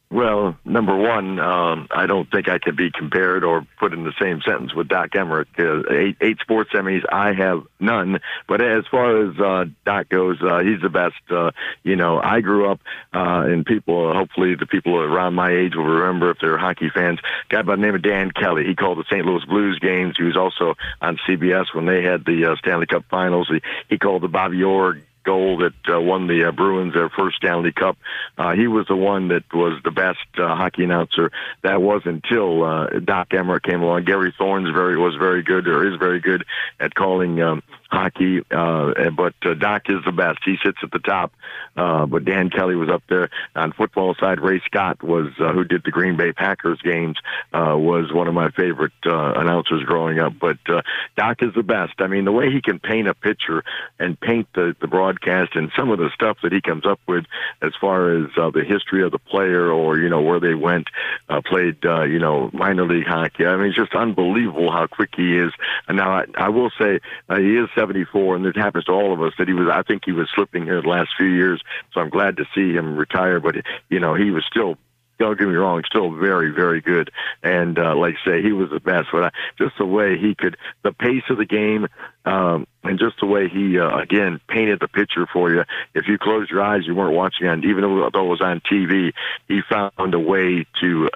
Well, 0.08 0.56
number 0.64 0.96
one, 0.96 1.40
um, 1.40 1.88
I 1.90 2.06
don't 2.06 2.30
think 2.30 2.48
I 2.48 2.58
could 2.58 2.76
be 2.76 2.92
compared 2.92 3.42
or 3.42 3.66
put 3.80 3.92
in 3.92 4.04
the 4.04 4.12
same 4.22 4.40
sentence 4.40 4.72
with 4.72 4.86
Doc 4.86 5.10
Emrick. 5.10 5.46
Uh, 5.58 5.92
eight, 5.92 6.16
eight 6.20 6.38
sports 6.40 6.70
Emmys, 6.74 7.02
I 7.10 7.32
have 7.32 7.64
none. 7.80 8.20
But 8.46 8.60
as 8.60 8.84
far 8.88 9.26
as 9.26 9.38
uh, 9.40 9.64
Doc 9.84 10.08
goes, 10.08 10.40
uh, 10.40 10.60
he's 10.60 10.80
the 10.80 10.90
best. 10.90 11.16
Uh, 11.28 11.50
you 11.82 11.96
know, 11.96 12.20
I 12.22 12.40
grew 12.40 12.70
up, 12.70 12.80
uh, 13.12 13.46
and 13.46 13.66
people, 13.66 14.14
hopefully 14.14 14.54
the 14.54 14.66
people 14.66 14.96
around 14.96 15.34
my 15.34 15.50
age 15.50 15.74
will 15.74 15.84
remember 15.84 16.30
if 16.30 16.38
they're 16.40 16.56
hockey 16.56 16.88
fans. 16.94 17.18
Guy 17.48 17.62
by 17.62 17.74
the 17.74 17.82
name 17.82 17.96
of 17.96 18.02
Dan 18.02 18.30
Kelly. 18.30 18.64
He 18.64 18.76
called 18.76 18.98
the 18.98 19.04
St. 19.10 19.26
Louis 19.26 19.44
Blues 19.44 19.80
games. 19.80 20.14
He 20.16 20.22
was 20.22 20.36
also 20.36 20.76
on 21.00 21.18
CBS 21.28 21.74
when 21.74 21.86
they 21.86 22.04
had 22.04 22.24
the 22.24 22.52
uh, 22.52 22.56
Stanley 22.56 22.86
Cup 22.86 23.06
Finals. 23.10 23.48
He, 23.50 23.60
he 23.88 23.98
called 23.98 24.22
the 24.22 24.28
Bobby 24.28 24.62
Orr 24.62 24.98
goal 25.26 25.58
that 25.58 25.94
uh, 25.94 26.00
won 26.00 26.26
the 26.28 26.44
uh, 26.44 26.52
Bruins 26.52 26.94
their 26.94 27.10
first 27.10 27.36
Stanley 27.36 27.72
Cup. 27.72 27.98
Uh, 28.38 28.52
he 28.52 28.68
was 28.68 28.86
the 28.86 28.96
one 28.96 29.28
that 29.28 29.44
was 29.52 29.78
the 29.84 29.90
best 29.90 30.26
uh, 30.38 30.54
hockey 30.54 30.84
announcer. 30.84 31.30
That 31.62 31.82
was 31.82 32.02
until 32.06 32.64
uh, 32.64 32.86
Doc 33.00 33.30
Emrick 33.30 33.64
came 33.64 33.82
along. 33.82 34.04
Gary 34.04 34.32
Thorne's 34.38 34.70
very 34.72 34.96
was 34.96 35.16
very 35.16 35.42
good 35.42 35.66
or 35.68 35.86
is 35.86 35.98
very 35.98 36.20
good 36.20 36.44
at 36.80 36.94
calling 36.94 37.42
um, 37.42 37.62
hockey. 37.90 38.42
Uh, 38.50 39.10
but 39.10 39.34
uh, 39.44 39.54
Doc 39.54 39.82
is 39.88 40.04
the 40.04 40.12
best. 40.12 40.38
He 40.44 40.56
sits 40.64 40.78
at 40.82 40.90
the 40.90 40.98
top. 40.98 41.32
Uh, 41.76 42.06
but 42.06 42.24
Dan 42.24 42.48
Kelly 42.48 42.74
was 42.74 42.88
up 42.88 43.02
there 43.08 43.28
on 43.54 43.72
football 43.72 44.14
side. 44.18 44.40
Ray 44.40 44.60
Scott 44.64 45.02
was 45.02 45.28
uh, 45.38 45.52
who 45.52 45.64
did 45.64 45.82
the 45.84 45.90
Green 45.90 46.16
Bay 46.16 46.32
Packers 46.32 46.80
games. 46.82 47.16
Uh, 47.52 47.76
was 47.76 48.12
one 48.12 48.28
of 48.28 48.34
my 48.34 48.50
favorite 48.50 48.92
uh, 49.04 49.34
announcers 49.36 49.82
growing 49.84 50.18
up. 50.18 50.32
But 50.40 50.58
uh, 50.68 50.82
Doc 51.16 51.42
is 51.42 51.54
the 51.54 51.62
best. 51.62 51.94
I 51.98 52.06
mean, 52.06 52.24
the 52.24 52.32
way 52.32 52.50
he 52.50 52.62
can 52.62 52.78
paint 52.78 53.08
a 53.08 53.14
picture 53.14 53.62
and 53.98 54.18
paint 54.18 54.48
the 54.54 54.74
the 54.80 54.86
broadcast 54.86 55.54
and 55.54 55.70
some 55.76 55.90
of 55.90 55.98
the 55.98 56.10
stuff 56.14 56.38
that 56.42 56.52
he 56.52 56.60
comes 56.60 56.86
up 56.86 57.00
with 57.06 57.24
as 57.60 57.72
far 57.80 58.16
as 58.16 58.30
uh, 58.38 58.50
the 58.50 58.64
history 58.64 59.02
of 59.02 59.12
the 59.12 59.18
player 59.18 59.70
or 59.70 59.98
you 59.98 60.08
know 60.08 60.22
where 60.22 60.40
they 60.40 60.54
went, 60.54 60.86
uh, 61.28 61.42
played 61.44 61.84
uh, 61.84 62.04
you 62.04 62.18
know 62.18 62.50
minor 62.54 62.86
league 62.86 63.06
hockey. 63.06 63.44
I 63.46 63.56
mean, 63.56 63.66
it's 63.66 63.76
just 63.76 63.94
unbelievable 63.94 64.72
how 64.72 64.86
quick 64.86 65.10
he 65.14 65.36
is. 65.36 65.52
And 65.88 65.98
now 65.98 66.10
I, 66.10 66.24
I 66.36 66.48
will 66.48 66.70
say 66.80 67.00
uh, 67.28 67.36
he 67.36 67.56
is 67.56 67.68
74, 67.76 68.36
and 68.36 68.46
it 68.46 68.56
happens 68.56 68.84
to 68.84 68.92
all 68.92 69.12
of 69.12 69.22
us 69.22 69.32
that 69.38 69.46
he 69.46 69.54
was. 69.54 69.68
I 69.72 69.82
think 69.82 70.04
he 70.04 70.12
was 70.12 70.28
slipping 70.34 70.64
here 70.64 70.82
the 70.82 70.88
last 70.88 71.10
few 71.16 71.28
years, 71.28 71.62
so 71.92 72.00
I'm 72.00 72.10
glad 72.10 72.38
to 72.38 72.44
see 72.54 72.72
him 72.72 72.96
retire. 72.96 73.38
But 73.38 73.56
you 73.88 74.00
know, 74.00 74.14
he 74.14 74.30
was 74.30 74.44
still 74.50 74.76
don't 75.18 75.38
get 75.38 75.48
me 75.48 75.54
wrong, 75.54 75.82
still 75.86 76.10
very, 76.10 76.50
very 76.50 76.80
good. 76.80 77.10
And 77.42 77.78
uh, 77.78 77.96
like 77.96 78.16
I 78.22 78.30
say, 78.30 78.42
he 78.42 78.52
was 78.52 78.70
the 78.70 78.80
best. 78.80 79.08
But 79.12 79.24
I, 79.24 79.30
just 79.58 79.78
the 79.78 79.86
way 79.86 80.18
he 80.18 80.34
could, 80.34 80.56
the 80.82 80.92
pace 80.92 81.22
of 81.30 81.38
the 81.38 81.46
game, 81.46 81.88
um, 82.24 82.66
and 82.82 82.98
just 82.98 83.18
the 83.20 83.26
way 83.26 83.48
he 83.48 83.78
uh, 83.78 83.96
again 83.96 84.40
painted 84.48 84.80
the 84.80 84.88
picture 84.88 85.26
for 85.32 85.50
you. 85.50 85.64
If 85.94 86.08
you 86.08 86.18
closed 86.18 86.50
your 86.50 86.62
eyes, 86.62 86.82
you 86.86 86.94
weren't 86.94 87.16
watching 87.16 87.46
on, 87.46 87.64
even 87.64 87.82
though 87.82 88.06
it 88.06 88.12
was 88.14 88.40
on 88.40 88.60
TV. 88.60 89.12
He 89.48 89.60
found 89.68 90.14
a 90.14 90.18
way 90.20 90.66
to 90.80 91.08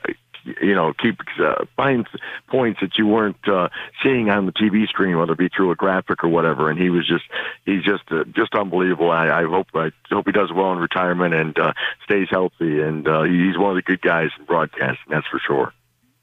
you 0.44 0.74
know, 0.74 0.92
keep 0.92 1.20
uh, 1.40 1.64
find 1.76 2.06
points 2.48 2.80
that 2.80 2.98
you 2.98 3.06
weren't 3.06 3.48
uh, 3.48 3.68
seeing 4.02 4.30
on 4.30 4.46
the 4.46 4.52
TV 4.52 4.86
screen, 4.88 5.18
whether 5.18 5.32
it 5.32 5.38
be 5.38 5.48
through 5.48 5.70
a 5.70 5.76
graphic 5.76 6.24
or 6.24 6.28
whatever. 6.28 6.70
And 6.70 6.78
he 6.78 6.90
was 6.90 7.06
just 7.06 7.24
he's 7.64 7.82
just 7.82 8.04
uh, 8.10 8.24
just 8.24 8.54
unbelievable. 8.54 9.10
I, 9.10 9.28
I 9.28 9.44
hope 9.44 9.68
I 9.74 9.90
hope 10.10 10.26
he 10.26 10.32
does 10.32 10.52
well 10.52 10.72
in 10.72 10.78
retirement 10.78 11.34
and 11.34 11.58
uh, 11.58 11.72
stays 12.04 12.28
healthy. 12.30 12.80
And 12.80 13.06
uh, 13.06 13.22
he's 13.22 13.58
one 13.58 13.70
of 13.70 13.76
the 13.76 13.82
good 13.82 14.00
guys 14.00 14.30
in 14.38 14.44
broadcasting, 14.44 15.06
that's 15.08 15.26
for 15.26 15.38
sure. 15.38 15.72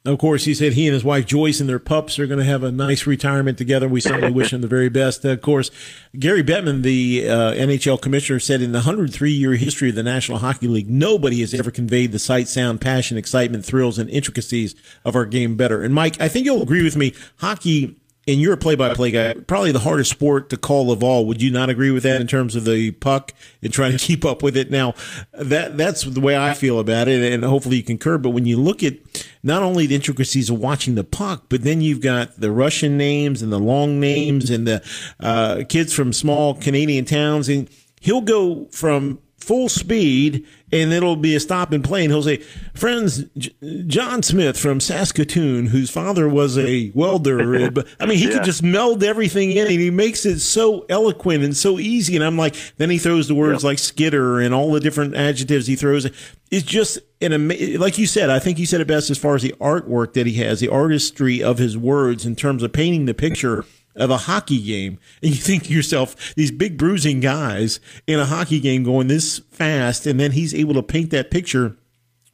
Of 0.08 0.20
course, 0.20 0.46
he 0.46 0.54
said 0.54 0.72
he 0.72 0.88
and 0.88 0.94
his 0.94 1.04
wife 1.04 1.26
Joyce 1.26 1.60
and 1.60 1.68
their 1.68 1.80
pups 1.80 2.18
are 2.18 2.28
going 2.28 2.40
to 2.40 2.46
have 2.46 2.64
a 2.64 2.72
nice 2.72 3.06
retirement 3.06 3.58
together. 3.58 3.90
We 3.90 4.00
certainly 4.00 4.32
wish 4.32 4.54
him 4.54 4.62
the 4.62 4.68
very 4.68 4.88
best. 4.88 5.26
Of 5.26 5.42
course, 5.42 5.70
Gary 6.18 6.42
Bettman, 6.44 6.82
the 6.82 7.30
uh, 7.30 7.54
NHL 7.54 8.02
commissioner, 8.02 8.40
said 8.40 8.62
in 8.62 8.72
the 8.72 8.78
103 8.78 9.30
year 9.30 9.56
history 9.56 9.90
of 9.90 9.96
the 9.96 10.04
National 10.04 10.38
Hockey 10.38 10.70
League, 10.70 10.90
nobody 10.90 11.42
has 11.42 11.54
ever 11.54 11.72
conveyed 11.72 12.14
the 12.14 12.20
sight, 12.20 12.48
sound, 12.48 12.80
passion, 12.80 13.18
excitement, 13.18 13.66
thrills, 13.66 14.00
and 14.00 14.10
intricacies 14.10 14.76
of 15.04 15.14
our 15.14 15.26
game 15.26 15.58
better. 15.58 15.84
And 15.84 15.94
Mike, 15.94 16.22
I 16.22 16.30
think 16.30 16.46
you'll 16.46 16.64
agree 16.64 16.84
with 16.84 16.96
me. 16.96 17.14
Hockey 17.40 17.98
and 18.28 18.42
you're 18.42 18.54
a 18.54 18.58
play-by-play 18.58 19.12
guy, 19.12 19.34
probably 19.34 19.72
the 19.72 19.80
hardest 19.80 20.12
sport 20.12 20.50
to 20.50 20.58
call 20.58 20.92
of 20.92 21.02
all. 21.02 21.26
Would 21.28 21.42
you 21.42 21.50
not 21.50 21.70
agree 21.70 21.92
with 21.92 22.04
that 22.04 22.20
in 22.20 22.28
terms 22.28 22.56
of 22.56 22.66
the 22.66 22.92
puck 22.92 23.34
and 23.62 23.72
trying 23.72 23.94
to 23.94 23.98
keep 24.06 24.26
up 24.26 24.44
with 24.44 24.58
it? 24.58 24.70
Now, 24.70 24.94
that 25.34 25.78
that's 25.78 26.04
the 26.04 26.20
way 26.20 26.38
I 26.38 26.54
feel 26.54 26.80
about 26.80 27.08
it, 27.08 27.34
and 27.34 27.44
hopefully 27.44 27.78
you 27.78 27.84
concur. 27.84 28.18
But 28.18 28.32
when 28.32 28.46
you 28.46 28.58
look 28.58 28.84
at 28.84 28.96
not 29.44 29.64
only 29.64 29.88
the 29.88 29.96
intricacies 29.96 30.50
of 30.50 30.60
watching 30.60 30.96
the 30.96 31.04
puck, 31.04 31.46
but 31.50 31.64
then 31.64 31.80
you've 31.82 32.02
got 32.02 32.40
the 32.40 32.52
Russian 32.52 32.98
names 32.98 33.42
and 33.42 33.52
the 33.52 33.60
long 33.60 34.00
names 34.00 34.50
and 34.50 34.68
the 34.68 34.84
uh, 35.20 35.64
kids 35.70 35.94
from 35.94 36.12
small 36.12 36.54
Canadian 36.54 37.06
towns, 37.06 37.48
and 37.48 37.70
he'll 38.02 38.22
go 38.22 38.66
from 38.72 39.20
full 39.38 39.70
speed 39.70 40.46
and 40.72 40.92
it'll 40.92 41.16
be 41.16 41.36
a 41.36 41.40
stop 41.40 41.72
and 41.72 41.84
play 41.84 42.04
and 42.04 42.12
he'll 42.12 42.24
say 42.24 42.38
friends 42.74 43.24
J- 43.38 43.54
john 43.86 44.24
smith 44.24 44.58
from 44.60 44.80
saskatoon 44.80 45.68
whose 45.68 45.92
father 45.92 46.28
was 46.28 46.58
a 46.58 46.92
welder 46.96 47.70
but 47.72 47.88
i 48.00 48.06
mean 48.06 48.18
he 48.18 48.26
yeah. 48.26 48.34
could 48.34 48.44
just 48.44 48.64
meld 48.64 49.04
everything 49.04 49.52
in 49.52 49.68
and 49.68 49.80
he 49.80 49.92
makes 49.92 50.26
it 50.26 50.40
so 50.40 50.86
eloquent 50.90 51.44
and 51.44 51.56
so 51.56 51.78
easy. 51.80 52.16
And 52.16 52.26
i'm 52.26 52.38
like 52.38 52.56
then 52.78 52.90
he 52.90 52.98
throws 52.98 53.28
the 53.28 53.36
words 53.36 53.64
like 53.64 53.80
skitter 53.80 54.40
and 54.40 54.54
all 54.54 54.72
the 54.72 54.80
different 54.80 55.16
adjectives 55.16 55.68
he 55.68 55.76
throws. 55.76 56.08
It's 56.50 56.66
just 56.66 57.00
an 57.22 57.34
amazing 57.34 57.80
like 57.80 57.98
you 57.98 58.06
said 58.06 58.30
i 58.30 58.40
think 58.40 58.60
you 58.60 58.66
said 58.66 58.80
it 58.80 58.88
best 58.88 59.10
as 59.10 59.18
far 59.18 59.36
as 59.36 59.42
the 59.42 59.56
artwork 59.60 60.14
that 60.14 60.28
he 60.28 60.34
has 60.34 60.60
the 60.60 60.70
artistry 60.70 61.44
of 61.44 61.58
his 61.58 61.78
words 61.78 62.26
in 62.26 62.36
terms 62.36 62.64
of 62.64 62.72
painting 62.72 63.06
the 63.06 63.14
picture 63.14 63.66
of 63.98 64.10
a 64.10 64.18
hockey 64.18 64.62
game, 64.62 65.00
and 65.22 65.32
you 65.32 65.38
think 65.38 65.64
to 65.64 65.74
yourself, 65.74 66.36
these 66.36 66.52
big 66.52 66.78
bruising 66.78 67.20
guys 67.20 67.80
in 68.06 68.20
a 68.20 68.26
hockey 68.26 68.60
game 68.60 68.84
going 68.84 69.08
this 69.08 69.40
fast, 69.52 70.06
and 70.08 70.20
then 70.20 70.32
he's 70.32 70.54
able 70.54 70.76
to 70.76 70.84
paint 70.84 71.10
that 71.12 71.32
picture 71.32 71.76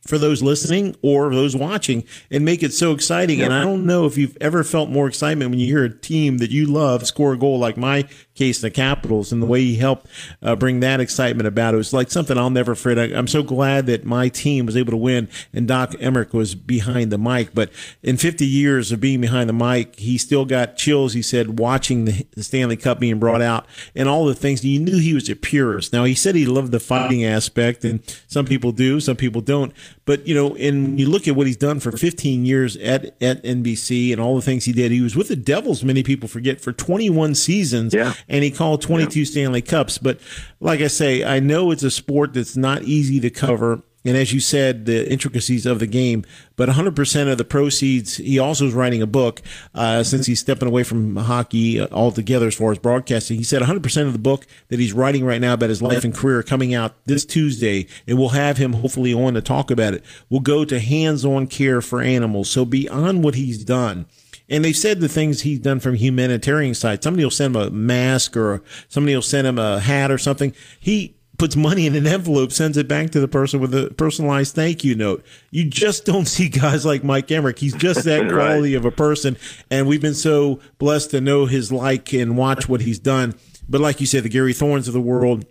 for 0.06 0.18
those 0.18 0.44
listening 0.44 0.96
or 1.02 1.34
those 1.34 1.56
watching 1.56 2.04
and 2.30 2.44
make 2.44 2.62
it 2.62 2.74
so 2.74 2.92
exciting. 2.92 3.42
And 3.42 3.54
I 3.54 3.64
don't 3.64 3.86
know 3.86 4.06
if 4.06 4.18
you've 4.18 4.38
ever 4.42 4.64
felt 4.64 4.90
more 4.90 5.08
excitement 5.08 5.50
when 5.50 5.60
you 5.60 5.68
hear 5.68 5.86
a 5.86 5.98
team 5.98 6.40
that 6.40 6.52
you 6.52 6.66
love 6.66 7.08
score 7.08 7.34
a 7.34 7.38
goal 7.38 7.58
like 7.58 7.78
my 7.78 8.08
case, 8.36 8.64
in 8.64 8.68
the 8.68 8.72
Capitals, 8.72 9.32
and 9.32 9.42
the 9.42 9.46
way 9.46 9.62
he 9.62 9.76
helped 9.76 10.08
uh, 10.42 10.56
bring 10.56 10.80
that 10.80 11.00
excitement 11.00 11.48
about. 11.48 11.74
It 11.74 11.78
was 11.78 11.94
like 11.94 12.10
something 12.10 12.38
I'll 12.38 12.50
never 12.50 12.76
forget. 12.76 13.12
I, 13.12 13.18
am 13.18 13.28
so 13.28 13.44
glad 13.44 13.86
that 13.86 14.06
my 14.06 14.30
team 14.30 14.66
was 14.66 14.76
able 14.76 14.92
to 14.92 14.98
win 14.98 15.30
and 15.54 15.68
Doc 15.68 15.92
Emrick 15.92 16.34
was 16.34 16.56
behind 16.56 17.12
the 17.12 17.18
mic. 17.18 17.54
But 17.54 17.72
in 18.02 18.18
50 18.18 18.46
years 18.46 18.92
of 18.92 19.00
being 19.00 19.22
behind 19.22 19.50
the 19.50 19.54
mic, 19.54 19.96
he 19.98 20.18
still 20.18 20.46
got 20.46 20.78
chills, 20.78 21.14
he 21.14 21.22
said, 21.22 21.60
watching 21.60 22.06
the, 22.06 22.26
the 22.32 22.44
Stanley 22.44 22.78
Cup 22.78 23.00
being 23.00 23.20
brought 23.20 23.42
out 23.42 23.66
and 23.96 24.10
all 24.10 24.26
the 24.26 24.36
things. 24.36 24.66
You 24.66 24.80
knew 24.80 24.98
he 24.98 25.14
was 25.14 25.30
a 25.30 25.36
purist. 25.36 25.94
Now, 25.94 26.04
he 26.04 26.16
said 26.16 26.36
he 26.36 26.46
loved 26.46 26.72
the 26.72 26.80
fighting 26.80 27.24
aspect, 27.24 27.86
and 27.86 28.02
some 28.28 28.46
people 28.46 28.72
do, 28.72 29.00
some 29.00 29.16
people 29.16 29.42
don't. 29.42 29.74
But, 30.06 30.28
you 30.28 30.34
know, 30.34 30.56
and 30.56 31.00
you 31.00 31.08
look 31.08 31.28
at 31.28 31.36
what 31.36 31.48
he's 31.48 31.58
done 31.58 31.80
for 31.80 31.92
15 31.92 32.46
years 32.46 32.76
at, 32.78 33.06
at 33.22 33.44
NBC 33.44 34.12
and 34.12 34.20
all 34.20 34.36
the 34.36 34.42
things 34.42 34.66
he 34.66 34.74
did. 34.74 34.92
He 34.92 35.02
was 35.02 35.16
with 35.16 35.28
the 35.28 35.36
Devils, 35.36 35.84
many 35.84 36.04
people 36.04 36.28
forget, 36.28 36.60
for 36.60 36.74
21 36.74 37.36
seasons. 37.36 37.94
Yeah 37.94 38.14
and 38.28 38.44
he 38.44 38.52
called 38.52 38.82
22 38.82 39.20
yeah. 39.20 39.26
Stanley 39.26 39.62
Cups. 39.62 39.98
But 39.98 40.20
like 40.60 40.82
I 40.82 40.88
say, 40.88 41.24
I 41.24 41.40
know 41.40 41.72
it's 41.72 41.84
a 41.84 41.92
sport 41.92 42.34
that's 42.34 42.58
not 42.58 42.84
easy 42.84 43.20
to 43.20 43.30
cover. 43.30 43.84
And 44.06 44.18
as 44.18 44.34
you 44.34 44.42
said, 44.42 44.86
the 44.86 45.10
intricacies 45.10 45.66
of 45.66 45.80
the 45.80 45.88
game, 45.88 46.26
but 46.58 46.68
100% 46.68 47.32
of 47.32 47.38
the 47.38 47.46
proceeds, 47.46 48.18
he 48.18 48.38
also 48.38 48.66
is 48.66 48.74
writing 48.74 49.02
a 49.02 49.08
book 49.08 49.42
uh, 49.74 50.04
since 50.04 50.26
he's 50.26 50.42
stepping 50.42 50.68
away 50.68 50.84
from 50.84 51.16
hockey 51.16 51.82
altogether 51.82 52.48
as 52.48 52.56
far 52.56 52.74
as 52.74 52.80
broadcasting. 52.80 53.38
He 53.38 53.46
said 53.46 53.62
100% 53.62 54.06
of 54.06 54.12
the 54.12 54.20
book 54.20 54.46
that 54.68 54.80
he's 54.80 54.92
writing 54.92 55.24
right 55.24 55.40
now 55.40 55.54
about 55.54 55.70
his 55.70 55.82
life 55.82 56.04
and 56.04 56.14
career 56.14 56.44
coming 56.44 56.74
out 56.74 56.96
this 57.06 57.24
Tuesday, 57.24 57.88
and 58.06 58.18
we'll 58.20 58.30
have 58.30 58.58
him 58.58 58.74
hopefully 58.74 59.14
on 59.14 59.36
to 59.36 59.42
talk 59.42 59.72
about 59.72 59.94
it, 59.94 60.04
will 60.30 60.42
go 60.42 60.66
to 60.66 60.82
hands 60.82 61.24
on 61.24 61.48
care 61.48 61.82
for 61.82 62.02
animals. 62.02 62.50
So 62.50 62.66
beyond 62.66 63.24
what 63.24 63.36
he's 63.36 63.64
done, 63.64 64.06
and 64.50 64.64
they've 64.64 64.76
said 64.76 65.00
the 65.00 65.10
things 65.10 65.42
he's 65.42 65.60
done 65.60 65.80
from 65.80 65.96
humanitarian 65.96 66.74
side. 66.74 67.04
Somebody 67.04 67.24
will 67.24 67.32
send 67.32 67.56
him 67.56 67.62
a 67.62 67.70
mask 67.70 68.36
or 68.36 68.62
somebody 68.90 69.16
will 69.16 69.22
send 69.22 69.48
him 69.48 69.58
a 69.58 69.80
hat 69.80 70.12
or 70.12 70.18
something. 70.18 70.54
He 70.80 71.16
puts 71.38 71.56
money 71.56 71.88
in 71.88 71.96
an 71.96 72.06
envelope, 72.06 72.52
sends 72.52 72.78
it 72.78 72.88
back 72.88 73.10
to 73.12 73.20
the 73.20 73.28
person 73.28 73.60
with 73.60 73.74
a 73.74 73.94
personalized 73.96 74.56
thank 74.56 74.84
you 74.84 74.96
note. 74.96 75.26
You 75.52 75.66
just 75.66 76.06
don't 76.06 76.26
see 76.26 76.50
guys 76.50 76.86
like 76.86 77.04
Mike 77.04 77.28
Emrick. 77.28 77.60
He's 77.60 77.74
just 77.74 78.04
that 78.04 78.30
quality 78.32 78.74
right. 78.74 78.78
of 78.78 78.86
a 78.86 78.92
person. 78.92 79.38
And 79.72 79.88
we've 79.88 80.02
been 80.02 80.14
so 80.14 80.60
blessed 80.78 81.12
to 81.12 81.22
know 81.22 81.46
his 81.46 81.72
like 81.72 82.14
and 82.14 82.38
watch 82.38 82.70
what 82.70 82.82
he's 82.82 83.00
done. 83.00 83.36
But 83.68 83.82
like 83.82 84.02
you 84.02 84.06
said, 84.06 84.24
the 84.24 84.30
Gary 84.30 84.54
Thornes 84.54 84.88
of 84.88 84.94
the 84.94 85.02
world, 85.02 85.46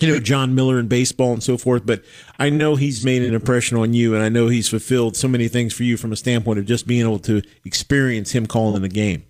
you 0.00 0.08
know, 0.08 0.20
Jon 0.20 0.54
Miller 0.54 0.78
in 0.78 0.88
baseball 0.88 1.32
and 1.32 1.42
so 1.42 1.56
forth. 1.56 1.84
But 1.84 2.04
I 2.38 2.50
know 2.50 2.76
he's 2.76 3.04
made 3.04 3.22
an 3.22 3.34
impression 3.34 3.76
on 3.76 3.94
you, 3.94 4.14
and 4.14 4.22
I 4.22 4.28
know 4.28 4.48
he's 4.48 4.68
fulfilled 4.68 5.16
so 5.16 5.28
many 5.28 5.48
things 5.48 5.74
for 5.74 5.82
you 5.82 5.96
from 5.96 6.12
a 6.12 6.16
standpoint 6.16 6.58
of 6.58 6.66
just 6.66 6.86
being 6.86 7.02
able 7.02 7.18
to 7.20 7.42
experience 7.64 8.32
him 8.32 8.46
calling 8.46 8.82
the 8.82 8.88
game. 8.88 9.24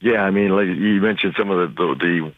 Yeah, 0.00 0.22
I 0.22 0.30
mean, 0.30 0.50
like 0.50 0.66
you 0.66 1.00
mentioned 1.00 1.34
some 1.38 1.50
of 1.50 1.74
the 1.74 1.74
the, 1.74 1.94
the 1.94 2.32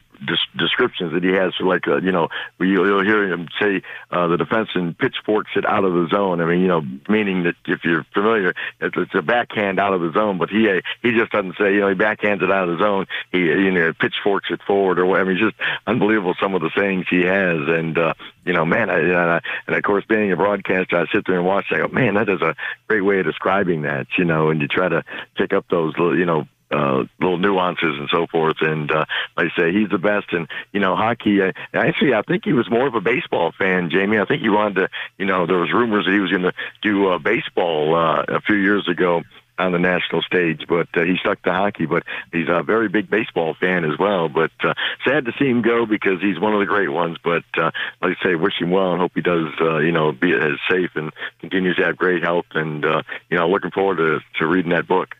descriptions 0.57 1.13
that 1.13 1.23
he 1.23 1.31
has 1.31 1.55
for 1.55 1.65
like 1.65 1.87
uh, 1.87 1.97
you 1.97 2.13
know 2.13 2.29
you'll, 2.59 3.05
hear 3.05 3.31
him 3.33 3.49
say 3.61 3.83
uh, 4.11 4.27
the 4.27 4.37
defenseman 4.37 4.97
pitchforks 4.97 5.51
it 5.57 5.65
out 5.65 5.85
of 5.85 5.93
the 5.93 6.09
zone. 6.11 6.41
I 6.41 6.47
mean 6.47 6.61
you 6.61 6.69
know 6.69 6.83
meaning 7.09 7.45
that 7.45 7.55
if 7.67 7.85
you're 7.85 8.05
familiar, 8.13 8.55
it's, 8.81 8.97
it's 8.97 9.15
a 9.15 9.23
backhand 9.23 9.79
out 9.79 9.95
of 9.95 10.01
the 10.01 10.13
zone, 10.13 10.39
but 10.39 10.51
he 10.51 10.69
uh, 10.69 10.81
he 11.03 11.13
just 11.13 11.33
doesn't 11.33 11.57
say 11.59 11.75
you 11.75 11.81
know 11.81 11.89
he 11.89 11.95
backhands 11.95 12.43
it 12.43 12.51
out 12.51 12.69
of 12.69 12.79
the 12.79 12.85
zone. 12.85 13.07
He 13.33 13.39
you 13.39 13.71
know 13.71 13.93
pitchforks 13.93 14.49
it 14.51 14.61
forward 14.67 14.99
or 14.99 15.07
whatever. 15.07 15.31
I 15.31 15.35
mean, 15.35 15.43
just 15.43 15.57
unbelievable 15.87 16.35
some 16.41 16.55
of 16.55 16.63
the 16.63 16.71
sayings 16.77 17.07
he 17.09 17.23
has, 17.23 17.59
and 17.69 17.97
uh, 17.99 18.15
you 18.45 18.53
know 18.53 18.65
man, 18.65 18.91
I, 18.91 18.99
and, 18.99 19.17
I, 19.17 19.41
and 19.67 19.77
of 19.77 19.83
course 19.83 20.05
being 20.09 20.33
a 20.33 20.37
broadcaster, 20.37 20.99
I 20.99 21.07
sit 21.13 21.27
there 21.27 21.37
and 21.37 21.47
watch. 21.47 21.67
I 21.71 21.79
go, 21.79 21.89
man, 21.89 22.15
that 22.15 22.29
is 22.29 22.43
a 22.43 22.55
great 22.89 23.03
way 23.03 23.21
of 23.21 23.27
describing 23.27 23.83
that, 23.83 24.07
you 24.17 24.25
know, 24.25 24.51
and 24.51 24.61
you 24.61 24.69
try 24.69 24.89
to 24.89 25.05
pick 25.37 25.53
up 25.53 25.67
those 25.71 25.95
you 25.99 26.27
know 26.27 26.47
uh, 26.71 27.05
little 27.21 27.39
nuances 27.39 27.97
and 27.99 28.09
so 28.11 28.27
forth. 28.27 28.57
And 28.61 28.91
uh, 28.91 29.05
like 29.37 29.53
I 29.57 29.61
say, 29.61 29.73
he's 29.73 29.89
the 29.91 29.99
best. 29.99 30.33
And 30.33 30.49
you 30.73 30.81
know, 30.81 30.97
hockey. 30.97 31.43
Uh, 31.43 31.53
actually, 31.73 32.15
I 32.15 32.23
think 32.23 32.45
he 32.45 32.53
was 32.53 32.71
more 32.71 32.87
of 32.87 32.95
a 32.95 33.01
baseball 33.01 33.53
fan, 33.57 33.91
Jamie. 33.91 34.19
I 34.19 34.25
think 34.25 34.43
he 34.43 34.49
wanted 34.49 34.75
to. 34.75 34.89
You 35.19 35.27
know, 35.27 35.47
there 35.47 35.59
was 35.59 35.73
rumors 35.73 36.07
that 36.07 36.13
he 36.13 36.21
was 36.21 36.31
going 36.31 36.43
to 36.43 36.55
do 36.83 37.09
uh, 37.09 37.19
baseball 37.19 37.95
uh, 37.95 38.25
a 38.29 38.41
few 38.41 38.57
years 38.57 38.89
ago 38.89 39.23
on 39.59 39.73
the 39.73 39.79
national 39.79 40.23
stage. 40.23 40.65
But 40.69 40.89
uh, 40.97 41.05
he 41.05 41.17
stuck 41.19 41.43
to 41.43 41.53
hockey. 41.53 41.87
But 41.87 42.05
he's 42.33 42.49
a 42.49 42.63
very 42.63 42.89
big 42.89 43.11
baseball 43.11 43.55
fan 43.59 43.85
as 43.85 43.99
well. 43.99 44.29
But 44.29 44.53
uh, 44.63 44.75
sad 45.07 45.25
to 45.25 45.33
see 45.39 45.49
him 45.49 45.63
go 45.63 45.87
because 45.87 46.21
he's 46.21 46.39
one 46.39 46.55
of 46.55 46.61
the 46.61 46.67
great 46.67 46.91
ones. 46.91 47.19
But 47.23 47.45
uh, 47.57 47.71
like 48.01 48.17
I 48.21 48.25
say, 48.25 48.35
wish 48.35 48.61
him 48.61 48.71
well 48.71 48.93
and 48.93 49.01
hope 49.01 49.13
he 49.15 49.23
does. 49.23 49.49
Uh, 49.61 49.79
you 49.79 49.93
know, 49.93 50.13
be 50.13 50.33
as 50.33 50.59
safe 50.71 50.91
and 50.95 51.13
continues 51.41 51.77
to 51.77 51.85
have 51.85 51.97
great 51.97 52.23
health. 52.23 52.47
And 52.53 52.85
uh, 52.85 53.03
you 53.31 53.39
know, 53.39 53.49
looking 53.49 53.71
forward 53.71 53.97
to 53.97 54.21
to 54.39 54.47
reading 54.47 54.73
that 54.73 54.87
book. 54.87 55.15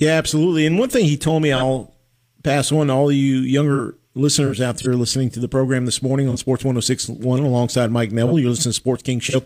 Yeah, 0.00 0.12
absolutely. 0.12 0.64
And 0.64 0.78
one 0.78 0.88
thing 0.88 1.04
he 1.04 1.18
told 1.18 1.42
me, 1.42 1.52
I'll 1.52 1.94
pass 2.42 2.72
on 2.72 2.86
to 2.86 2.92
all 2.94 3.12
you 3.12 3.36
younger 3.36 3.98
listeners 4.14 4.58
out 4.58 4.78
there 4.78 4.94
listening 4.94 5.28
to 5.30 5.40
the 5.40 5.48
program 5.48 5.84
this 5.84 6.02
morning 6.02 6.26
on 6.26 6.38
Sports 6.38 6.64
1061 6.64 7.40
alongside 7.40 7.90
Mike 7.90 8.10
Neville. 8.10 8.38
You're 8.38 8.48
listening 8.48 8.72
to 8.72 8.76
Sports 8.76 9.02
King 9.02 9.20
Show. 9.20 9.42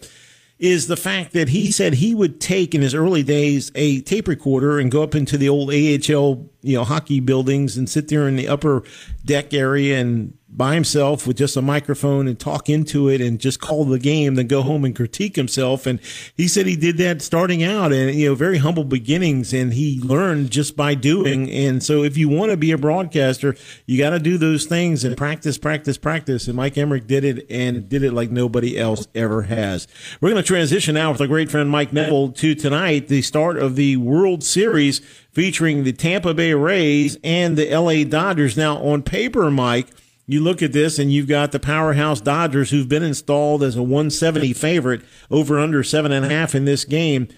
Is 0.61 0.87
the 0.87 0.97
fact 0.97 1.33
that 1.33 1.49
he 1.49 1.73
said 1.73 1.95
he 1.95 2.15
would 2.15 2.41
take 2.41 2.73
in 2.73 2.83
his 2.83 2.95
early 2.95 3.25
days 3.25 3.73
a 3.75 4.01
tape 4.03 4.29
recorder 4.29 4.79
and 4.79 4.93
go 4.93 5.03
up 5.03 5.17
into 5.17 5.37
the 5.37 5.49
old 5.49 5.71
AHL, 5.71 6.49
you 6.63 6.77
know, 6.77 6.85
hockey 6.85 7.19
buildings 7.19 7.77
and 7.77 7.91
sit 7.91 8.07
there 8.07 8.29
in 8.29 8.37
the 8.37 8.47
upper 8.47 8.85
deck 9.25 9.53
area 9.53 10.01
and 10.01 10.39
by 10.57 10.75
himself 10.75 11.27
with 11.27 11.37
just 11.37 11.57
a 11.57 11.63
microphone 11.63 12.29
and 12.29 12.39
talk 12.39 12.69
into 12.69 13.09
it 13.09 13.21
and 13.21 13.41
just 13.41 13.61
call 13.61 13.85
the 13.85 13.99
game, 13.99 14.37
then 14.37 14.47
go 14.47 14.63
home 14.63 14.85
and 14.85 14.95
critique 14.95 15.35
himself. 15.35 15.85
And 15.85 16.01
he 16.37 16.47
said 16.47 16.67
he 16.67 16.77
did 16.77 16.97
that 16.99 17.23
starting 17.23 17.65
out 17.65 17.93
and, 17.93 18.15
you 18.15 18.29
know, 18.29 18.35
very 18.37 18.59
humble 18.59 18.85
beginnings 18.85 19.53
and 19.53 19.73
he 19.73 20.01
learned 20.01 20.51
just 20.51 20.77
by 20.77 20.95
doing. 20.95 21.51
And 21.51 21.83
so 21.83 22.05
if 22.05 22.17
you 22.17 22.29
want 22.29 22.53
to 22.53 22.57
be 22.57 22.71
a 22.71 22.79
broadcaster, 22.79 23.57
you 23.87 23.99
got 23.99 24.11
to 24.11 24.21
do 24.21 24.39
those 24.39 24.65
things 24.67 25.03
and 25.03 25.17
practice, 25.17 25.59
practice, 25.59 25.99
practice. 25.99 26.47
And 26.47 26.57
Mike 26.57 26.75
Emrick 26.75 27.09
did 27.09 27.25
it 27.25 27.47
and 27.51 27.89
did 27.89 28.05
it 28.05 28.13
like 28.13 28.31
nobody 28.31 28.79
else 28.79 29.09
ever 29.15 29.43
has. 29.43 29.89
We're 30.21 30.31
going 30.31 30.43
to 30.43 30.47
transition 30.47 30.95
now 30.95 31.11
with 31.11 31.21
our 31.21 31.27
great 31.27 31.51
friend 31.51 31.69
Mike 31.69 31.93
Neville 31.93 32.31
to 32.33 32.55
tonight, 32.55 33.09
the 33.09 33.23
start 33.23 33.59
of 33.59 33.75
the 33.75 33.97
World 33.97 34.45
Series 34.45 35.01
featuring 35.33 35.83
the 35.83 35.93
Tampa 35.93 36.33
Bay 36.33 36.55
Rays 36.55 37.19
and 37.25 37.59
the 37.59 37.77
LA 37.77 38.05
Dodgers. 38.05 38.57
Now 38.57 38.77
on 38.77 39.03
paper, 39.03 39.51
Mike, 39.51 39.89
you 40.27 40.41
look 40.41 40.63
at 40.63 40.73
this 40.73 40.99
and 40.99 41.13
you've 41.13 41.29
got 41.29 41.53
the 41.53 41.61
powerhouse 41.61 42.21
Dodgers 42.21 42.71
who've 42.71 42.89
been 42.89 43.03
installed 43.03 43.63
as 43.63 43.77
a 43.77 43.83
170 43.83 44.53
favorite 44.55 45.03
over 45.31 45.59
under 45.59 45.83
seven 45.83 46.13
and 46.13 46.25
a 46.25 46.29
half 46.29 46.55
in 46.55 46.65
this 46.65 46.85
game. 46.85 47.29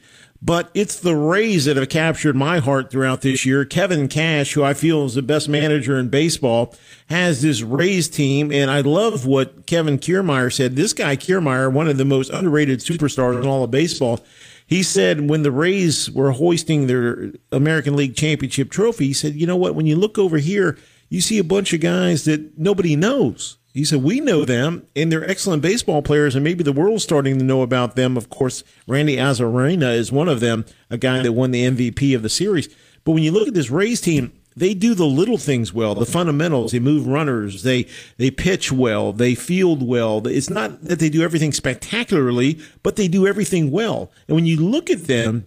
But 0.43 0.71
it's 0.75 1.01
the 1.01 1.17
Rays 1.17 1.65
that 1.65 1.77
have 1.77 1.89
captured 1.89 2.37
my 2.37 2.59
heart 2.59 2.91
throughout 2.91 3.23
this 3.23 3.47
year. 3.47 3.65
Kevin 3.65 4.07
Cash, 4.07 4.53
who 4.53 4.63
I 4.63 4.75
feel 4.75 5.05
is 5.07 5.15
the 5.15 5.23
best 5.23 5.49
manager 5.49 5.99
in 5.99 6.09
baseball, 6.09 6.75
has 7.09 7.43
this 7.43 7.63
Rays 7.63 8.09
team. 8.09 8.53
And 8.53 8.71
I 8.71 8.83
love 8.83 9.27
what 9.27 9.67
Kevin 9.67 9.99
Kiermaier 9.99 10.53
said. 10.53 10.77
This 10.77 10.93
guy, 10.93 11.17
Kiermaier, 11.17 11.73
one 11.73 11.89
of 11.89 11.97
the 11.97 12.05
most 12.05 12.31
underrated 12.31 12.81
superstars 12.81 13.41
in 13.41 13.49
all 13.49 13.65
of 13.65 13.71
baseball, 13.71 14.21
he 14.67 14.83
said 14.83 15.29
when 15.29 15.43
the 15.43 15.51
Rays 15.51 16.11
were 16.11 16.33
hoisting 16.33 16.87
their 16.87 17.33
American 17.51 17.97
League 17.97 18.15
Championship 18.15 18.71
trophy, 18.71 19.07
he 19.07 19.13
said, 19.15 19.35
you 19.35 19.47
know 19.47 19.57
what, 19.57 19.75
when 19.75 19.87
you 19.87 19.97
look 19.97 20.19
over 20.19 20.39
here, 20.39 20.77
you 21.09 21.21
see 21.21 21.39
a 21.39 21.45
bunch 21.45 21.73
of 21.73 21.81
guys 21.81 22.25
that 22.25 22.59
nobody 22.59 22.97
knows. 22.97 23.59
He 23.73 23.85
said, 23.85 24.03
We 24.03 24.21
know 24.21 24.45
them, 24.45 24.87
and 24.97 25.13
they're 25.13 25.29
excellent 25.29 25.63
baseball 25.63 26.01
players, 26.01 26.35
and 26.35 26.43
maybe 26.43 26.65
the 26.65 26.73
world's 26.73 27.05
starting 27.05 27.39
to 27.39 27.45
know 27.45 27.61
about 27.61 27.95
them. 27.95 28.17
Of 28.17 28.31
course, 28.31 28.65
Randy 28.87 29.17
Arozarena 29.17 29.95
is 29.95 30.11
one 30.11 30.29
of 30.29 30.41
them, 30.41 30.65
a 30.89 30.97
guy 30.97 31.23
that 31.23 31.33
won 31.33 31.51
the 31.51 31.67
MVP 31.67 32.17
of 32.17 32.23
the 32.23 32.31
series. 32.31 32.75
But 33.05 33.13
when 33.13 33.23
you 33.23 33.33
look 33.33 33.49
at 33.49 33.55
this 33.55 33.71
Rays 33.71 34.01
team, 34.01 34.33
they 34.57 34.73
do 34.73 34.95
the 34.95 35.05
little 35.05 35.37
things 35.37 35.75
well, 35.75 35.95
the 35.95 36.07
fundamentals. 36.07 36.73
They 36.73 36.79
move 36.79 37.07
runners. 37.07 37.63
They 37.63 37.87
they 38.17 38.31
pitch 38.31 38.73
well. 38.73 39.13
They 39.13 39.35
field 39.35 39.87
well. 39.87 40.27
It's 40.27 40.49
not 40.49 40.83
that 40.85 40.99
they 40.99 41.11
do 41.11 41.23
everything 41.23 41.53
spectacularly, 41.53 42.59
but 42.83 42.97
they 42.97 43.07
do 43.09 43.27
everything 43.27 43.71
well. 43.71 44.11
And 44.27 44.35
when 44.35 44.47
you 44.47 44.57
look 44.57 44.89
at 44.89 45.05
them, 45.05 45.47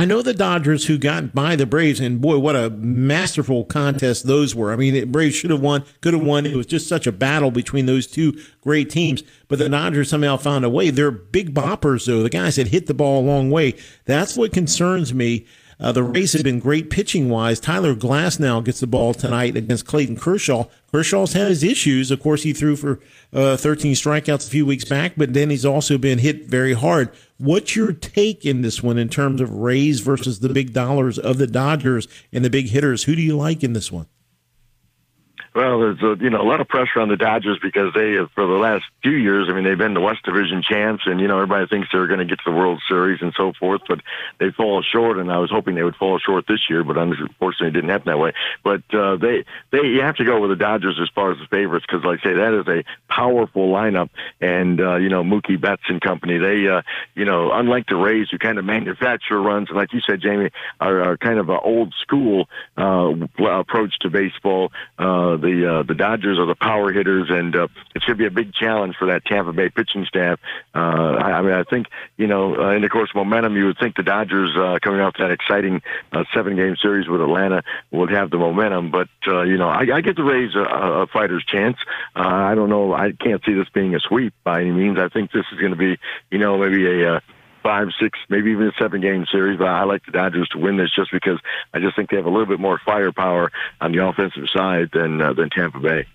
I 0.00 0.04
know 0.04 0.22
the 0.22 0.32
Dodgers 0.32 0.86
who 0.86 0.96
got 0.96 1.34
by 1.34 1.56
the 1.56 1.66
Braves, 1.66 1.98
and 1.98 2.20
boy, 2.20 2.38
what 2.38 2.54
a 2.54 2.70
masterful 2.70 3.64
contest 3.64 4.28
those 4.28 4.54
were. 4.54 4.72
I 4.72 4.76
mean, 4.76 4.94
the 4.94 5.04
Braves 5.04 5.34
should 5.34 5.50
have 5.50 5.60
won, 5.60 5.84
could 6.00 6.14
have 6.14 6.22
won. 6.22 6.46
It 6.46 6.54
was 6.54 6.66
just 6.66 6.86
such 6.86 7.08
a 7.08 7.12
battle 7.12 7.50
between 7.50 7.86
those 7.86 8.06
two 8.06 8.38
great 8.60 8.90
teams. 8.90 9.24
But 9.48 9.58
the 9.58 9.68
Dodgers 9.68 10.08
somehow 10.08 10.36
found 10.36 10.64
a 10.64 10.70
way. 10.70 10.90
They're 10.90 11.10
big 11.10 11.52
boppers, 11.52 12.06
though. 12.06 12.22
The 12.22 12.30
guys 12.30 12.56
that 12.56 12.68
hit 12.68 12.86
the 12.86 12.94
ball 12.94 13.20
a 13.20 13.26
long 13.26 13.50
way. 13.50 13.74
That's 14.04 14.36
what 14.36 14.52
concerns 14.52 15.12
me 15.12 15.46
uh, 15.80 15.92
the 15.92 16.02
Rays 16.02 16.32
have 16.32 16.42
been 16.42 16.58
great 16.58 16.90
pitching 16.90 17.28
wise. 17.28 17.60
Tyler 17.60 17.94
Glasnow 17.94 18.64
gets 18.64 18.80
the 18.80 18.86
ball 18.86 19.14
tonight 19.14 19.56
against 19.56 19.86
Clayton 19.86 20.16
Kershaw. 20.16 20.64
Kershaw's 20.90 21.34
had 21.34 21.48
his 21.48 21.62
issues. 21.62 22.10
Of 22.10 22.20
course, 22.20 22.42
he 22.42 22.52
threw 22.52 22.74
for 22.74 22.98
uh, 23.32 23.56
13 23.56 23.94
strikeouts 23.94 24.46
a 24.46 24.50
few 24.50 24.66
weeks 24.66 24.84
back, 24.84 25.12
but 25.16 25.34
then 25.34 25.50
he's 25.50 25.64
also 25.64 25.96
been 25.98 26.18
hit 26.18 26.46
very 26.46 26.72
hard. 26.72 27.10
What's 27.38 27.76
your 27.76 27.92
take 27.92 28.44
in 28.44 28.62
this 28.62 28.82
one 28.82 28.98
in 28.98 29.08
terms 29.08 29.40
of 29.40 29.52
Rays 29.52 30.00
versus 30.00 30.40
the 30.40 30.48
big 30.48 30.72
dollars 30.72 31.18
of 31.18 31.38
the 31.38 31.46
Dodgers 31.46 32.08
and 32.32 32.44
the 32.44 32.50
big 32.50 32.68
hitters? 32.70 33.04
Who 33.04 33.14
do 33.14 33.22
you 33.22 33.36
like 33.36 33.62
in 33.62 33.74
this 33.74 33.92
one? 33.92 34.06
Well, 35.58 35.80
there's 35.80 36.00
a, 36.04 36.22
you 36.22 36.30
know 36.30 36.40
a 36.40 36.46
lot 36.46 36.60
of 36.60 36.68
pressure 36.68 37.00
on 37.00 37.08
the 37.08 37.16
Dodgers 37.16 37.58
because 37.60 37.92
they, 37.92 38.14
for 38.36 38.46
the 38.46 38.60
last 38.60 38.84
few 39.02 39.16
years, 39.16 39.48
I 39.50 39.54
mean, 39.54 39.64
they've 39.64 39.76
been 39.76 39.92
the 39.92 40.00
West 40.00 40.22
Division 40.24 40.62
champs, 40.62 41.02
and 41.04 41.20
you 41.20 41.26
know 41.26 41.34
everybody 41.34 41.66
thinks 41.66 41.88
they're 41.90 42.06
going 42.06 42.20
to 42.20 42.24
get 42.24 42.38
to 42.44 42.52
the 42.52 42.56
World 42.56 42.80
Series 42.88 43.18
and 43.22 43.34
so 43.36 43.52
forth, 43.58 43.80
but 43.88 43.98
they 44.38 44.52
fall 44.52 44.84
short. 44.84 45.18
And 45.18 45.32
I 45.32 45.38
was 45.38 45.50
hoping 45.50 45.74
they 45.74 45.82
would 45.82 45.96
fall 45.96 46.20
short 46.20 46.44
this 46.46 46.60
year, 46.70 46.84
but 46.84 46.96
unfortunately, 46.96 47.66
it 47.66 47.72
didn't 47.72 47.90
happen 47.90 48.06
that 48.06 48.20
way. 48.20 48.34
But 48.62 48.82
uh, 48.94 49.16
they, 49.16 49.46
they, 49.72 49.84
you 49.84 50.00
have 50.02 50.14
to 50.18 50.24
go 50.24 50.40
with 50.40 50.50
the 50.50 50.56
Dodgers 50.56 50.96
as 51.02 51.08
far 51.12 51.32
as 51.32 51.38
the 51.38 51.48
favorites 51.50 51.86
because, 51.90 52.04
like 52.04 52.20
I 52.22 52.28
say, 52.28 52.34
that 52.34 52.54
is 52.54 52.68
a 52.68 52.84
powerful 53.12 53.66
lineup, 53.72 54.10
and 54.40 54.80
uh, 54.80 54.94
you 54.98 55.08
know 55.08 55.24
Mookie 55.24 55.60
Betts 55.60 55.82
and 55.88 56.00
company. 56.00 56.38
They, 56.38 56.68
uh, 56.68 56.82
you 57.16 57.24
know, 57.24 57.50
unlike 57.50 57.88
the 57.88 57.96
Rays, 57.96 58.28
who 58.30 58.38
kind 58.38 58.60
of 58.60 58.64
manufacture 58.64 59.42
runs, 59.42 59.70
and 59.70 59.76
like 59.76 59.92
you 59.92 60.02
said, 60.08 60.20
Jamie, 60.20 60.50
are, 60.80 61.02
are 61.02 61.16
kind 61.16 61.40
of 61.40 61.48
an 61.48 61.58
old 61.60 61.92
school 62.00 62.48
uh, 62.76 63.10
approach 63.40 63.98
to 64.02 64.08
baseball. 64.08 64.70
Uh, 64.96 65.36
the 65.36 65.47
uh, 65.50 65.82
the 65.82 65.94
Dodgers 65.94 66.38
are 66.38 66.46
the 66.46 66.54
power 66.54 66.92
hitters, 66.92 67.28
and 67.30 67.54
uh, 67.54 67.68
it 67.94 68.02
should 68.02 68.18
be 68.18 68.26
a 68.26 68.30
big 68.30 68.52
challenge 68.52 68.96
for 68.98 69.06
that 69.06 69.24
Tampa 69.24 69.52
Bay 69.52 69.68
pitching 69.68 70.04
staff. 70.04 70.38
Uh, 70.74 70.78
I, 70.78 71.32
I 71.32 71.42
mean, 71.42 71.52
I 71.52 71.64
think 71.64 71.86
you 72.16 72.26
know, 72.26 72.56
uh, 72.56 72.70
in 72.70 72.82
the 72.82 72.88
course 72.88 73.10
of 73.10 73.16
momentum, 73.16 73.56
you 73.56 73.66
would 73.66 73.78
think 73.78 73.96
the 73.96 74.02
Dodgers 74.02 74.50
uh, 74.56 74.78
coming 74.82 75.00
off 75.00 75.14
that 75.18 75.30
exciting 75.30 75.82
uh, 76.12 76.24
seven 76.34 76.56
game 76.56 76.76
series 76.76 77.08
with 77.08 77.20
Atlanta 77.20 77.62
would 77.90 78.10
have 78.10 78.30
the 78.30 78.38
momentum, 78.38 78.90
but 78.90 79.08
uh, 79.26 79.42
you 79.42 79.56
know, 79.56 79.68
I, 79.68 79.86
I 79.92 80.00
get 80.00 80.16
the 80.16 80.24
Rays 80.24 80.54
a, 80.54 80.60
a 80.60 81.06
fighter's 81.06 81.44
chance. 81.44 81.76
Uh, 82.14 82.26
I 82.26 82.54
don't 82.54 82.68
know. 82.68 82.92
I 82.92 83.12
can't 83.12 83.42
see 83.44 83.54
this 83.54 83.68
being 83.72 83.94
a 83.94 84.00
sweep 84.00 84.34
by 84.44 84.60
any 84.60 84.72
means. 84.72 84.98
I 84.98 85.08
think 85.08 85.32
this 85.32 85.44
is 85.52 85.58
going 85.58 85.72
to 85.72 85.76
be, 85.76 85.98
you 86.30 86.38
know, 86.38 86.58
maybe 86.58 86.86
a. 86.86 87.16
Uh, 87.16 87.20
five, 87.68 87.88
six, 88.00 88.18
maybe 88.30 88.50
even 88.52 88.68
a 88.68 88.72
seven 88.80 89.02
game 89.02 89.26
series. 89.30 89.58
But 89.58 89.68
I 89.68 89.84
like 89.84 90.06
the 90.06 90.12
Dodgers 90.12 90.48
to 90.52 90.58
win 90.58 90.78
this 90.78 90.88
just 90.96 91.10
because 91.12 91.38
I 91.74 91.80
just 91.80 91.96
think 91.96 92.08
they 92.08 92.16
have 92.16 92.24
a 92.24 92.30
little 92.30 92.46
bit 92.46 92.58
more 92.58 92.80
firepower 92.82 93.52
on 93.78 93.92
the 93.92 94.02
offensive 94.06 94.48
side 94.56 94.88
than 94.94 95.20
uh, 95.20 95.34
than 95.34 95.50
Tampa 95.50 95.78
Bay. 95.78 96.06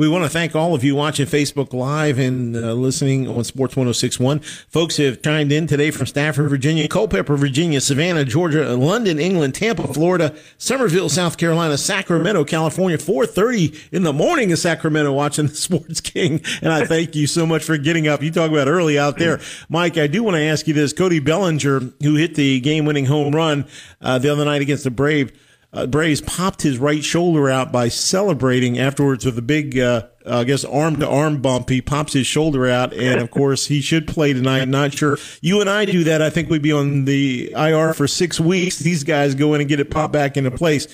We 0.00 0.08
want 0.08 0.24
to 0.24 0.30
thank 0.30 0.56
all 0.56 0.74
of 0.74 0.82
you 0.82 0.96
watching 0.96 1.26
Facebook 1.26 1.74
Live 1.74 2.18
and 2.18 2.56
uh, 2.56 2.72
listening 2.72 3.28
on 3.28 3.44
Sports 3.44 3.76
1061. 3.76 4.38
Folks 4.40 4.96
have 4.96 5.20
chimed 5.20 5.52
in 5.52 5.66
today 5.66 5.90
from 5.90 6.06
Stafford, 6.06 6.48
Virginia, 6.48 6.88
Culpeper, 6.88 7.36
Virginia, 7.36 7.82
Savannah, 7.82 8.24
Georgia, 8.24 8.74
London, 8.74 9.18
England, 9.18 9.54
Tampa, 9.54 9.86
Florida, 9.92 10.34
Summerville, 10.56 11.10
South 11.10 11.36
Carolina, 11.36 11.76
Sacramento, 11.76 12.44
California, 12.44 12.96
4.30 12.96 13.92
in 13.92 14.02
the 14.02 14.12
morning 14.14 14.48
in 14.48 14.56
Sacramento 14.56 15.12
watching 15.12 15.48
the 15.48 15.54
Sports 15.54 16.00
King. 16.00 16.40
And 16.62 16.72
I 16.72 16.86
thank 16.86 17.14
you 17.14 17.26
so 17.26 17.44
much 17.44 17.62
for 17.62 17.76
getting 17.76 18.08
up. 18.08 18.22
You 18.22 18.30
talk 18.30 18.50
about 18.50 18.68
early 18.68 18.98
out 18.98 19.18
there. 19.18 19.38
Mike, 19.68 19.98
I 19.98 20.06
do 20.06 20.22
want 20.22 20.34
to 20.36 20.42
ask 20.42 20.66
you 20.66 20.72
this. 20.72 20.94
Cody 20.94 21.20
Bellinger, 21.20 21.80
who 22.02 22.14
hit 22.14 22.36
the 22.36 22.58
game-winning 22.60 23.04
home 23.04 23.34
run 23.34 23.66
uh, 24.00 24.16
the 24.16 24.32
other 24.32 24.46
night 24.46 24.62
against 24.62 24.84
the 24.84 24.90
Braves, 24.90 25.32
uh, 25.72 25.86
Braves 25.86 26.20
popped 26.20 26.62
his 26.62 26.78
right 26.78 27.04
shoulder 27.04 27.48
out 27.48 27.70
by 27.70 27.88
celebrating 27.88 28.78
afterwards 28.78 29.24
with 29.24 29.38
a 29.38 29.42
big, 29.42 29.78
uh, 29.78 30.08
I 30.26 30.42
guess, 30.42 30.64
arm 30.64 30.96
to 30.96 31.08
arm 31.08 31.40
bump. 31.40 31.70
He 31.70 31.80
pops 31.80 32.12
his 32.12 32.26
shoulder 32.26 32.66
out, 32.66 32.92
and 32.92 33.20
of 33.20 33.30
course, 33.30 33.66
he 33.66 33.80
should 33.80 34.08
play 34.08 34.32
tonight. 34.32 34.66
Not 34.66 34.94
sure. 34.94 35.16
You 35.40 35.60
and 35.60 35.70
I 35.70 35.84
do 35.84 36.02
that. 36.04 36.22
I 36.22 36.30
think 36.30 36.50
we'd 36.50 36.62
be 36.62 36.72
on 36.72 37.04
the 37.04 37.52
IR 37.56 37.94
for 37.94 38.08
six 38.08 38.40
weeks. 38.40 38.80
These 38.80 39.04
guys 39.04 39.36
go 39.36 39.54
in 39.54 39.60
and 39.60 39.68
get 39.68 39.78
it 39.78 39.90
popped 39.90 40.12
back 40.12 40.36
into 40.36 40.50
place. 40.50 40.88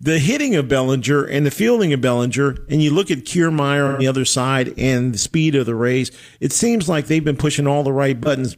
The 0.00 0.18
hitting 0.18 0.56
of 0.56 0.66
Bellinger 0.66 1.24
and 1.26 1.46
the 1.46 1.50
fielding 1.50 1.92
of 1.92 2.00
Bellinger, 2.00 2.56
and 2.68 2.82
you 2.82 2.90
look 2.90 3.10
at 3.10 3.18
Kiermaier 3.18 3.92
on 3.92 4.00
the 4.00 4.08
other 4.08 4.24
side 4.24 4.74
and 4.76 5.14
the 5.14 5.18
speed 5.18 5.54
of 5.54 5.66
the 5.66 5.76
Rays, 5.76 6.10
it 6.40 6.52
seems 6.52 6.88
like 6.88 7.06
they've 7.06 7.22
been 7.22 7.36
pushing 7.36 7.68
all 7.68 7.84
the 7.84 7.92
right 7.92 8.20
buttons. 8.20 8.56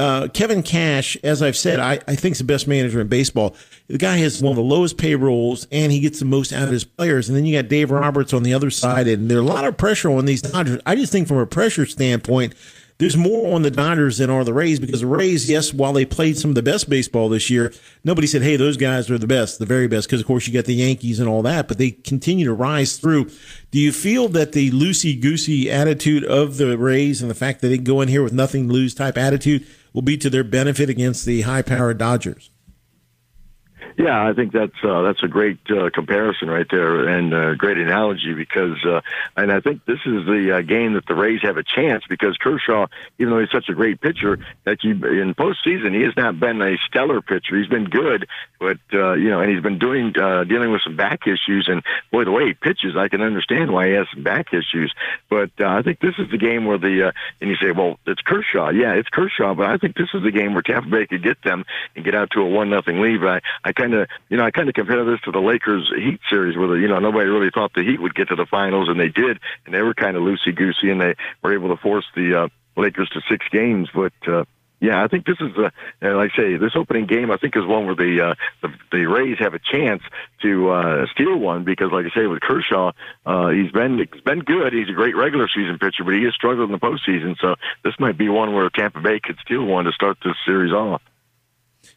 Uh, 0.00 0.28
Kevin 0.28 0.62
Cash, 0.62 1.18
as 1.22 1.42
I've 1.42 1.58
said, 1.58 1.78
I, 1.78 2.00
I 2.08 2.16
think 2.16 2.32
is 2.32 2.38
the 2.38 2.44
best 2.44 2.66
manager 2.66 3.02
in 3.02 3.08
baseball. 3.08 3.54
The 3.88 3.98
guy 3.98 4.16
has 4.16 4.42
one 4.42 4.52
of 4.52 4.56
the 4.56 4.62
lowest 4.62 4.96
payrolls, 4.96 5.66
and 5.70 5.92
he 5.92 6.00
gets 6.00 6.20
the 6.20 6.24
most 6.24 6.54
out 6.54 6.62
of 6.62 6.70
his 6.70 6.84
players. 6.84 7.28
And 7.28 7.36
then 7.36 7.44
you 7.44 7.60
got 7.60 7.68
Dave 7.68 7.90
Roberts 7.90 8.32
on 8.32 8.42
the 8.42 8.54
other 8.54 8.70
side, 8.70 9.06
and 9.08 9.30
there's 9.30 9.40
a 9.40 9.42
lot 9.42 9.66
of 9.66 9.76
pressure 9.76 10.10
on 10.10 10.24
these 10.24 10.40
Dodgers. 10.40 10.80
I 10.86 10.96
just 10.96 11.12
think 11.12 11.28
from 11.28 11.36
a 11.36 11.44
pressure 11.44 11.84
standpoint, 11.84 12.54
there's 12.96 13.16
more 13.16 13.54
on 13.54 13.60
the 13.60 13.70
Dodgers 13.70 14.16
than 14.16 14.30
are 14.30 14.42
the 14.42 14.54
Rays 14.54 14.80
because 14.80 15.02
the 15.02 15.06
Rays, 15.06 15.50
yes, 15.50 15.74
while 15.74 15.92
they 15.92 16.06
played 16.06 16.38
some 16.38 16.50
of 16.50 16.54
the 16.54 16.62
best 16.62 16.88
baseball 16.88 17.28
this 17.28 17.50
year, 17.50 17.70
nobody 18.02 18.26
said, 18.26 18.40
hey, 18.40 18.56
those 18.56 18.78
guys 18.78 19.10
are 19.10 19.18
the 19.18 19.26
best, 19.26 19.58
the 19.58 19.66
very 19.66 19.86
best, 19.86 20.08
because 20.08 20.22
of 20.22 20.26
course 20.26 20.46
you 20.46 20.52
got 20.54 20.64
the 20.64 20.74
Yankees 20.74 21.20
and 21.20 21.28
all 21.28 21.42
that, 21.42 21.68
but 21.68 21.76
they 21.76 21.90
continue 21.90 22.46
to 22.46 22.54
rise 22.54 22.96
through. 22.96 23.30
Do 23.70 23.78
you 23.78 23.92
feel 23.92 24.28
that 24.28 24.52
the 24.52 24.70
loosey 24.70 25.20
goosey 25.20 25.70
attitude 25.70 26.24
of 26.24 26.56
the 26.56 26.76
Rays 26.78 27.20
and 27.20 27.30
the 27.30 27.34
fact 27.34 27.60
that 27.60 27.68
they 27.68 27.78
go 27.78 28.00
in 28.00 28.08
here 28.08 28.22
with 28.22 28.32
nothing 28.34 28.68
to 28.68 28.72
lose 28.72 28.94
type 28.94 29.18
attitude 29.18 29.66
will 29.92 30.02
be 30.02 30.16
to 30.16 30.30
their 30.30 30.44
benefit 30.44 30.88
against 30.88 31.24
the 31.24 31.42
high 31.42 31.62
powered 31.62 31.98
Dodgers? 31.98 32.50
Yeah, 33.96 34.28
I 34.28 34.32
think 34.32 34.52
that's 34.52 34.76
uh, 34.82 35.02
that's 35.02 35.22
a 35.22 35.28
great 35.28 35.58
uh, 35.70 35.90
comparison 35.90 36.48
right 36.48 36.66
there, 36.70 37.08
and 37.08 37.34
a 37.34 37.56
great 37.56 37.76
analogy 37.78 38.34
because, 38.34 38.76
uh, 38.84 39.00
and 39.36 39.52
I 39.52 39.60
think 39.60 39.84
this 39.84 39.98
is 40.06 40.24
the 40.26 40.58
uh, 40.58 40.60
game 40.62 40.94
that 40.94 41.06
the 41.06 41.14
Rays 41.14 41.40
have 41.42 41.56
a 41.56 41.62
chance 41.62 42.04
because 42.08 42.36
Kershaw, 42.36 42.86
even 43.18 43.32
though 43.32 43.40
he's 43.40 43.50
such 43.50 43.68
a 43.68 43.74
great 43.74 44.00
pitcher, 44.00 44.38
that 44.64 44.82
you 44.84 44.92
in 44.92 45.34
postseason 45.34 45.94
he 45.94 46.02
has 46.02 46.14
not 46.16 46.38
been 46.38 46.62
a 46.62 46.76
stellar 46.86 47.20
pitcher. 47.20 47.58
He's 47.58 47.68
been 47.68 47.84
good, 47.84 48.26
but 48.58 48.78
uh, 48.92 49.14
you 49.14 49.30
know, 49.30 49.40
and 49.40 49.50
he's 49.50 49.62
been 49.62 49.78
doing 49.78 50.14
uh, 50.18 50.44
dealing 50.44 50.70
with 50.70 50.82
some 50.82 50.96
back 50.96 51.26
issues. 51.26 51.66
And 51.68 51.82
boy, 52.10 52.24
the 52.24 52.32
way 52.32 52.46
he 52.46 52.54
pitches, 52.54 52.96
I 52.96 53.08
can 53.08 53.22
understand 53.22 53.72
why 53.72 53.88
he 53.88 53.92
has 53.94 54.06
some 54.14 54.22
back 54.22 54.52
issues. 54.52 54.94
But 55.28 55.50
uh, 55.60 55.66
I 55.66 55.82
think 55.82 56.00
this 56.00 56.14
is 56.18 56.30
the 56.30 56.38
game 56.38 56.64
where 56.64 56.78
the 56.78 57.08
uh, 57.08 57.12
and 57.40 57.50
you 57.50 57.56
say, 57.56 57.72
well, 57.72 57.98
it's 58.06 58.22
Kershaw. 58.22 58.70
Yeah, 58.70 58.94
it's 58.94 59.08
Kershaw, 59.08 59.54
but 59.54 59.66
I 59.66 59.76
think 59.78 59.96
this 59.96 60.08
is 60.14 60.22
the 60.22 60.32
game 60.32 60.54
where 60.54 60.62
Tampa 60.62 60.88
Bay 60.88 61.06
could 61.06 61.22
get 61.22 61.42
them 61.42 61.64
and 61.96 62.04
get 62.04 62.14
out 62.14 62.30
to 62.32 62.40
a 62.40 62.46
one 62.46 62.70
nothing 62.70 63.00
lead. 63.00 63.24
I 63.24 63.40
I 63.64 63.72
kind 63.72 63.89
of 63.94 64.08
you 64.28 64.36
know 64.36 64.44
I 64.44 64.50
kind 64.50 64.68
of 64.68 64.74
compare 64.74 65.04
this 65.04 65.20
to 65.22 65.30
the 65.30 65.40
Lakers 65.40 65.90
Heat 65.96 66.20
series 66.28 66.56
where 66.56 66.68
the, 66.68 66.74
you 66.74 66.88
know 66.88 66.98
nobody 66.98 67.28
really 67.28 67.50
thought 67.50 67.72
the 67.74 67.82
Heat 67.82 68.00
would 68.00 68.14
get 68.14 68.28
to 68.28 68.36
the 68.36 68.46
finals 68.46 68.88
and 68.88 68.98
they 68.98 69.08
did, 69.08 69.38
and 69.66 69.74
they 69.74 69.82
were 69.82 69.94
kind 69.94 70.16
of 70.16 70.22
loosey 70.22 70.54
goosey 70.54 70.90
and 70.90 71.00
they 71.00 71.14
were 71.42 71.54
able 71.54 71.68
to 71.68 71.76
force 71.76 72.06
the 72.14 72.42
uh, 72.42 72.48
Lakers 72.76 73.08
to 73.10 73.20
six 73.28 73.46
games, 73.50 73.88
but. 73.94 74.12
uh 74.26 74.44
yeah, 74.80 75.04
I 75.04 75.08
think 75.08 75.26
this 75.26 75.36
is, 75.40 75.52
uh, 75.58 75.68
like 76.00 76.32
I 76.32 76.36
say, 76.36 76.56
this 76.56 76.72
opening 76.74 77.06
game 77.06 77.30
I 77.30 77.36
think 77.36 77.54
is 77.54 77.66
one 77.66 77.84
where 77.84 77.94
the 77.94 78.30
uh, 78.30 78.34
the, 78.62 78.72
the 78.90 79.04
Rays 79.06 79.36
have 79.38 79.52
a 79.52 79.58
chance 79.58 80.02
to 80.40 80.70
uh, 80.70 81.06
steal 81.12 81.36
one 81.36 81.64
because, 81.64 81.92
like 81.92 82.06
I 82.06 82.14
say, 82.18 82.26
with 82.26 82.40
Kershaw, 82.40 82.92
uh, 83.26 83.48
he's 83.50 83.70
been 83.70 83.98
he's 83.98 84.22
been 84.22 84.40
good. 84.40 84.72
He's 84.72 84.88
a 84.88 84.94
great 84.94 85.16
regular 85.16 85.48
season 85.54 85.78
pitcher, 85.78 86.02
but 86.02 86.14
he 86.14 86.24
has 86.24 86.34
struggled 86.34 86.70
in 86.70 86.72
the 86.72 86.78
postseason. 86.78 87.36
So 87.40 87.56
this 87.84 87.94
might 87.98 88.16
be 88.16 88.30
one 88.30 88.54
where 88.54 88.70
Tampa 88.70 89.00
Bay 89.00 89.20
could 89.22 89.36
steal 89.44 89.64
one 89.64 89.84
to 89.84 89.92
start 89.92 90.16
this 90.24 90.36
series 90.46 90.72
off. 90.72 91.02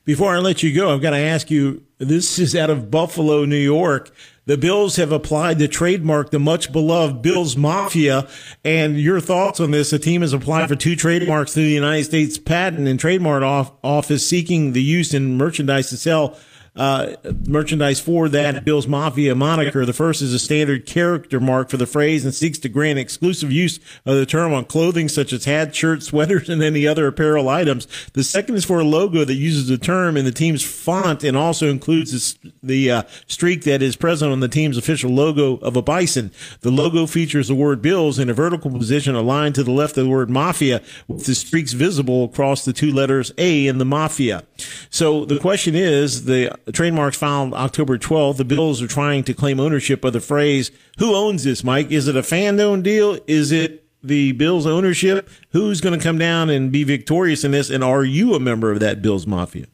Before 0.06 0.36
I 0.36 0.40
let 0.40 0.64
you 0.64 0.74
go, 0.74 0.94
I've 0.94 1.02
got 1.02 1.12
to 1.12 1.18
ask 1.18 1.50
you. 1.50 1.84
This 1.98 2.38
is 2.38 2.54
out 2.54 2.70
of 2.70 2.92
Buffalo, 2.92 3.46
New 3.46 3.56
York. 3.56 4.14
The 4.46 4.58
Bills 4.58 4.98
have 4.98 5.14
applied 5.14 5.58
the 5.58 5.70
trademark, 5.70 6.32
the 6.32 6.40
much 6.40 6.74
beloved 6.74 7.22
Bills 7.22 7.56
Mafia. 7.56 8.28
And 8.66 9.00
your 9.00 9.22
thoughts 9.22 9.62
on 9.62 9.72
this? 9.72 9.92
The 9.92 10.00
team 10.00 10.20
has 10.20 10.34
applied 10.34 10.68
for 10.68 10.76
two 10.76 10.98
trademarks 10.98 11.54
through 11.54 11.64
the 11.64 11.70
United 11.70 12.04
States 12.04 12.38
Patent 12.38 12.88
and 12.88 13.00
Trademark 13.00 13.44
Office 13.84 14.28
seeking 14.28 14.74
the 14.74 14.84
use 14.84 15.14
in 15.14 15.38
merchandise 15.38 15.90
to 15.92 15.98
sell 15.98 16.38
uh, 16.76 17.13
merchandise 17.47 17.99
for 17.99 18.28
that 18.30 18.65
Bill's 18.65 18.88
Mafia 18.88 19.36
moniker. 19.36 19.86
The 19.86 19.93
first 19.93 20.21
is 20.21 20.34
a 20.34 20.39
standard 20.39 20.86
character 20.86 21.39
mark 21.39 21.69
for 21.69 21.78
the 21.78 21.86
phrase 21.86 22.26
and 22.26 22.34
seeks 22.34 22.57
to 22.59 22.69
grant 22.69 22.97
exclusive 22.97 23.51
use 23.51 23.80
of 24.05 24.15
the 24.15 24.26
term 24.26 24.53
on 24.53 24.65
clothing 24.65 25.07
such 25.07 25.34
as 25.34 25.45
hats, 25.45 25.78
shirts, 25.78 26.07
sweaters, 26.07 26.49
and 26.49 26.63
any 26.63 26.88
other 26.88 27.07
apparel 27.07 27.49
items. 27.49 27.88
The 28.13 28.24
second 28.24 28.55
is 28.55 28.65
for 28.65 28.80
a 28.80 28.84
logo 28.84 29.24
that 29.24 29.36
uses 29.36 29.67
the 29.67 29.78
term 29.78 30.17
in 30.17 30.26
the 30.26 30.32
team's 30.32 30.63
font 30.63 31.24
and 31.24 31.38
also 31.38 31.69
includes 31.69 32.38
the 32.63 32.91
uh, 32.91 33.03
streak 33.28 33.63
that 33.63 33.82
is 33.82 33.95
present 33.95 34.32
on 34.32 34.39
the 34.39 34.47
team's 34.47 34.78
official 34.78 35.11
logo 35.11 35.57
of 35.57 35.76
a 35.76 35.82
bison. 35.82 36.32
The 36.61 36.71
logo 36.71 37.05
features 37.05 37.47
the 37.47 37.55
word 37.55 37.82
Bills 37.82 38.17
in 38.17 38.30
a 38.30 38.34
vertical 38.34 38.71
position 38.71 39.15
aligned 39.15 39.55
to 39.55 39.63
the 39.63 39.71
left 39.71 39.97
of 39.97 40.05
the 40.05 40.09
word 40.09 40.30
Mafia, 40.30 40.82
with 41.07 41.26
the 41.26 41.36
streaks 41.36 41.74
visible 41.74 42.26
across 42.26 42.65
the 42.65 42.74
two 42.74 42.91
letters 42.91 43.32
A 43.38 43.67
in 43.67 43.78
the 43.78 43.86
Mafia. 43.86 44.43
So 44.89 45.26
the 45.26 45.39
question 45.39 45.76
is 45.76 46.26
the 46.26 46.57
the 46.66 46.72
trademark's 46.72 47.18
filed 47.18 47.53
October 47.53 47.97
12th. 47.97 48.38
The 48.38 48.45
Bills 48.45 48.82
are 48.82 48.88
trying 48.88 49.24
to 49.26 49.34
claim 49.34 49.59
ownership 49.59 50.03
of 50.03 50.14
the 50.14 50.22
phrase. 50.22 50.72
Who 50.99 51.16
owns 51.16 51.43
this, 51.43 51.64
Mike? 51.64 51.91
Is 51.91 52.07
it 52.07 52.16
a 52.16 52.24
fan 52.24 52.59
owned 52.59 52.84
deal? 52.84 53.18
Is 53.28 53.51
it 53.51 53.86
the 54.01 54.34
Bills 54.34 54.66
ownership? 54.66 55.30
Who's 55.51 55.82
going 55.82 55.97
to 55.97 56.03
come 56.03 56.18
down 56.18 56.49
and 56.49 56.72
be 56.72 56.84
victorious 56.84 57.43
in 57.43 57.51
this? 57.51 57.70
And 57.70 57.84
are 57.84 58.03
you 58.03 58.34
a 58.34 58.39
member 58.39 58.72
of 58.72 58.80
that 58.80 59.01
Bills 59.01 59.28
Mafia? 59.28 59.66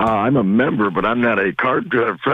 Uh, 0.00 0.04
I'm 0.04 0.36
a 0.36 0.42
member, 0.42 0.88
but 0.88 1.04
I'm 1.04 1.20
not 1.20 1.38
a 1.38 1.52
card 1.52 1.94
uh, 1.94 2.16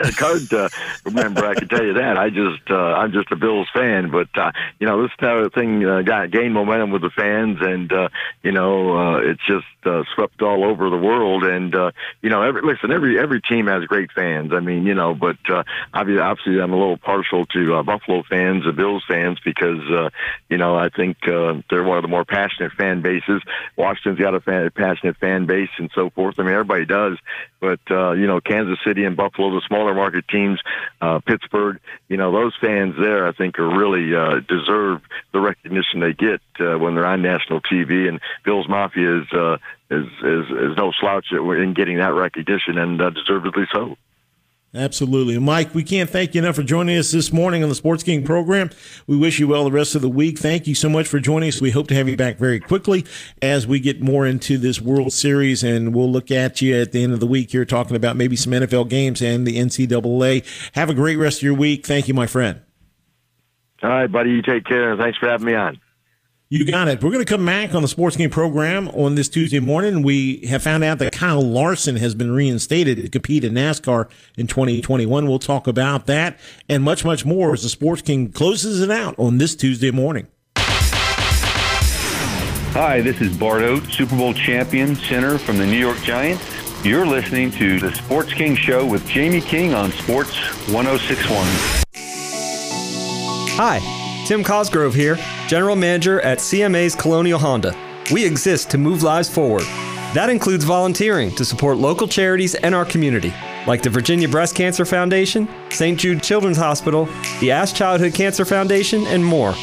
a 0.00 0.12
card 0.12 0.52
uh, 0.52 0.68
member. 1.10 1.44
I 1.44 1.54
can 1.56 1.66
tell 1.66 1.84
you 1.84 1.94
that. 1.94 2.16
I 2.16 2.30
just 2.30 2.70
uh, 2.70 2.76
I'm 2.76 3.10
just 3.10 3.32
a 3.32 3.36
Bills 3.36 3.66
fan. 3.74 4.12
But 4.12 4.28
uh, 4.38 4.52
you 4.78 4.86
know, 4.86 5.02
this 5.02 5.10
kind 5.18 5.44
of 5.44 5.52
thing 5.52 5.84
uh, 5.84 6.02
got 6.02 6.30
gained 6.30 6.54
momentum 6.54 6.92
with 6.92 7.02
the 7.02 7.10
fans, 7.10 7.58
and 7.60 7.92
uh, 7.92 8.08
you 8.44 8.52
know, 8.52 8.96
uh, 8.96 9.16
it's 9.18 9.44
just 9.48 9.66
uh, 9.84 10.04
swept 10.14 10.42
all 10.42 10.64
over 10.64 10.90
the 10.90 10.96
world. 10.96 11.42
And 11.42 11.74
uh, 11.74 11.90
you 12.22 12.30
know, 12.30 12.42
every 12.42 12.62
listen, 12.62 12.92
every 12.92 13.18
every 13.18 13.40
team 13.40 13.66
has 13.66 13.84
great 13.86 14.12
fans. 14.12 14.52
I 14.52 14.60
mean, 14.60 14.86
you 14.86 14.94
know, 14.94 15.12
but 15.12 15.38
uh, 15.50 15.64
obviously, 15.92 16.22
obviously, 16.22 16.60
I'm 16.60 16.72
a 16.72 16.78
little 16.78 16.98
partial 16.98 17.46
to 17.46 17.74
uh, 17.74 17.82
Buffalo 17.82 18.22
fans, 18.30 18.64
the 18.64 18.72
Bills 18.72 19.02
fans, 19.08 19.40
because 19.44 19.80
uh, 19.90 20.10
you 20.48 20.56
know, 20.56 20.76
I 20.76 20.88
think 20.88 21.16
uh, 21.26 21.62
they're 21.68 21.82
one 21.82 21.98
of 21.98 22.02
the 22.02 22.08
more 22.08 22.24
passionate 22.24 22.74
fan 22.78 23.02
bases. 23.02 23.42
Washington's 23.76 24.20
got 24.20 24.36
a 24.36 24.40
fan, 24.40 24.70
passionate 24.70 25.16
fan 25.16 25.46
base, 25.46 25.70
and 25.78 25.90
so 25.96 26.10
forth. 26.10 26.36
I 26.38 26.44
mean, 26.44 26.52
everybody 26.52 26.84
does 26.84 27.07
does. 27.08 27.18
But 27.60 27.80
uh, 27.90 28.12
you 28.12 28.26
know, 28.26 28.40
Kansas 28.40 28.78
City 28.86 29.04
and 29.04 29.16
Buffalo, 29.16 29.50
the 29.50 29.62
smaller 29.66 29.94
market 29.94 30.26
teams, 30.28 30.60
uh, 31.00 31.20
Pittsburgh, 31.20 31.80
you 32.08 32.16
know, 32.16 32.32
those 32.32 32.54
fans 32.60 32.94
there, 32.98 33.26
I 33.26 33.32
think, 33.32 33.58
are 33.58 33.68
really 33.68 34.14
uh, 34.14 34.40
deserve 34.48 35.02
the 35.32 35.40
recognition 35.40 36.00
they 36.00 36.12
get 36.12 36.40
uh, 36.60 36.78
when 36.78 36.94
they're 36.94 37.06
on 37.06 37.22
national 37.22 37.60
TV. 37.60 38.08
And 38.08 38.20
Bills 38.44 38.68
Mafia 38.68 39.22
is 39.22 39.32
uh, 39.32 39.58
is, 39.90 40.06
is 40.22 40.50
is 40.50 40.76
no 40.76 40.92
slouch 40.92 41.26
in 41.32 41.74
getting 41.74 41.98
that 41.98 42.14
recognition, 42.14 42.78
and 42.78 43.00
uh, 43.00 43.10
deservedly 43.10 43.66
so. 43.72 43.96
Absolutely. 44.78 45.36
Mike, 45.38 45.74
we 45.74 45.82
can't 45.82 46.08
thank 46.08 46.36
you 46.36 46.40
enough 46.40 46.54
for 46.54 46.62
joining 46.62 46.96
us 46.96 47.10
this 47.10 47.32
morning 47.32 47.64
on 47.64 47.68
the 47.68 47.74
Sports 47.74 48.04
King 48.04 48.22
program. 48.22 48.70
We 49.08 49.16
wish 49.16 49.40
you 49.40 49.48
well 49.48 49.64
the 49.64 49.72
rest 49.72 49.96
of 49.96 50.02
the 50.02 50.08
week. 50.08 50.38
Thank 50.38 50.68
you 50.68 50.74
so 50.76 50.88
much 50.88 51.08
for 51.08 51.18
joining 51.18 51.48
us. 51.48 51.60
We 51.60 51.72
hope 51.72 51.88
to 51.88 51.96
have 51.96 52.08
you 52.08 52.16
back 52.16 52.36
very 52.38 52.60
quickly 52.60 53.04
as 53.42 53.66
we 53.66 53.80
get 53.80 54.00
more 54.00 54.24
into 54.24 54.56
this 54.56 54.80
World 54.80 55.12
Series, 55.12 55.64
and 55.64 55.92
we'll 55.92 56.10
look 56.10 56.30
at 56.30 56.62
you 56.62 56.76
at 56.76 56.92
the 56.92 57.02
end 57.02 57.12
of 57.12 57.18
the 57.18 57.26
week 57.26 57.50
here 57.50 57.64
talking 57.64 57.96
about 57.96 58.14
maybe 58.14 58.36
some 58.36 58.52
NFL 58.52 58.88
games 58.88 59.20
and 59.20 59.44
the 59.44 59.58
NCAA. 59.58 60.44
Have 60.76 60.90
a 60.90 60.94
great 60.94 61.16
rest 61.16 61.38
of 61.38 61.42
your 61.42 61.54
week. 61.54 61.84
Thank 61.84 62.06
you, 62.06 62.14
my 62.14 62.28
friend. 62.28 62.60
All 63.82 63.90
right, 63.90 64.10
buddy. 64.10 64.30
You 64.30 64.42
take 64.42 64.64
care, 64.64 64.96
thanks 64.96 65.18
for 65.18 65.28
having 65.28 65.46
me 65.46 65.54
on. 65.54 65.80
You 66.50 66.64
got 66.64 66.88
it. 66.88 67.04
We're 67.04 67.10
going 67.10 67.22
to 67.22 67.30
come 67.30 67.44
back 67.44 67.74
on 67.74 67.82
the 67.82 67.88
Sports 67.88 68.16
King 68.16 68.30
program 68.30 68.88
on 68.88 69.16
this 69.16 69.28
Tuesday 69.28 69.60
morning. 69.60 70.00
We 70.00 70.46
have 70.46 70.62
found 70.62 70.82
out 70.82 70.98
that 70.98 71.12
Kyle 71.12 71.42
Larson 71.42 71.96
has 71.96 72.14
been 72.14 72.30
reinstated 72.30 72.96
to 72.96 73.10
compete 73.10 73.44
in 73.44 73.52
NASCAR 73.52 74.08
in 74.38 74.46
2021. 74.46 75.28
We'll 75.28 75.38
talk 75.38 75.66
about 75.66 76.06
that 76.06 76.38
and 76.66 76.82
much, 76.82 77.04
much 77.04 77.26
more 77.26 77.52
as 77.52 77.64
the 77.64 77.68
Sports 77.68 78.00
King 78.00 78.32
closes 78.32 78.80
it 78.80 78.90
out 78.90 79.14
on 79.18 79.36
this 79.36 79.54
Tuesday 79.54 79.90
morning. 79.90 80.26
Hi, 82.72 83.02
this 83.02 83.20
is 83.20 83.36
Bart 83.36 83.60
Oates, 83.60 83.92
Super 83.94 84.16
Bowl 84.16 84.32
champion 84.32 84.96
center 84.96 85.36
from 85.36 85.58
the 85.58 85.66
New 85.66 85.76
York 85.76 85.98
Giants. 85.98 86.42
You're 86.82 87.04
listening 87.04 87.50
to 87.52 87.78
the 87.78 87.92
Sports 87.92 88.32
King 88.32 88.56
Show 88.56 88.86
with 88.86 89.06
Jamie 89.06 89.42
King 89.42 89.74
on 89.74 89.92
Sports 89.92 90.34
1061. 90.72 91.44
Hi. 93.58 94.06
Tim 94.28 94.44
Cosgrove 94.44 94.94
here, 94.94 95.16
General 95.48 95.76
Manager 95.76 96.20
at 96.20 96.40
CMA's 96.40 96.94
Colonial 96.94 97.38
Honda. 97.38 97.74
We 98.12 98.22
exist 98.22 98.70
to 98.70 98.78
move 98.78 99.02
lives 99.02 99.30
forward. 99.30 99.62
That 100.12 100.28
includes 100.28 100.62
volunteering 100.62 101.34
to 101.36 101.44
support 101.44 101.78
local 101.78 102.06
charities 102.06 102.54
and 102.54 102.74
our 102.74 102.84
community, 102.84 103.32
like 103.66 103.82
the 103.82 103.88
Virginia 103.88 104.28
Breast 104.28 104.54
Cancer 104.54 104.84
Foundation, 104.84 105.48
St. 105.70 105.98
Jude 105.98 106.22
Children's 106.22 106.58
Hospital, 106.58 107.08
the 107.40 107.50
ASK 107.50 107.74
Childhood 107.74 108.12
Cancer 108.12 108.44
Foundation, 108.44 109.06
and 109.06 109.24
more. 109.24 109.54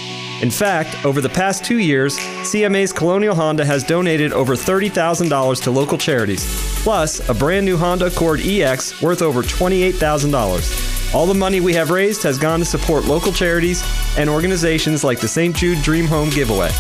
In 0.42 0.52
fact, 0.52 1.06
over 1.06 1.22
the 1.22 1.30
past 1.30 1.64
two 1.64 1.80
years, 1.80 2.18
CMA's 2.18 2.92
Colonial 2.92 3.34
Honda 3.34 3.64
has 3.64 3.84
donated 3.84 4.34
over 4.34 4.54
$30,000 4.54 5.64
to 5.64 5.72
local 5.72 5.98
charities, 5.98 6.46
plus 6.84 7.28
a 7.30 7.34
brand 7.34 7.66
new 7.66 7.78
Honda 7.78 8.08
Accord 8.08 8.42
EX 8.42 9.02
worth 9.02 9.22
over 9.22 9.42
$28,000. 9.42 11.14
All 11.16 11.26
the 11.26 11.34
money 11.34 11.62
we 11.62 11.74
have 11.74 11.90
raised 11.90 12.22
has 12.24 12.38
gone 12.38 12.60
to 12.60 12.66
support 12.66 13.06
local 13.06 13.32
charities 13.32 13.82
and 14.18 14.30
organizations 14.30 15.06
like 15.06 15.22
the 15.22 15.28
St. 15.28 15.56
Jude 15.56 15.82
Dream 15.82 16.06
Home 16.08 16.30
Giveaway. 16.30 16.72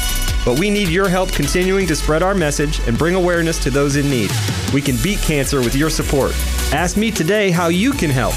But 0.43 0.59
we 0.59 0.69
need 0.69 0.89
your 0.89 1.07
help 1.07 1.31
continuing 1.31 1.87
to 1.87 1.95
spread 1.95 2.21
our 2.21 2.35
message 2.35 2.85
and 2.87 2.97
bring 2.97 3.15
awareness 3.15 3.57
to 3.63 3.69
those 3.69 3.95
in 3.95 4.09
need. 4.09 4.31
We 4.73 4.81
can 4.81 4.97
beat 5.01 5.19
cancer 5.19 5.61
with 5.61 5.75
your 5.75 5.89
support. 5.89 6.33
Ask 6.73 6.97
me 6.97 7.09
today 7.09 7.51
how 7.51 7.69
you 7.69 7.93
can 7.93 8.09
help. 8.09 8.35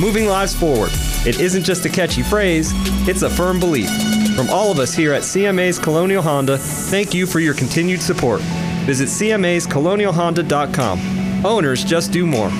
Moving 0.00 0.26
lives 0.26 0.54
forward. 0.54 0.90
It 1.24 1.40
isn't 1.40 1.62
just 1.62 1.86
a 1.86 1.88
catchy 1.88 2.22
phrase, 2.22 2.72
it's 3.08 3.22
a 3.22 3.30
firm 3.30 3.60
belief. 3.60 3.88
From 4.36 4.50
all 4.50 4.70
of 4.70 4.78
us 4.78 4.94
here 4.94 5.14
at 5.14 5.22
CMA's 5.22 5.78
Colonial 5.78 6.22
Honda, 6.22 6.58
thank 6.58 7.14
you 7.14 7.26
for 7.26 7.40
your 7.40 7.54
continued 7.54 8.02
support. 8.02 8.42
Visit 8.84 9.08
CMA'sColonialHonda.com. 9.08 11.46
Owners 11.46 11.82
just 11.82 12.12
do 12.12 12.26
more. 12.26 12.50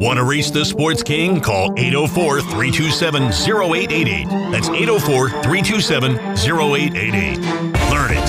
Want 0.00 0.18
to 0.18 0.24
reach 0.24 0.52
the 0.52 0.64
Sports 0.64 1.02
King? 1.02 1.42
Call 1.42 1.78
804 1.78 2.40
327 2.40 3.24
0888. 3.24 4.28
That's 4.50 4.70
804 4.70 5.28
327 5.28 6.16
0888. 6.16 7.36
Learn 7.92 8.12
it, 8.16 8.24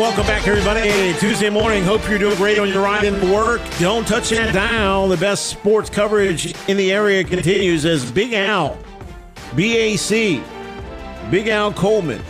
welcome 0.00 0.26
back, 0.26 0.48
everybody. 0.48 1.12
Tuesday 1.18 1.50
morning. 1.50 1.84
Hope 1.84 2.08
you're 2.08 2.18
doing 2.18 2.34
great 2.38 2.58
on 2.58 2.68
your 2.68 2.82
ride 2.82 3.04
into 3.04 3.30
work. 3.30 3.60
Don't 3.78 4.08
touch 4.08 4.30
that 4.30 4.54
dial. 4.54 5.06
The 5.08 5.18
best 5.18 5.48
sports 5.48 5.90
coverage 5.90 6.54
in 6.70 6.78
the 6.78 6.90
area 6.90 7.22
continues 7.22 7.84
as 7.84 8.10
Big 8.10 8.32
Al, 8.32 8.78
BAC, 9.54 10.40
Big 11.30 11.48
Al 11.48 11.74
Coleman 11.74 12.22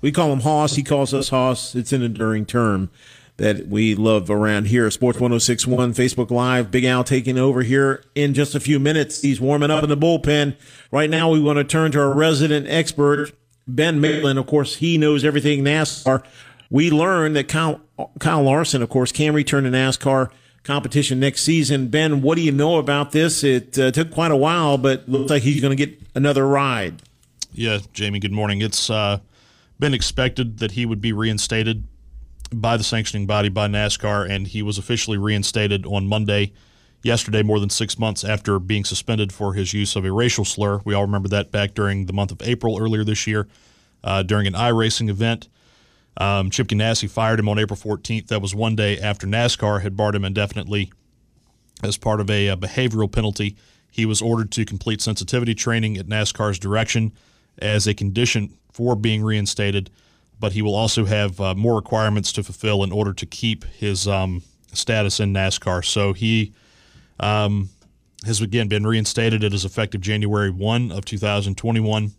We 0.00 0.10
call 0.10 0.32
him 0.32 0.40
Hoss. 0.40 0.74
He 0.74 0.82
calls 0.82 1.14
us 1.14 1.28
Hoss. 1.28 1.76
It's 1.76 1.92
an 1.92 2.02
enduring 2.02 2.44
term 2.44 2.90
that 3.36 3.68
we 3.68 3.94
love 3.94 4.28
around 4.28 4.66
here. 4.66 4.90
Sports 4.90 5.20
1061, 5.20 5.94
Facebook 5.94 6.32
Live. 6.32 6.72
Big 6.72 6.84
Al 6.84 7.04
taking 7.04 7.38
over 7.38 7.62
here 7.62 8.02
in 8.16 8.34
just 8.34 8.56
a 8.56 8.60
few 8.60 8.80
minutes. 8.80 9.22
He's 9.22 9.40
warming 9.40 9.70
up 9.70 9.84
in 9.84 9.90
the 9.90 9.96
bullpen. 9.96 10.56
Right 10.90 11.08
now, 11.08 11.30
we 11.30 11.38
want 11.38 11.58
to 11.58 11.64
turn 11.64 11.92
to 11.92 12.00
our 12.00 12.12
resident 12.12 12.66
expert, 12.68 13.30
Ben 13.68 14.00
Maitland. 14.00 14.40
Of 14.40 14.48
course, 14.48 14.74
he 14.74 14.98
knows 14.98 15.24
everything 15.24 15.62
NASCAR. 15.62 16.24
We 16.70 16.90
learned 16.90 17.34
that 17.36 17.48
Kyle, 17.48 17.80
Kyle 18.20 18.42
Larson, 18.42 18.80
of 18.80 18.88
course, 18.88 19.10
can 19.10 19.34
return 19.34 19.64
to 19.64 19.70
NASCAR 19.70 20.30
competition 20.62 21.18
next 21.18 21.42
season. 21.42 21.88
Ben, 21.88 22.22
what 22.22 22.36
do 22.36 22.42
you 22.42 22.52
know 22.52 22.78
about 22.78 23.12
this? 23.12 23.42
It 23.42 23.78
uh, 23.78 23.90
took 23.90 24.10
quite 24.12 24.30
a 24.30 24.36
while, 24.36 24.78
but 24.78 25.08
looks 25.08 25.30
like 25.30 25.42
he's 25.42 25.60
going 25.60 25.76
to 25.76 25.86
get 25.86 26.00
another 26.14 26.46
ride. 26.46 27.02
Yeah, 27.52 27.78
Jamie, 27.92 28.20
good 28.20 28.32
morning. 28.32 28.62
It's 28.62 28.88
uh, 28.88 29.18
been 29.80 29.94
expected 29.94 30.58
that 30.58 30.72
he 30.72 30.86
would 30.86 31.00
be 31.00 31.12
reinstated 31.12 31.84
by 32.52 32.76
the 32.76 32.84
sanctioning 32.84 33.26
body, 33.26 33.48
by 33.48 33.66
NASCAR, 33.66 34.28
and 34.30 34.46
he 34.46 34.62
was 34.62 34.78
officially 34.78 35.18
reinstated 35.18 35.86
on 35.86 36.06
Monday, 36.06 36.52
yesterday, 37.02 37.42
more 37.42 37.58
than 37.58 37.70
six 37.70 37.98
months 37.98 38.22
after 38.24 38.58
being 38.58 38.84
suspended 38.84 39.32
for 39.32 39.54
his 39.54 39.72
use 39.72 39.96
of 39.96 40.04
a 40.04 40.12
racial 40.12 40.44
slur. 40.44 40.80
We 40.84 40.94
all 40.94 41.02
remember 41.02 41.28
that 41.28 41.50
back 41.50 41.74
during 41.74 42.06
the 42.06 42.12
month 42.12 42.30
of 42.30 42.42
April 42.42 42.78
earlier 42.80 43.02
this 43.02 43.26
year 43.26 43.48
uh, 44.04 44.22
during 44.22 44.46
an 44.46 44.54
iRacing 44.54 45.08
event. 45.08 45.48
Um, 46.16 46.50
Chip 46.50 46.68
Ganassi 46.68 47.08
fired 47.08 47.38
him 47.38 47.48
on 47.48 47.58
April 47.58 47.78
14th. 47.78 48.28
That 48.28 48.42
was 48.42 48.54
one 48.54 48.76
day 48.76 48.98
after 48.98 49.26
NASCAR 49.26 49.82
had 49.82 49.96
barred 49.96 50.14
him 50.14 50.24
indefinitely 50.24 50.92
as 51.82 51.96
part 51.96 52.20
of 52.20 52.30
a, 52.30 52.48
a 52.48 52.56
behavioral 52.56 53.10
penalty. 53.10 53.56
He 53.90 54.06
was 54.06 54.20
ordered 54.20 54.50
to 54.52 54.64
complete 54.64 55.00
sensitivity 55.00 55.54
training 55.54 55.96
at 55.96 56.06
NASCAR's 56.06 56.58
direction 56.58 57.12
as 57.58 57.86
a 57.86 57.94
condition 57.94 58.54
for 58.72 58.96
being 58.96 59.22
reinstated 59.22 59.90
but 60.40 60.52
he 60.52 60.62
will 60.62 60.74
also 60.74 61.04
have 61.04 61.38
uh, 61.38 61.54
more 61.54 61.76
requirements 61.76 62.32
to 62.32 62.42
fulfill 62.42 62.82
in 62.82 62.90
order 62.90 63.12
to 63.12 63.26
keep 63.26 63.64
his 63.64 64.08
um, 64.08 64.42
status 64.72 65.20
in 65.20 65.34
NASCAR. 65.34 65.84
So 65.84 66.14
he 66.14 66.54
um, 67.20 67.68
has 68.24 68.40
again 68.40 68.66
been 68.66 68.86
reinstated. 68.86 69.44
It 69.44 69.52
is 69.52 69.66
effective 69.66 70.00
January 70.00 70.50
1 70.50 70.90
of 70.90 71.04
2021. 71.04 72.12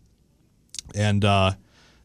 And 0.93 1.25
uh, 1.25 1.53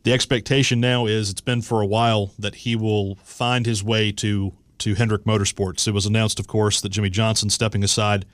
the 0.06 0.12
expectation 0.12 0.78
now 0.78 1.06
is 1.06 1.30
it's 1.30 1.40
been 1.40 1.60
for 1.60 1.80
a 1.80 1.86
while 1.86 2.32
that 2.38 2.54
he 2.54 2.76
will 2.76 3.16
find 3.16 3.66
his 3.66 3.82
way 3.82 4.12
to, 4.12 4.52
to 4.78 4.94
Hendrick 4.94 5.24
Motorsports. 5.24 5.88
It 5.88 5.94
was 5.94 6.06
announced, 6.06 6.38
of 6.38 6.46
course, 6.46 6.80
that 6.80 6.90
Jimmie 6.90 7.10
Johnson 7.10 7.50
stepping 7.50 7.82
aside. 7.82 8.24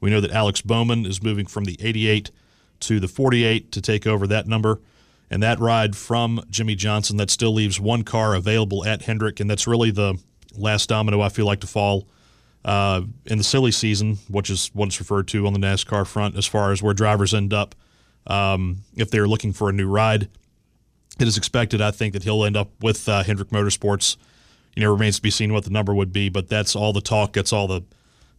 We 0.00 0.10
know 0.10 0.20
that 0.20 0.32
Alex 0.32 0.60
Bowman 0.60 1.06
is 1.06 1.22
moving 1.22 1.46
from 1.46 1.66
the 1.66 1.76
88 1.80 2.32
to 2.80 2.98
the 2.98 3.06
48 3.06 3.70
to 3.70 3.80
take 3.80 4.08
over 4.08 4.26
that 4.26 4.48
number 4.48 4.80
and 5.30 5.40
that 5.40 5.60
ride 5.60 5.94
from 5.94 6.42
Jimmie 6.50 6.74
Johnson 6.74 7.16
that 7.18 7.30
still 7.30 7.52
leaves 7.54 7.78
one 7.78 8.02
car 8.02 8.34
available 8.34 8.84
at 8.84 9.02
Hendrick, 9.02 9.38
and 9.38 9.48
that's 9.48 9.68
really 9.68 9.92
the 9.92 10.18
last 10.56 10.88
domino 10.88 11.20
I 11.20 11.28
feel 11.28 11.46
like 11.46 11.60
to 11.60 11.68
fall 11.68 12.08
uh, 12.64 13.02
in 13.26 13.38
the 13.38 13.44
silly 13.44 13.70
season, 13.70 14.18
which 14.28 14.50
is 14.50 14.68
what 14.74 14.88
it's 14.88 14.98
referred 14.98 15.28
to 15.28 15.46
on 15.46 15.52
the 15.52 15.60
NASCAR 15.60 16.08
front 16.08 16.36
as 16.36 16.46
far 16.46 16.72
as 16.72 16.82
where 16.82 16.92
drivers 16.92 17.32
end 17.32 17.54
up 17.54 17.76
um, 18.26 18.78
if 18.96 19.12
they're 19.12 19.28
looking 19.28 19.52
for 19.52 19.68
a 19.68 19.72
new 19.72 19.86
ride. 19.86 20.28
It 21.18 21.26
is 21.26 21.36
expected, 21.36 21.80
I 21.80 21.90
think, 21.90 22.14
that 22.14 22.22
he'll 22.22 22.44
end 22.44 22.56
up 22.56 22.70
with 22.80 23.08
uh, 23.08 23.22
Hendrick 23.22 23.48
Motorsports. 23.48 24.16
You 24.74 24.82
know, 24.82 24.90
it 24.90 24.92
remains 24.92 25.16
to 25.16 25.22
be 25.22 25.30
seen 25.30 25.52
what 25.52 25.64
the 25.64 25.70
number 25.70 25.94
would 25.94 26.12
be, 26.12 26.28
but 26.28 26.48
that's 26.48 26.76
all 26.76 26.92
the 26.92 27.00
talk. 27.00 27.32
That's 27.32 27.52
all 27.52 27.66
the 27.66 27.82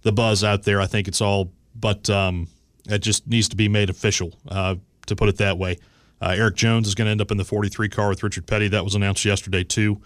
the 0.03 0.11
buzz 0.11 0.43
out 0.43 0.63
there. 0.63 0.81
I 0.81 0.87
think 0.87 1.07
it's 1.07 1.21
all, 1.21 1.51
but 1.75 2.09
um, 2.09 2.47
it 2.89 2.99
just 2.99 3.27
needs 3.27 3.49
to 3.49 3.55
be 3.55 3.67
made 3.67 3.89
official, 3.89 4.33
uh, 4.47 4.75
to 5.05 5.15
put 5.15 5.29
it 5.29 5.37
that 5.37 5.57
way. 5.57 5.77
Uh, 6.21 6.35
Erik 6.37 6.55
Jones 6.55 6.87
is 6.87 6.95
going 6.95 7.05
to 7.05 7.11
end 7.11 7.21
up 7.21 7.31
in 7.31 7.37
the 7.37 7.43
43 7.43 7.89
car 7.89 8.09
with 8.09 8.23
Richard 8.23 8.45
Petty. 8.45 8.67
That 8.67 8.83
was 8.83 8.95
announced 8.95 9.25
yesterday, 9.25 9.63
too. 9.63 10.01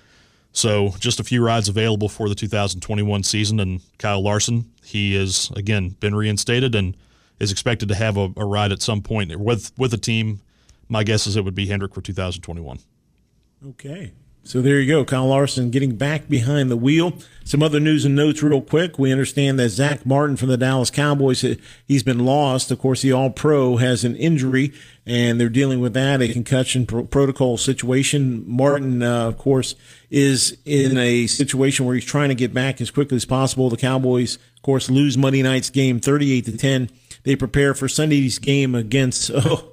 So 0.53 0.93
just 0.99 1.19
a 1.19 1.23
few 1.23 1.43
rides 1.43 1.67
available 1.67 2.07
for 2.07 2.29
the 2.29 2.35
2021 2.35 3.23
season. 3.23 3.59
And 3.59 3.81
Kyle 3.97 4.23
Larson, 4.23 4.71
he 4.83 5.15
has, 5.15 5.51
again, 5.57 5.89
been 5.99 6.15
reinstated 6.15 6.73
and 6.73 6.95
is 7.39 7.51
expected 7.51 7.89
to 7.89 7.95
have 7.95 8.15
a, 8.15 8.31
a 8.37 8.45
ride 8.45 8.71
at 8.71 8.81
some 8.81 9.01
point 9.01 9.35
with, 9.37 9.73
with 9.77 9.93
a 9.93 9.97
team. 9.97 10.39
My 10.87 11.03
guess 11.03 11.27
is 11.27 11.35
it 11.35 11.43
would 11.43 11.55
be 11.55 11.67
Hendrick 11.67 11.93
for 11.93 12.01
2021. 12.01 12.79
Okay. 13.69 14.11
So 14.47 14.61
there 14.61 14.79
you 14.79 14.87
go. 14.87 15.03
Kyle 15.03 15.25
Larson 15.25 15.71
getting 15.71 15.95
back 15.95 16.29
behind 16.29 16.69
the 16.69 16.77
wheel. 16.77 17.13
Some 17.43 17.63
other 17.63 17.79
news 17.79 18.05
and 18.05 18.15
notes, 18.15 18.43
real 18.43 18.61
quick. 18.61 18.99
We 18.99 19.11
understand 19.11 19.57
that 19.57 19.69
Zack 19.69 20.05
Martin 20.05 20.37
from 20.37 20.49
the 20.49 20.57
Dallas 20.57 20.91
Cowboys, 20.91 21.43
he's 21.87 22.03
been 22.03 22.19
lost. 22.19 22.69
Of 22.69 22.77
course, 22.77 23.01
the 23.01 23.11
All 23.11 23.31
Pro 23.31 23.77
has 23.77 24.03
an 24.03 24.15
injury, 24.15 24.71
and 25.03 25.39
they're 25.39 25.49
dealing 25.49 25.79
with 25.79 25.95
that, 25.95 26.21
a 26.21 26.31
concussion 26.31 26.85
pro- 26.85 27.05
protocol 27.05 27.57
situation. 27.57 28.43
Martin, 28.45 29.01
uh, 29.01 29.29
of 29.29 29.39
course, 29.39 29.73
is 30.11 30.59
in 30.63 30.95
a 30.99 31.25
situation 31.25 31.87
where 31.87 31.95
he's 31.95 32.05
trying 32.05 32.29
to 32.29 32.35
get 32.35 32.53
back 32.53 32.79
as 32.79 32.91
quickly 32.91 33.15
as 33.15 33.25
possible. 33.25 33.71
The 33.71 33.77
Cowboys, 33.77 34.35
of 34.35 34.61
course, 34.61 34.91
lose 34.91 35.17
Monday 35.17 35.41
night's 35.41 35.71
game 35.71 35.99
38 35.99 36.45
to 36.45 36.55
10. 36.55 36.91
They 37.23 37.35
prepare 37.35 37.73
for 37.73 37.87
Sunday's 37.87 38.37
game 38.37 38.75
against, 38.75 39.31
oh, 39.33 39.71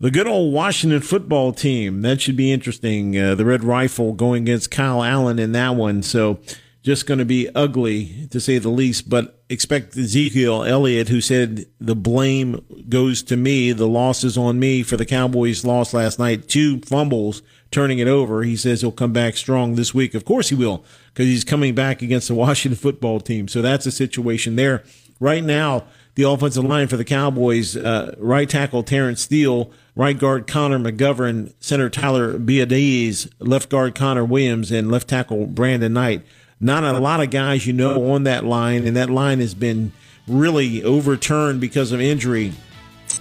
the 0.00 0.10
good 0.10 0.26
old 0.26 0.52
Washington 0.52 1.00
football 1.00 1.52
team. 1.52 2.02
That 2.02 2.20
should 2.20 2.36
be 2.36 2.52
interesting. 2.52 3.18
Uh, 3.18 3.34
the 3.34 3.44
Red 3.44 3.64
Rifle 3.64 4.12
going 4.12 4.44
against 4.44 4.70
Kyle 4.70 5.02
Allen 5.02 5.38
in 5.38 5.52
that 5.52 5.74
one. 5.74 6.02
So 6.02 6.38
just 6.82 7.06
going 7.06 7.18
to 7.18 7.24
be 7.24 7.48
ugly 7.54 8.28
to 8.30 8.40
say 8.40 8.58
the 8.58 8.68
least. 8.68 9.08
But 9.10 9.42
expect 9.48 9.96
Ezekiel 9.96 10.64
Elliott, 10.64 11.08
who 11.08 11.20
said 11.20 11.66
the 11.80 11.96
blame 11.96 12.64
goes 12.88 13.22
to 13.24 13.36
me, 13.36 13.72
the 13.72 13.88
loss 13.88 14.24
is 14.24 14.38
on 14.38 14.58
me 14.58 14.82
for 14.82 14.96
the 14.96 15.06
Cowboys' 15.06 15.64
loss 15.64 15.92
last 15.92 16.18
night. 16.18 16.48
Two 16.48 16.80
fumbles, 16.80 17.42
turning 17.70 17.98
it 17.98 18.08
over. 18.08 18.42
He 18.42 18.56
says 18.56 18.80
he'll 18.80 18.92
come 18.92 19.12
back 19.12 19.36
strong 19.36 19.74
this 19.74 19.92
week. 19.92 20.14
Of 20.14 20.24
course 20.24 20.48
he 20.48 20.54
will, 20.54 20.84
because 21.12 21.26
he's 21.26 21.44
coming 21.44 21.74
back 21.74 22.02
against 22.02 22.28
the 22.28 22.34
Washington 22.36 22.78
football 22.78 23.20
team. 23.20 23.48
So 23.48 23.60
that's 23.60 23.86
a 23.86 23.92
situation 23.92 24.56
there. 24.56 24.84
Right 25.20 25.42
now, 25.42 25.84
the 26.14 26.22
offensive 26.22 26.64
line 26.64 26.86
for 26.86 26.96
the 26.96 27.04
Cowboys, 27.04 27.76
uh, 27.76 28.14
right 28.18 28.48
tackle 28.48 28.82
Terence 28.82 29.22
Steele 29.22 29.72
right 29.98 30.16
guard 30.16 30.46
Connor 30.46 30.78
McGovern, 30.78 31.52
center 31.58 31.90
Tyler 31.90 32.38
Biadasz, 32.38 33.30
left 33.40 33.68
guard 33.68 33.96
Connor 33.96 34.24
Williams, 34.24 34.70
and 34.70 34.90
left 34.90 35.08
tackle 35.08 35.44
Brandon 35.44 35.92
Knight. 35.92 36.22
Not 36.60 36.84
a 36.84 36.98
lot 36.98 37.20
of 37.20 37.30
guys 37.30 37.66
you 37.66 37.72
know 37.72 38.12
on 38.12 38.22
that 38.22 38.44
line, 38.44 38.86
and 38.86 38.96
that 38.96 39.10
line 39.10 39.40
has 39.40 39.54
been 39.54 39.92
really 40.28 40.82
overturned 40.84 41.60
because 41.60 41.90
of 41.92 42.00
injury. 42.00 42.52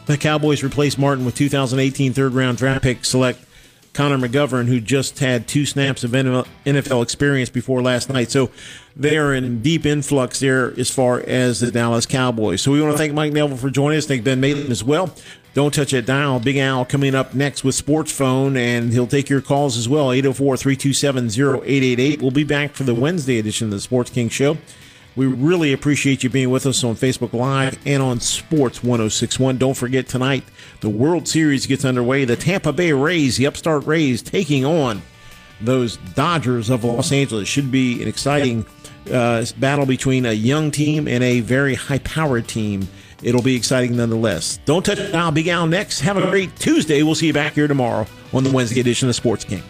The 0.05 0.17
Cowboys 0.17 0.63
replaced 0.63 0.99
Martin 0.99 1.25
with 1.25 1.35
2018 1.35 2.13
third 2.13 2.33
round 2.33 2.59
draft 2.59 2.83
pick 2.83 3.03
select 3.05 3.43
Connor 3.93 4.19
McGovern, 4.19 4.67
who 4.67 4.79
just 4.79 5.17
had 5.17 5.47
two 5.47 5.65
snaps 5.65 6.03
of 6.03 6.11
NFL 6.11 7.01
experience 7.01 7.49
before 7.49 7.81
last 7.81 8.09
night. 8.09 8.29
So 8.29 8.51
they 8.95 9.17
are 9.17 9.33
in 9.33 9.63
deep 9.63 9.87
influx 9.87 10.39
there 10.39 10.79
as 10.79 10.91
far 10.91 11.19
as 11.21 11.59
the 11.59 11.71
Dallas 11.71 12.05
Cowboys. 12.05 12.61
So 12.61 12.71
we 12.71 12.81
want 12.81 12.93
to 12.93 12.97
thank 12.99 13.13
Mike 13.13 13.33
Neville 13.33 13.57
for 13.57 13.71
joining 13.71 13.97
us. 13.97 14.05
Thank 14.05 14.23
Ben 14.23 14.39
Maitland 14.39 14.69
as 14.69 14.83
well. 14.83 15.11
Don't 15.57 15.73
touch 15.73 15.89
that 15.89 16.05
dial. 16.05 16.39
Big 16.39 16.57
Al 16.57 16.85
coming 16.85 17.15
up 17.15 17.33
next 17.33 17.63
with 17.63 17.73
Sports 17.73 18.11
Phone, 18.11 18.55
and 18.55 18.93
he'll 18.93 19.07
take 19.07 19.27
your 19.27 19.41
calls 19.41 19.75
as 19.75 19.89
well. 19.89 20.11
804 20.11 20.55
327 20.55 21.25
0888. 21.25 22.21
We'll 22.21 22.29
be 22.29 22.43
back 22.43 22.75
for 22.75 22.83
the 22.83 22.93
Wednesday 22.93 23.39
edition 23.39 23.65
of 23.65 23.71
the 23.71 23.79
Sports 23.79 24.11
King 24.11 24.29
Show. 24.29 24.59
We 25.15 25.25
really 25.25 25.73
appreciate 25.73 26.23
you 26.23 26.29
being 26.29 26.51
with 26.51 26.67
us 26.67 26.83
on 26.83 26.93
Facebook 26.93 27.33
Live 27.33 27.79
and 27.87 28.03
on 28.03 28.19
Sports 28.19 28.83
1061. 28.83 29.57
Don't 29.57 29.73
forget 29.73 30.07
tonight, 30.07 30.43
the 30.81 30.89
World 30.89 31.27
Series 31.27 31.65
gets 31.65 31.83
underway. 31.83 32.23
The 32.23 32.35
Tampa 32.35 32.71
Bay 32.71 32.93
Rays, 32.93 33.37
the 33.37 33.47
upstart 33.47 33.87
Rays, 33.87 34.21
taking 34.21 34.63
on 34.63 35.01
those 35.59 35.97
Dodgers 36.13 36.69
of 36.69 36.83
Los 36.83 37.11
Angeles. 37.11 37.47
Should 37.47 37.71
be 37.71 38.03
an 38.03 38.07
exciting 38.07 38.63
uh, 39.11 39.43
battle 39.57 39.87
between 39.87 40.27
a 40.27 40.33
young 40.33 40.69
team 40.69 41.07
and 41.07 41.23
a 41.23 41.39
very 41.39 41.73
high 41.73 41.97
powered 41.97 42.47
team 42.47 42.87
it'll 43.21 43.41
be 43.41 43.55
exciting 43.55 43.95
nonetheless. 43.95 44.59
Don't 44.65 44.85
touch 44.85 44.99
now. 45.11 45.31
Big 45.31 45.47
Al 45.47 45.67
next. 45.67 46.01
Have 46.01 46.17
a 46.17 46.29
great 46.29 46.55
Tuesday. 46.57 47.03
We'll 47.03 47.15
see 47.15 47.27
you 47.27 47.33
back 47.33 47.53
here 47.53 47.67
tomorrow 47.67 48.05
on 48.33 48.43
the 48.43 48.51
Wednesday 48.51 48.79
edition 48.79 49.09
of 49.09 49.15
Sports 49.15 49.43
King. 49.43 49.63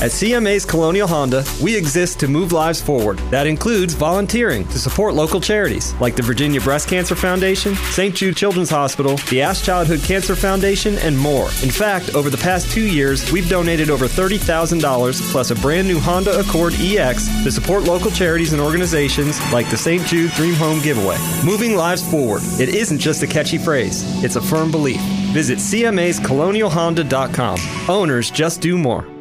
At 0.00 0.12
CMA's 0.12 0.64
Colonial 0.64 1.08
Honda, 1.08 1.44
we 1.60 1.76
exist 1.76 2.20
to 2.20 2.28
move 2.28 2.52
lives 2.52 2.80
forward. 2.80 3.18
That 3.32 3.48
includes 3.48 3.94
volunteering 3.94 4.64
to 4.68 4.78
support 4.78 5.14
local 5.14 5.40
charities 5.40 5.92
like 5.94 6.14
the 6.14 6.22
Virginia 6.22 6.60
Breast 6.60 6.88
Cancer 6.88 7.16
Foundation, 7.16 7.74
St. 7.90 8.14
Jude 8.14 8.36
Children's 8.36 8.70
Hospital, 8.70 9.16
the 9.28 9.42
ASK 9.42 9.64
Childhood 9.64 10.00
Cancer 10.04 10.36
Foundation, 10.36 10.98
and 10.98 11.18
more. 11.18 11.46
In 11.64 11.70
fact, 11.72 12.14
over 12.14 12.30
the 12.30 12.36
past 12.36 12.70
two 12.70 12.86
years, 12.86 13.32
we've 13.32 13.48
donated 13.48 13.90
over 13.90 14.06
$30,000 14.06 15.32
plus 15.32 15.50
a 15.50 15.56
brand 15.56 15.88
new 15.88 15.98
Honda 15.98 16.38
Accord 16.38 16.74
EX 16.74 17.26
to 17.42 17.50
support 17.50 17.82
local 17.82 18.12
charities 18.12 18.52
and 18.52 18.62
organizations 18.62 19.40
like 19.52 19.68
the 19.68 19.76
St. 19.76 20.06
Jude 20.06 20.30
Dream 20.34 20.54
Home 20.54 20.80
Giveaway. 20.80 21.18
Moving 21.44 21.74
lives 21.74 22.08
forward. 22.08 22.42
It 22.60 22.68
isn't 22.68 23.00
just 23.00 23.24
a 23.24 23.26
catchy 23.26 23.58
phrase, 23.58 24.04
it's 24.22 24.36
a 24.36 24.40
firm 24.40 24.70
belief. 24.70 25.00
Visit 25.32 25.58
CMA's 25.58 26.20
CMA'scolonialhonda.com. 26.20 27.58
Owners 27.88 28.30
just 28.30 28.60
do 28.60 28.78
more. 28.78 29.17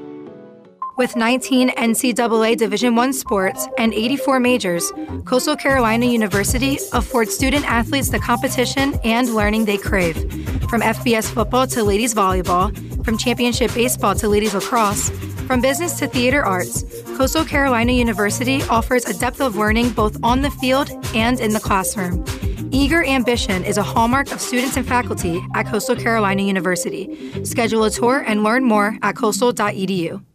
With 0.98 1.16
19 1.16 1.70
NCAA 1.70 2.58
Division 2.58 2.98
I 2.98 3.12
sports 3.12 3.68
and 3.78 3.94
84 3.94 4.40
majors, 4.40 4.92
Coastal 5.26 5.56
Carolina 5.56 6.08
University 6.08 6.80
affords 6.92 7.36
student 7.36 7.70
athletes 7.70 8.10
the 8.10 8.18
competition 8.18 9.00
and 9.04 9.30
learning 9.36 9.66
they 9.66 9.78
crave. 9.78 10.16
From 10.68 10.82
FBS 10.82 11.32
football 11.32 11.68
to 11.68 11.84
ladies 11.84 12.16
volleyball, 12.16 12.74
from 13.06 13.16
championship 13.16 13.72
baseball 13.76 14.16
to 14.16 14.28
ladies 14.28 14.56
lacrosse, 14.56 15.12
from 15.46 15.62
business 15.62 16.00
to 16.00 16.08
theater 16.08 16.44
arts, 16.44 16.84
Coastal 17.16 17.46
Carolina 17.46 17.92
University 17.92 18.64
offers 18.64 19.06
a 19.06 19.14
depth 19.20 19.40
of 19.40 19.56
learning 19.56 19.92
both 19.92 20.18
on 20.24 20.42
the 20.42 20.50
field 20.50 20.90
and 21.14 21.40
in 21.40 21.54
the 21.54 21.60
classroom. 21.60 22.26
Eager 22.72 23.06
ambition 23.06 23.64
is 23.64 23.78
a 23.78 23.84
hallmark 23.84 24.32
of 24.32 24.42
students 24.42 24.78
and 24.78 24.88
faculty 24.88 25.46
at 25.54 25.68
Coastal 25.68 25.96
Carolina 25.96 26.42
University. 26.42 27.46
Schedule 27.46 27.84
a 27.84 27.92
tour 27.92 28.24
and 28.26 28.44
learn 28.44 28.64
more 28.64 28.98
at 29.04 29.16
coastal.edu. 29.16 30.28